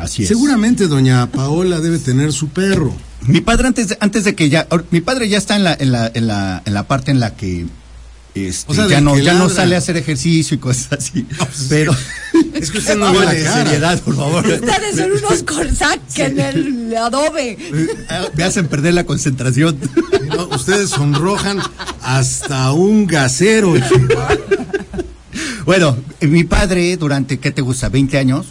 así 0.00 0.22
es. 0.22 0.28
Seguramente 0.28 0.86
doña 0.86 1.26
Paola 1.30 1.80
debe 1.80 1.98
tener 1.98 2.32
su 2.32 2.48
perro. 2.48 2.94
Mi 3.22 3.40
padre 3.40 3.66
antes 3.68 3.88
de, 3.88 3.98
antes 4.00 4.22
de 4.24 4.34
que 4.36 4.48
ya, 4.48 4.68
mi 4.92 5.00
padre 5.00 5.28
ya 5.28 5.38
está 5.38 5.56
en 5.56 5.64
la, 5.64 5.74
en 5.78 5.90
la, 5.90 6.10
en 6.14 6.26
la, 6.28 6.62
en 6.64 6.72
la 6.74 6.84
parte 6.86 7.10
en 7.10 7.18
la 7.18 7.34
que 7.34 7.66
este, 8.34 8.70
O 8.70 8.74
sea, 8.74 8.86
ya 8.88 9.00
no, 9.00 9.18
ya 9.18 9.34
no 9.34 9.48
sale 9.48 9.74
a 9.74 9.78
hacer 9.78 9.96
ejercicio 9.96 10.54
y 10.56 10.58
cosas 10.58 10.92
así. 10.92 11.26
Pero 11.68 11.94
Es 12.54 12.70
que 12.70 12.78
usted 12.78 12.96
no 12.96 13.12
ve 13.12 13.24
la 13.24 13.32
de 13.32 13.42
cara. 13.44 13.64
seriedad, 13.64 14.00
por 14.02 14.16
favor. 14.16 14.46
Ustedes 14.46 14.96
son 14.96 15.12
unos 15.12 15.42
colsac 15.42 16.00
en 16.18 16.38
el 16.40 16.96
adobe. 16.96 17.56
Me 18.34 18.44
hacen 18.44 18.68
perder 18.68 18.94
la 18.94 19.04
concentración. 19.04 19.78
No, 20.28 20.48
ustedes 20.48 20.90
sonrojan 20.90 21.58
hasta 22.02 22.72
un 22.72 23.06
gasero. 23.06 23.74
Bueno, 25.64 25.96
eh, 26.20 26.26
mi 26.26 26.44
padre 26.44 26.96
durante, 26.96 27.38
¿qué 27.38 27.50
te 27.50 27.62
gusta? 27.62 27.88
20 27.88 28.18
años, 28.18 28.46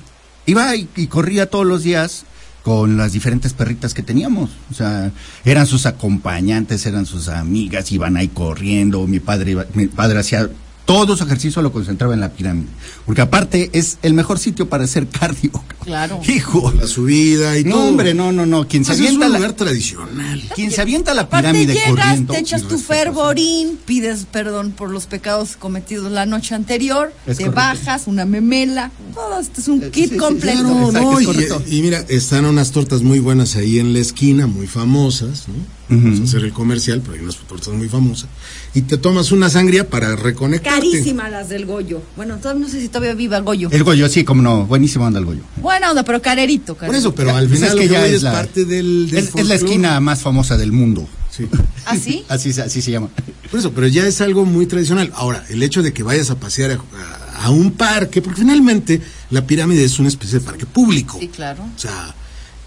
iba 0.45 0.75
y, 0.75 0.87
y 0.95 1.07
corría 1.07 1.49
todos 1.49 1.65
los 1.65 1.83
días 1.83 2.23
con 2.67 2.97
las 2.97 3.13
diferentes 3.13 3.53
perritas 3.53 3.93
que 3.93 4.03
teníamos. 4.03 4.49
O 4.69 4.73
sea, 4.73 5.09
eran 5.45 5.65
sus 5.65 5.85
acompañantes, 5.85 6.85
eran 6.85 7.05
sus 7.05 7.29
amigas, 7.29 7.93
iban 7.93 8.17
ahí 8.17 8.27
corriendo. 8.27 9.07
Mi 9.07 9.21
padre, 9.21 9.51
iba- 9.51 9.65
mi 9.73 9.87
padre 9.87 10.19
hacía 10.19 10.49
todo 10.87 11.15
su 11.17 11.23
ejercicio 11.25 11.61
lo 11.61 11.71
concentraba 11.71 12.13
en 12.15 12.21
la 12.21 12.29
pirámide. 12.31 12.69
Porque 13.05 13.21
aparte 13.21 13.69
es 13.73 13.97
el 14.01 14.13
mejor 14.15 14.39
sitio 14.39 14.67
para 14.69 14.85
hacer 14.85 15.05
cardio. 15.19 15.51
Claro. 15.83 16.19
Hijo. 16.27 16.71
La 16.71 16.87
subida 16.87 17.57
y 17.59 17.63
No, 17.65 17.75
todo. 17.75 17.87
hombre, 17.89 18.13
no, 18.15 18.31
no, 18.31 18.45
no. 18.45 18.67
Quien 18.67 18.83
se 18.85 18.93
Pues 18.93 19.01
es 19.01 19.15
un 19.15 19.21
avienta 19.23 19.47
la, 19.47 19.53
tradicional. 19.55 20.43
quien 20.55 20.71
se 20.71 20.81
avienta 20.81 21.13
la 21.13 21.29
pirámide 21.29 21.73
llegas, 21.75 21.89
corriendo. 21.89 22.33
te 22.33 22.39
echas 22.39 22.63
tu 22.63 22.79
fervorín, 22.79 23.77
pides 23.85 24.25
perdón 24.31 24.71
por 24.71 24.89
los 24.89 25.05
pecados 25.05 25.57
cometidos 25.57 26.09
la 26.11 26.25
noche 26.25 26.55
anterior, 26.55 27.13
Es 27.27 27.37
te 27.37 27.43
correcto. 27.45 27.51
bajas, 27.55 28.03
una 28.07 28.25
memela, 28.25 28.89
todo 29.13 29.39
esto 29.39 29.59
es 29.61 29.67
un 29.67 29.83
Eh, 29.83 29.89
kit 29.91 30.05
sí, 30.05 30.09
sí, 30.11 30.17
completo. 30.17 30.61
Claro, 30.63 30.85
Exacto, 30.87 31.11
no, 31.11 31.21
y, 31.21 31.25
correcto. 31.25 31.63
y 31.67 31.81
mira, 31.81 32.05
están 32.07 32.45
unas 32.45 32.71
tortas 32.71 33.01
muy 33.01 33.19
buenas 33.19 33.55
ahí 33.57 33.79
en 33.79 33.91
la 33.93 33.99
esquina, 33.99 34.47
muy 34.47 34.67
famosas, 34.67 35.47
¿no? 35.49 35.76
Vamos 35.89 36.19
a 36.19 36.23
hacer 36.23 36.43
el 36.43 36.51
comercial, 36.51 37.01
pero 37.01 37.13
hay 37.13 37.19
unas 37.21 37.37
tortas 37.37 37.69
muy 37.73 37.87
famosas. 37.87 38.29
Y 38.73 38.81
te 38.81 38.97
tomas 38.97 39.31
una 39.31 39.49
sangría 39.49 39.89
para 39.89 40.15
reconectarte. 40.17 40.79
Carísimas 40.89 41.31
las 41.31 41.47
del 41.49 41.65
Goyo. 41.65 42.01
Bueno, 42.17 42.33
entonces 42.35 42.59
no 42.59 42.67
sé 42.67 42.81
si 42.81 42.89
todavía 42.89 43.13
viva 43.13 43.39
Goyo. 43.39 43.69
El 43.71 43.83
Goyo, 43.83 44.09
sí, 44.09 44.23
como 44.25 44.41
no. 44.41 44.65
Buenísimo 44.65 45.05
anda 45.05 45.19
el 45.19 45.25
Goyo. 45.25 45.41
Buena 45.61 45.89
onda, 45.89 46.03
pero 46.03 46.21
carerito, 46.21 46.75
Por 46.75 46.93
eso, 46.93 47.15
pero 47.15 47.35
al 47.35 47.47
Pues 47.47 47.59
final 47.61 47.77
es 47.77 47.81
que 47.83 47.89
ya 47.89 48.05
es 48.05 48.21
la- 48.23 48.33
parte 48.33 48.65
del, 48.65 49.09
del 49.09 49.23
Es, 49.25 49.35
es 49.35 49.47
la 49.47 49.55
esquina 49.55 49.99
más 50.01 50.21
famosa 50.21 50.57
del 50.57 50.71
mundo. 50.73 51.07
Sí. 51.31 51.47
¿Ah, 51.85 51.95
sí? 51.95 52.25
Así, 52.29 52.51
se- 52.51 52.63
así 52.63 52.81
se 52.81 52.91
llama. 52.91 53.09
Por 53.49 53.59
eso, 53.59 53.71
pero 53.71 53.87
ya 53.87 54.05
es 54.07 54.19
algo 54.21 54.43
muy 54.43 54.65
tradicional. 54.65 55.11
Ahora, 55.15 55.45
el 55.49 55.63
hecho 55.63 55.83
de 55.83 55.93
que 55.93 56.03
vayas 56.03 56.29
a 56.31 56.35
pasear 56.39 56.71
a, 56.71 56.75
a- 56.75 57.45
a 57.45 57.49
un 57.51 57.71
parque, 57.71 58.21
porque 58.21 58.41
finalmente 58.41 59.01
la 59.29 59.45
pirámide 59.47 59.83
es 59.85 59.99
una 59.99 60.09
especie 60.09 60.39
de 60.39 60.45
parque 60.45 60.65
público. 60.65 61.17
Sí, 61.19 61.27
claro. 61.29 61.63
O 61.63 61.79
sea, 61.79 62.13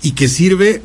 y 0.03 0.13
que 0.13 0.29
sirve, 0.29 0.81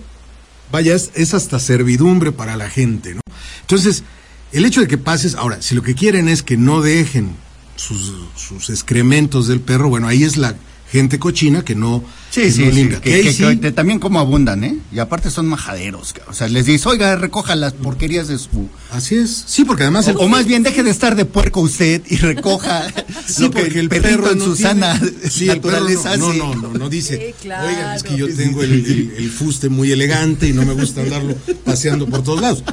vaya, 0.72 0.95
es, 0.95 1.34
hasta 1.34 1.59
servidumbre 1.59 2.32
para 2.32 2.55
la 2.55 2.70
gente, 2.70 3.16
¿no? 3.16 3.22
Entonces, 3.61 4.03
el 4.51 4.66
hecho 4.66 4.82
de 4.82 4.88
que 4.88 4.97
pases, 4.97 5.36
ahora, 5.36 5.61
si 5.61 5.76
lo 5.76 5.82
que 5.82 5.95
quieren 5.95 6.30
es 6.30 6.43
que 6.43 6.57
no 6.57 6.82
dejen 6.82 7.36
sus 7.76 8.70
excrementos 8.70 9.47
del 9.47 9.59
perro, 9.59 9.89
bueno, 9.89 10.07
ahí 10.07 10.24
es 10.24 10.38
la 10.38 10.55
gente 10.91 11.20
cochina 11.20 11.66
que 11.66 11.76
no, 11.76 12.03
Sí, 12.36 12.51
sí, 12.51 12.69
sí, 12.71 13.57
que, 13.61 13.71
también 13.71 13.99
como 13.99 14.19
abundan, 14.19 14.63
¿eh? 14.65 14.77
Y 14.91 14.99
aparte 14.99 15.29
son 15.31 15.47
majaderos. 15.47 16.11
ca- 16.11 16.23
O 16.27 16.33
sea, 16.33 16.49
les 16.49 16.65
dices, 16.65 16.86
oiga, 16.86 17.15
recoja 17.15 17.55
las 17.55 17.71
porquerías 17.71 18.27
de 18.27 18.38
su... 18.38 18.67
Así 18.91 19.15
es. 19.15 19.45
Sí, 19.47 19.63
porque 19.63 19.83
además... 19.83 20.07
O, 20.07 20.11
el- 20.11 20.17
o 20.17 20.27
más 20.27 20.45
bien, 20.45 20.61
deje 20.61 20.83
de 20.83 20.89
estar 20.91 21.15
de 21.15 21.23
puerco 21.23 21.61
usted 21.61 22.01
y 22.09 22.17
recoja 22.17 22.88
Sí, 23.25 23.43
lo 23.43 23.51
que 23.51 23.61
porque 23.61 23.79
el 23.79 23.88
perrito 23.88 24.09
perro 24.09 24.31
en 24.33 24.39
no 24.39 24.45
su 24.45 24.55
tiene- 24.55 24.69
sana 24.81 25.01
Sí, 25.29 25.45
naturaleza 25.45 26.17
no, 26.17 26.33
no, 26.33 26.55
no, 26.55 26.67
no, 26.67 26.73
no 26.77 26.89
dice. 26.89 27.17
Sí, 27.27 27.33
claro. 27.41 27.69
Oigan, 27.69 27.95
es 27.95 28.03
que 28.03 28.17
yo 28.17 28.27
tengo 28.36 28.63
el, 28.63 28.73
el- 28.73 29.13
el 29.17 29.31
fuste 29.31 29.69
muy 29.69 29.91
elegante 29.93 30.47
y 30.47 30.51
no 30.51 30.65
me 30.65 30.73
gusta 30.73 31.01
andarlo 31.03 31.36
paseando 31.63 32.05
por 32.05 32.21
todos 32.21 32.41
lados. 32.41 32.63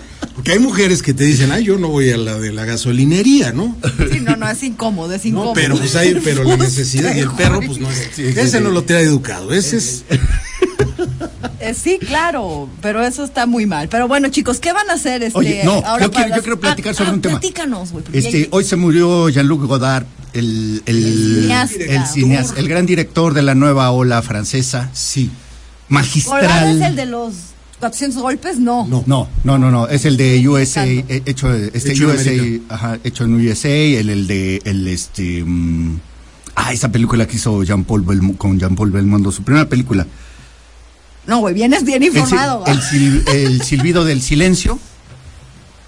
Porque 0.42 0.52
hay 0.54 0.58
mujeres 0.58 1.02
que 1.04 1.14
te 1.14 1.22
dicen, 1.22 1.52
ay, 1.52 1.62
yo 1.62 1.78
no 1.78 1.86
voy 1.86 2.10
a 2.10 2.16
la 2.16 2.36
de 2.36 2.50
la 2.52 2.64
gasolinería, 2.64 3.52
¿no? 3.52 3.76
Sí, 4.10 4.18
no, 4.18 4.34
no, 4.34 4.50
es 4.50 4.60
incómodo, 4.64 5.12
es 5.14 5.24
incómodo. 5.24 5.50
No, 5.50 5.54
pero 5.54 5.76
pues 5.76 5.94
hay, 5.94 6.20
pero 6.24 6.42
la 6.42 6.56
necesidad 6.56 7.14
y 7.14 7.20
el 7.20 7.30
perro, 7.30 7.60
pues 7.64 7.78
no 7.78 7.88
es. 7.88 8.18
Ese 8.18 8.60
no 8.60 8.70
lo 8.70 8.82
te 8.82 8.96
ha 8.96 9.00
educado, 9.00 9.52
ese 9.52 9.76
es. 9.76 10.02
Eh, 11.60 11.74
sí, 11.74 12.00
claro, 12.00 12.68
pero 12.80 13.04
eso 13.04 13.22
está 13.22 13.46
muy 13.46 13.66
mal. 13.66 13.88
Pero 13.88 14.08
bueno, 14.08 14.30
chicos, 14.30 14.58
¿qué 14.58 14.72
van 14.72 14.90
a 14.90 14.94
hacer 14.94 15.22
este 15.22 15.38
Oye, 15.38 15.62
no, 15.64 15.74
ahora 15.74 16.06
yo 16.06 16.10
quiero, 16.10 16.34
yo 16.34 16.42
quiero 16.42 16.58
platicar 16.60 16.90
Ah, 16.90 16.94
sobre 16.96 17.10
ah, 17.10 17.14
un 17.14 17.22
tema. 17.22 17.38
Platícanos, 17.38 17.92
güey. 17.92 18.02
porque 18.02 18.18
Este, 18.18 18.48
hoy 18.50 18.64
se 18.64 18.74
murió 18.74 19.28
Jean-Luc 19.28 19.62
Godard, 19.66 20.06
el, 20.32 20.82
el, 20.86 21.04
El 21.04 21.14
cineasta. 21.42 21.84
el 21.84 22.06
cineasta, 22.06 22.58
el 22.58 22.66
gran 22.68 22.84
director 22.84 23.32
de 23.32 23.42
la 23.42 23.54
nueva 23.54 23.92
ola 23.92 24.20
francesa. 24.22 24.90
Sí. 24.92 25.30
Magistral. 25.88 26.40
¿Colgado 26.40 26.68
es 26.68 26.80
el 26.80 26.96
de 26.96 27.06
los 27.06 27.32
400 27.82 28.22
golpes? 28.22 28.58
No. 28.60 28.86
No. 28.86 29.02
No, 29.08 29.28
no, 29.42 29.58
no, 29.58 29.70
no, 29.72 29.88
es 29.88 30.04
el 30.04 30.16
de 30.16 30.46
USA, 30.48 30.86
eh, 30.86 31.22
hecho, 31.26 31.52
este 31.52 31.90
Hecho 31.92 32.12
en 32.12 32.60
USA, 32.60 32.74
ajá, 32.74 32.98
hecho 33.02 33.24
en 33.24 33.34
USA, 33.34 33.68
el, 33.68 34.08
el 34.08 34.26
de, 34.28 34.62
el 34.64 34.86
este, 34.86 35.42
mm, 35.44 35.98
ah, 36.54 36.72
esa 36.72 36.92
película 36.92 37.26
que 37.26 37.34
hizo 37.36 37.60
Jean 37.64 37.82
Paul 37.82 38.36
con 38.36 38.60
Jean 38.60 38.76
Paul 38.76 38.92
Belmondo, 38.92 39.32
su 39.32 39.42
primera 39.42 39.68
película. 39.68 40.06
No, 41.26 41.38
güey, 41.40 41.54
vienes 41.54 41.84
bien 41.84 42.04
El, 42.04 42.12
sil- 42.14 42.18
informado. 42.22 42.64
el 42.66 42.78
sil- 42.86 43.22
el 43.28 43.62
silbido 43.62 44.04
del 44.04 44.22
silencio. 44.22 44.78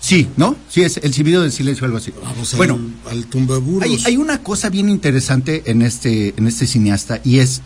Sí, 0.01 0.29
¿no? 0.37 0.57
Sí, 0.69 0.83
es 0.83 0.97
el 0.99 1.15
silbido 1.15 1.43
del 1.43 1.53
silencio, 1.53 1.85
algo 1.85 1.99
así. 1.99 2.13
Vamos 2.25 2.53
al, 2.55 2.57
bueno, 2.59 2.79
al 3.09 3.27
tumbaburros. 3.27 3.89
hay, 3.89 4.03
hay 4.05 4.17
una 4.17 4.39
cosa 4.43 4.69
bien 4.69 4.89
interesante 4.89 5.63
en 5.67 5.81
este, 5.81 6.35
en 6.37 6.49
este 6.49 6.67
cineasta 6.67 7.21
y 7.23 7.39
es 7.39 7.63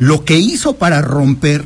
lo 0.00 0.24
que 0.24 0.38
hizo 0.38 0.74
para 0.76 1.00
romper 1.02 1.64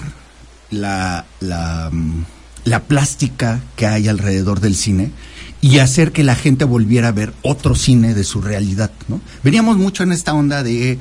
la, 0.73 1.25
la, 1.41 1.91
mm, 1.93 2.25
la 2.65 2.83
plástica 2.85 3.61
que 3.77 3.87
hay 3.87 4.09
alrededor 4.09 4.61
del 4.61 4.75
cine 4.75 5.11
y 5.61 5.79
hacer 5.79 6.11
que 6.11 6.25
la 6.25 6.35
gente 6.35 6.65
volviera 6.65 7.09
a 7.09 7.13
ver 7.13 7.33
otro 7.43 7.77
cine 7.77 8.15
de 8.15 8.25
su 8.25 8.43
realidad, 8.43 8.91
¿no? 9.09 9.21
Veníamos 9.45 9.79
mucho 9.79 10.03
en 10.03 10.11
esta 10.11 10.35
onda 10.35 10.65
de 10.65 10.99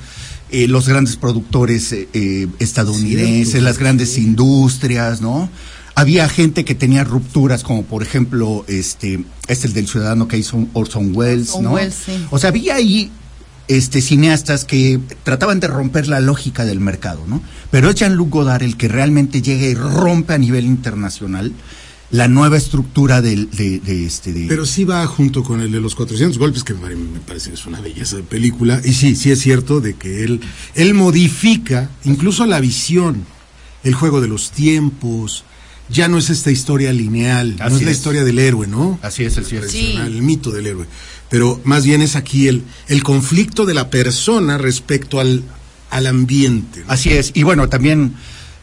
eh, 0.52 0.68
los 0.68 0.88
grandes 0.88 1.16
productores 1.16 1.92
eh, 1.92 2.08
eh, 2.14 2.48
estadounidenses, 2.60 3.62
las 3.64 3.80
grandes 3.80 4.18
industrias, 4.20 5.20
¿no? 5.20 5.50
Había 5.96 6.30
gente 6.30 6.64
que 6.64 6.76
tenía 6.76 7.04
rupturas, 7.04 7.64
como 7.64 7.84
por 7.84 8.04
ejemplo, 8.04 8.64
este, 8.68 9.24
es 9.48 9.66
el 9.66 9.74
del 9.74 9.88
ciudadano 9.88 10.28
que 10.28 10.38
hizo 10.38 10.68
Orson 10.74 11.12
Welles, 11.16 11.50
Orson 11.50 11.64
¿no? 11.64 11.72
Welles, 11.74 11.96
sí. 12.06 12.26
O 12.30 12.38
sea, 12.38 12.50
había 12.50 12.76
ahí 12.76 13.12
este, 13.76 14.02
cineastas 14.02 14.66
que 14.66 15.00
trataban 15.24 15.60
de 15.60 15.68
romper 15.68 16.08
la 16.08 16.20
lógica 16.20 16.66
del 16.66 16.80
mercado, 16.80 17.24
¿no? 17.28 17.42
Pero 17.72 17.90
es 17.90 17.96
Jean-Luc 17.96 18.30
Godard 18.30 18.64
el 18.64 18.78
que 18.78 18.88
realmente 18.88 19.42
llega 19.42 19.66
y 19.68 19.74
rompe 19.76 20.34
a 20.34 20.38
nivel 20.38 20.66
internacional 20.66 21.52
la 22.12 22.28
nueva 22.28 22.58
estructura 22.58 23.22
del, 23.22 23.50
de, 23.52 23.80
de 23.80 24.06
este... 24.06 24.34
De, 24.34 24.46
Pero 24.48 24.66
sí 24.66 24.84
va 24.84 25.08
junto 25.08 25.44
con 25.44 25.62
el 25.62 25.72
de 25.72 25.80
los 25.80 25.96
400 25.96 26.38
golpes, 26.38 26.64
que 26.66 26.74
me 26.74 26.82
pare- 26.82 26.96
me 26.98 27.20
parece 27.22 27.50
que 27.52 27.56
es 27.56 27.66
una 27.66 27.80
belleza 27.80 28.18
de 28.18 28.24
película. 28.24 28.82
Y 28.84 28.92
sí, 28.94 29.16
sí 29.16 29.32
es 29.32 29.40
cierto 29.40 29.80
de 29.80 29.94
que 29.94 30.26
él, 30.26 30.42
él 30.76 30.94
modifica 30.94 31.90
incluso 32.04 32.46
la 32.46 32.60
visión, 32.60 33.24
el 33.84 33.94
juego 33.94 34.20
de 34.20 34.28
los 34.28 34.52
tiempos. 34.52 35.46
Ya 35.90 36.08
no 36.10 36.18
es 36.18 36.30
esta 36.30 36.52
historia 36.52 36.92
lineal, 36.94 37.56
no 37.58 37.66
es 37.68 37.82
la 37.84 37.92
historia 37.92 38.24
del 38.26 38.40
héroe, 38.40 38.66
¿no? 38.68 39.00
Así 39.02 39.24
es, 39.24 39.38
así 39.38 39.56
es. 39.56 39.62
Tradicional, 39.62 40.08
El 40.14 40.22
mito 40.22 40.52
del 40.52 40.68
héroe. 40.68 40.86
Pero 41.32 41.60
más 41.64 41.86
bien 41.86 42.02
es 42.04 42.16
aquí 42.16 42.48
el, 42.48 42.64
el 42.90 43.02
conflicto 43.02 43.66
de 43.66 43.74
la 43.74 43.90
persona 43.90 44.60
respecto 44.60 45.20
al, 45.20 45.44
al 45.90 46.06
ambiente. 46.06 46.82
¿no? 46.82 46.92
Así 46.92 47.10
es. 47.10 47.32
Y 47.34 47.44
bueno, 47.44 47.70
también 47.70 48.14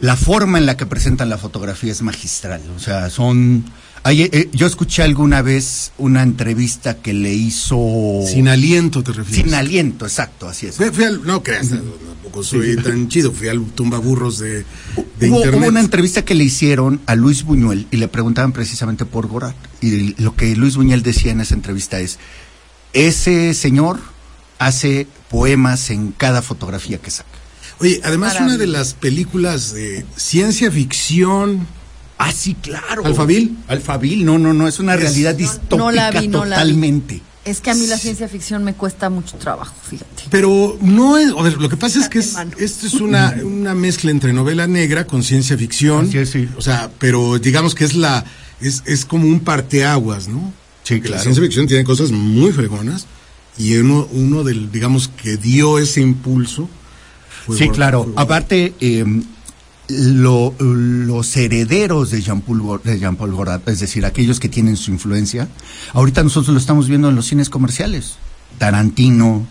la 0.00 0.16
forma 0.16 0.58
en 0.58 0.66
la 0.66 0.76
que 0.76 0.86
presentan 0.86 1.28
la 1.30 1.38
fotografía 1.38 1.90
es 1.90 2.02
magistral. 2.02 2.60
O 2.76 2.78
sea, 2.78 3.08
son... 3.10 3.64
hay, 4.02 4.22
eh, 4.22 4.50
yo 4.52 4.66
escuché 4.66 5.02
alguna 5.02 5.40
vez 5.42 5.92
una 5.98 6.22
entrevista 6.22 6.98
que 6.98 7.14
le 7.14 7.32
hizo... 7.32 8.20
Sin 8.26 8.48
aliento 8.48 9.02
te 9.02 9.12
refieres. 9.12 9.44
Sin 9.46 9.54
aliento, 9.54 10.04
exacto, 10.04 10.46
así 10.46 10.66
es. 10.66 10.76
Fui, 10.76 10.90
fui 10.92 11.04
al, 11.04 11.24
no 11.26 11.42
creas, 11.42 11.70
tampoco 11.70 12.44
soy 12.44 12.76
tan 12.76 13.08
chido. 13.08 13.32
Fui 13.32 13.48
al 13.48 13.60
tumbaburros 13.74 14.38
de, 14.38 14.58
de 15.18 15.30
Hubo, 15.30 15.38
internet. 15.38 15.54
hubo 15.60 15.68
una 15.68 15.80
entrevista 15.80 16.22
que 16.22 16.34
le 16.34 16.44
hicieron 16.44 17.00
a 17.06 17.14
Luis 17.16 17.44
Buñuel 17.44 17.86
y 17.90 17.96
le 17.96 18.08
preguntaban 18.08 18.52
precisamente 18.52 19.04
por 19.06 19.26
Gorat. 19.26 19.56
Y 19.80 20.14
lo 20.22 20.36
que 20.36 20.54
Luis 20.54 20.76
Buñuel 20.76 21.02
decía 21.02 21.32
en 21.32 21.40
esa 21.40 21.54
entrevista 21.54 21.98
es, 21.98 22.18
ese 23.06 23.54
señor 23.54 23.98
hace 24.58 25.06
poemas 25.30 25.90
en 25.90 26.12
cada 26.12 26.42
fotografía 26.42 26.98
que 26.98 27.10
saca. 27.10 27.28
Oye, 27.80 28.00
además 28.04 28.34
Maravilla. 28.34 28.54
una 28.54 28.58
de 28.58 28.66
las 28.66 28.94
películas 28.94 29.72
de 29.72 30.04
ciencia 30.16 30.70
ficción. 30.70 31.66
Ah, 32.18 32.32
sí, 32.32 32.54
claro. 32.60 33.04
¿Alfabil? 33.04 33.56
Alfabil, 33.68 34.24
no, 34.24 34.38
no, 34.38 34.52
no, 34.52 34.66
es 34.66 34.80
una 34.80 34.94
Es- 34.94 35.00
realidad 35.00 35.32
No- 35.32 35.38
distópica 35.38 35.76
no 35.76 35.90
la 35.92 36.10
vi, 36.10 36.26
no 36.28 36.44
la 36.44 36.56
vi. 36.56 36.62
totalmente. 36.62 37.22
Es 37.44 37.60
que 37.60 37.70
a 37.70 37.74
mí 37.74 37.86
la 37.86 37.96
ciencia 37.96 38.28
ficción 38.28 38.62
me 38.64 38.74
cuesta 38.74 39.08
mucho 39.08 39.36
trabajo, 39.36 39.72
fíjate. 39.88 40.24
Pero 40.28 40.76
no 40.82 41.16
es, 41.16 41.30
a 41.30 41.40
ver, 41.42 41.54
lo 41.58 41.68
que 41.70 41.76
pasa 41.78 41.98
es 42.00 42.08
que 42.08 42.18
es, 42.18 42.34
esto 42.58 42.86
es 42.86 42.94
una, 42.94 43.36
una 43.42 43.74
mezcla 43.74 44.10
entre 44.10 44.32
novela 44.34 44.66
negra 44.66 45.06
con 45.06 45.22
ciencia 45.22 45.56
ficción. 45.56 46.10
Es, 46.12 46.30
sí. 46.30 46.46
O 46.58 46.60
sea, 46.62 46.90
pero 46.98 47.38
digamos 47.38 47.74
que 47.74 47.84
es 47.84 47.94
la, 47.94 48.24
es, 48.60 48.82
es 48.84 49.06
como 49.06 49.26
un 49.28 49.40
parteaguas, 49.40 50.28
¿no? 50.28 50.52
Sí, 50.88 50.94
Que 51.00 51.08
La 51.08 51.16
claro. 51.16 51.22
ciencia 51.22 51.42
ficción 51.42 51.66
tiene 51.66 51.84
cosas 51.84 52.10
muy 52.12 52.50
fregonas 52.52 53.06
y 53.58 53.76
uno, 53.76 54.08
uno 54.12 54.42
del, 54.44 54.70
digamos, 54.72 55.08
que 55.08 55.36
dio 55.36 55.78
ese 55.78 56.00
impulso. 56.00 56.68
fue 57.46 57.58
Sí, 57.58 57.68
claro. 57.68 58.04
fue 58.04 58.12
Aparte, 58.16 58.72
eh, 58.80 59.04
lo- 59.88 60.54
los 60.58 61.36
herederos 61.36 62.10
de 62.10 62.20
Jean-Paul 62.22 62.80
Jean-Paul 62.84 63.32
Gorat, 63.32 63.68
es 63.68 63.80
decir, 63.80 64.04
aquellos 64.06 64.38
que 64.40 64.48
tienen 64.48 64.76
su 64.76 64.90
influencia, 64.90 65.48
ahorita 65.94 66.22
nosotros 66.22 66.52
lo 66.54 66.60
estamos 66.60 66.88
viendo 66.88 67.08
en 67.08 67.16
los 67.16 67.26
cines 67.26 67.48
comerciales. 67.50 68.16
Tarantino, 68.58 69.46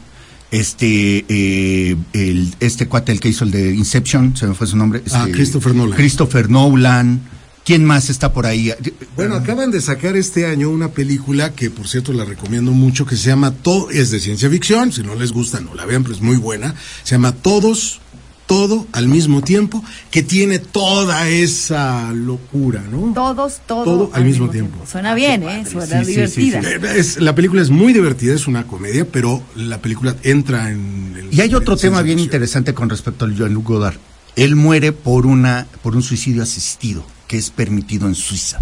este, 0.51 1.25
eh, 1.27 1.95
el, 2.13 2.55
este 2.59 2.87
cuate, 2.87 3.11
el 3.11 3.19
que 3.19 3.29
hizo 3.29 3.43
el 3.45 3.51
de 3.51 3.73
Inception, 3.75 4.35
se 4.37 4.47
me 4.47 4.53
fue 4.53 4.67
su 4.67 4.77
nombre. 4.77 5.01
Ah, 5.11 5.21
este, 5.25 5.31
Christopher 5.33 5.75
Nolan. 5.75 5.95
Christopher 5.97 6.49
Nolan. 6.49 7.21
¿Quién 7.67 7.83
más 7.83 8.09
está 8.09 8.31
por 8.31 8.45
ahí? 8.45 8.71
Bueno, 9.17 9.35
acaban 9.35 9.71
de 9.71 9.81
sacar 9.81 10.15
este 10.15 10.45
año 10.45 10.69
una 10.69 10.87
película 10.87 11.51
que, 11.53 11.69
por 11.69 11.85
cierto, 11.89 12.13
la 12.13 12.23
recomiendo 12.23 12.71
mucho, 12.71 13.05
que 13.05 13.17
se 13.17 13.27
llama 13.27 13.51
Todo, 13.51 13.89
es 13.89 14.09
de 14.09 14.21
ciencia 14.21 14.49
ficción, 14.49 14.93
si 14.93 15.03
no 15.03 15.15
les 15.15 15.33
gusta, 15.33 15.59
no 15.59 15.75
la 15.75 15.85
vean, 15.85 16.03
pero 16.03 16.15
es 16.15 16.21
muy 16.21 16.37
buena. 16.37 16.75
Se 17.03 17.15
llama 17.15 17.33
Todos, 17.33 17.99
Todo 18.45 18.87
al 18.93 19.09
mismo 19.09 19.41
tiempo, 19.41 19.83
que 20.11 20.23
tiene 20.23 20.59
toda 20.59 21.27
esa 21.27 22.13
locura, 22.13 22.81
¿no? 22.89 23.11
Todos, 23.13 23.59
todo, 23.67 23.83
Todo 23.83 24.11
al 24.13 24.23
mismo 24.23 24.49
tiempo. 24.49 24.85
Suena 24.89 25.13
bien, 25.13 25.43
¿eh? 25.43 25.65
Suena 25.69 26.05
Sí, 26.05 26.13
sí, 26.15 26.27
sí, 26.27 26.41
divertida. 26.51 26.93
Es- 26.95 27.19
la 27.19 27.35
película 27.35 27.61
es 27.61 27.69
muy 27.69 27.91
divertida, 27.91 28.33
es 28.33 28.47
una 28.47 28.65
comedia, 28.65 29.05
pero 29.11 29.43
la 29.57 29.81
película 29.81 30.15
entra 30.23 30.71
en... 30.71 31.15
el- 31.19 31.33
Y 31.37 31.41
hay 31.41 31.53
otro 31.53 31.75
tema 31.75 32.01
bien 32.01 32.19
ficción. 32.19 32.27
interesante 32.27 32.73
con 32.73 32.89
respecto 32.89 33.25
al 33.25 33.35
Jean-Luc 33.35 33.65
Godard. 33.67 33.97
Él 34.37 34.55
muere 34.55 34.93
por 34.93 35.25
una 35.25 35.67
por 35.83 35.97
un 35.97 36.01
suicidio 36.03 36.41
asistido, 36.43 37.05
que 37.27 37.37
es 37.37 37.49
permitido 37.49 38.07
en 38.07 38.15
Suiza. 38.15 38.59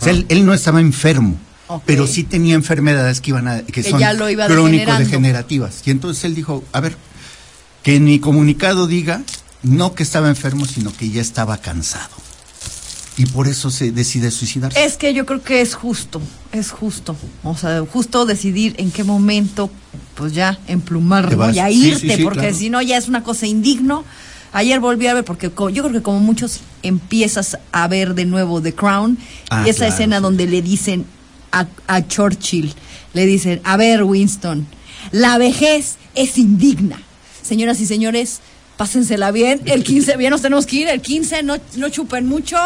O 0.00 0.04
sea, 0.04 0.12
él, 0.12 0.26
él 0.28 0.44
no 0.46 0.54
estaba 0.54 0.80
enfermo, 0.80 1.36
pero 1.86 2.06
sí 2.06 2.24
tenía 2.24 2.54
enfermedades 2.54 3.20
que 3.20 3.30
iban 3.30 3.48
a 3.48 3.62
que, 3.62 3.72
Que 3.72 3.82
son 3.82 4.00
ya 4.00 4.12
lo 4.12 4.28
iba 4.30 4.46
crónico 4.46 4.70
degenerando. 4.70 5.04
degenerativas. 5.04 5.82
Y 5.84 5.90
entonces 5.90 6.24
él 6.24 6.34
dijo, 6.34 6.64
a 6.72 6.80
ver, 6.80 6.96
que 7.82 7.96
en 7.96 8.04
mi 8.04 8.18
comunicado 8.18 8.86
diga 8.86 9.22
no 9.62 9.94
que 9.94 10.02
estaba 10.04 10.28
enfermo, 10.28 10.66
sino 10.66 10.92
que 10.96 11.10
ya 11.10 11.20
estaba 11.20 11.58
cansado. 11.58 12.14
Y 13.16 13.26
por 13.26 13.48
eso 13.48 13.70
se 13.72 13.90
decide 13.90 14.30
suicidarse. 14.30 14.84
Es 14.84 14.96
que 14.96 15.12
yo 15.12 15.26
creo 15.26 15.42
que 15.42 15.60
es 15.60 15.74
justo, 15.74 16.22
es 16.52 16.70
justo. 16.70 17.16
O 17.42 17.56
sea, 17.56 17.82
justo 17.92 18.24
decidir 18.26 18.76
en 18.78 18.92
qué 18.92 19.02
momento, 19.02 19.68
pues 20.14 20.32
ya, 20.34 20.56
emplumar 20.68 21.28
Te 21.28 21.32
¿no? 21.34 21.38
vas. 21.38 21.56
y 21.56 21.58
a 21.58 21.66
Sí, 21.68 21.88
irte, 21.88 22.00
sí, 22.10 22.16
sí, 22.18 22.22
porque 22.22 22.38
claro. 22.40 22.56
si 22.56 22.70
no 22.70 22.80
ya 22.80 22.96
es 22.96 23.08
una 23.08 23.24
cosa 23.24 23.46
indigno. 23.48 24.04
Ayer 24.52 24.80
volví 24.80 25.06
a 25.06 25.14
ver, 25.14 25.24
porque 25.24 25.50
co- 25.50 25.68
yo 25.70 25.82
creo 25.82 25.92
que 25.94 26.02
como 26.02 26.20
muchos 26.20 26.60
empiezas 26.82 27.58
a 27.72 27.86
ver 27.88 28.14
de 28.14 28.24
nuevo 28.24 28.60
The 28.62 28.74
Crown, 28.74 29.18
Ah, 29.50 29.64
y 29.66 29.70
esa 29.70 29.78
claro, 29.80 29.92
escena 29.94 30.16
sí. 30.16 30.22
donde 30.22 30.46
le 30.46 30.62
dicen 30.62 31.04
a, 31.52 31.66
a 31.86 32.06
Churchill, 32.06 32.72
le 33.14 33.26
dicen, 33.26 33.60
a 33.64 33.76
ver 33.76 34.02
Winston, 34.04 34.66
la 35.12 35.38
vejez 35.38 35.96
es 36.14 36.38
indigna. 36.38 37.00
Señoras 37.42 37.80
y 37.80 37.86
señores, 37.86 38.40
pásensela 38.76 39.30
bien, 39.30 39.60
el 39.66 39.84
15, 39.84 40.16
bien 40.16 40.30
nos 40.30 40.42
tenemos 40.42 40.66
que 40.66 40.76
ir, 40.76 40.88
el 40.88 41.00
15, 41.02 41.42
no, 41.42 41.56
no 41.76 41.88
chupen 41.88 42.26
mucho, 42.26 42.56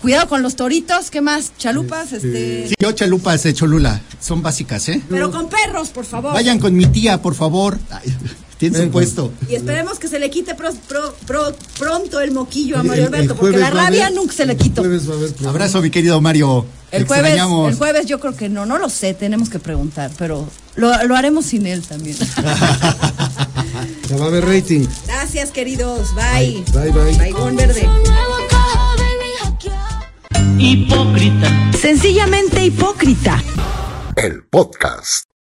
cuidado 0.00 0.28
con 0.28 0.42
los 0.42 0.56
toritos, 0.56 1.10
¿qué 1.10 1.20
más? 1.20 1.52
Chalupas, 1.58 2.12
este... 2.12 2.68
Sí, 2.68 2.74
yo 2.78 2.92
chalupas 2.92 3.42
de 3.42 3.52
Cholula, 3.54 4.00
son 4.20 4.42
básicas, 4.42 4.88
¿eh? 4.88 5.02
Pero 5.08 5.30
con 5.30 5.48
perros, 5.48 5.88
por 5.90 6.04
favor. 6.04 6.32
Vayan 6.34 6.58
con 6.58 6.74
mi 6.74 6.86
tía, 6.86 7.20
por 7.22 7.34
favor. 7.34 7.78
Ay, 7.90 8.14
Tiene 8.62 8.76
su 8.76 8.82
Venga. 8.82 8.92
puesto. 8.92 9.32
Y 9.48 9.56
esperemos 9.56 9.98
que 9.98 10.06
se 10.06 10.20
le 10.20 10.30
quite 10.30 10.54
pro- 10.54 10.72
pro- 10.88 11.16
pro- 11.26 11.52
pronto 11.80 12.20
el 12.20 12.30
moquillo 12.30 12.78
a 12.78 12.84
Mario 12.84 13.06
Alberto, 13.06 13.34
porque 13.34 13.56
la 13.58 13.70
rabia 13.70 14.06
haber- 14.06 14.16
nunca 14.16 14.32
se 14.34 14.46
le 14.46 14.56
quitó. 14.56 14.82
jueves 14.82 15.08
va 15.10 15.14
a 15.14 15.16
haber 15.16 15.30
programa. 15.30 15.50
Abrazo, 15.50 15.82
mi 15.82 15.90
querido 15.90 16.20
Mario. 16.20 16.64
El 16.92 17.04
jueves, 17.04 17.40
el 17.40 17.74
jueves 17.74 18.06
yo 18.06 18.20
creo 18.20 18.36
que 18.36 18.48
no, 18.48 18.64
no 18.64 18.78
lo 18.78 18.88
sé, 18.88 19.14
tenemos 19.14 19.48
que 19.50 19.58
preguntar, 19.58 20.12
pero 20.16 20.48
lo, 20.76 20.92
lo 21.08 21.16
haremos 21.16 21.44
sin 21.46 21.66
él 21.66 21.82
también. 21.82 22.16
Ya 24.08 24.16
va 24.18 24.26
a 24.26 24.28
haber 24.28 24.44
rating. 24.44 24.86
Gracias, 25.06 25.50
queridos. 25.50 26.14
Bye. 26.14 26.62
Bye, 26.72 26.90
bye. 26.92 27.16
Baigón 27.16 27.56
verde. 27.56 27.88
Hipócrita. 30.58 31.72
Sencillamente 31.80 32.64
hipócrita. 32.64 33.42
El 34.16 34.44
podcast. 34.44 35.31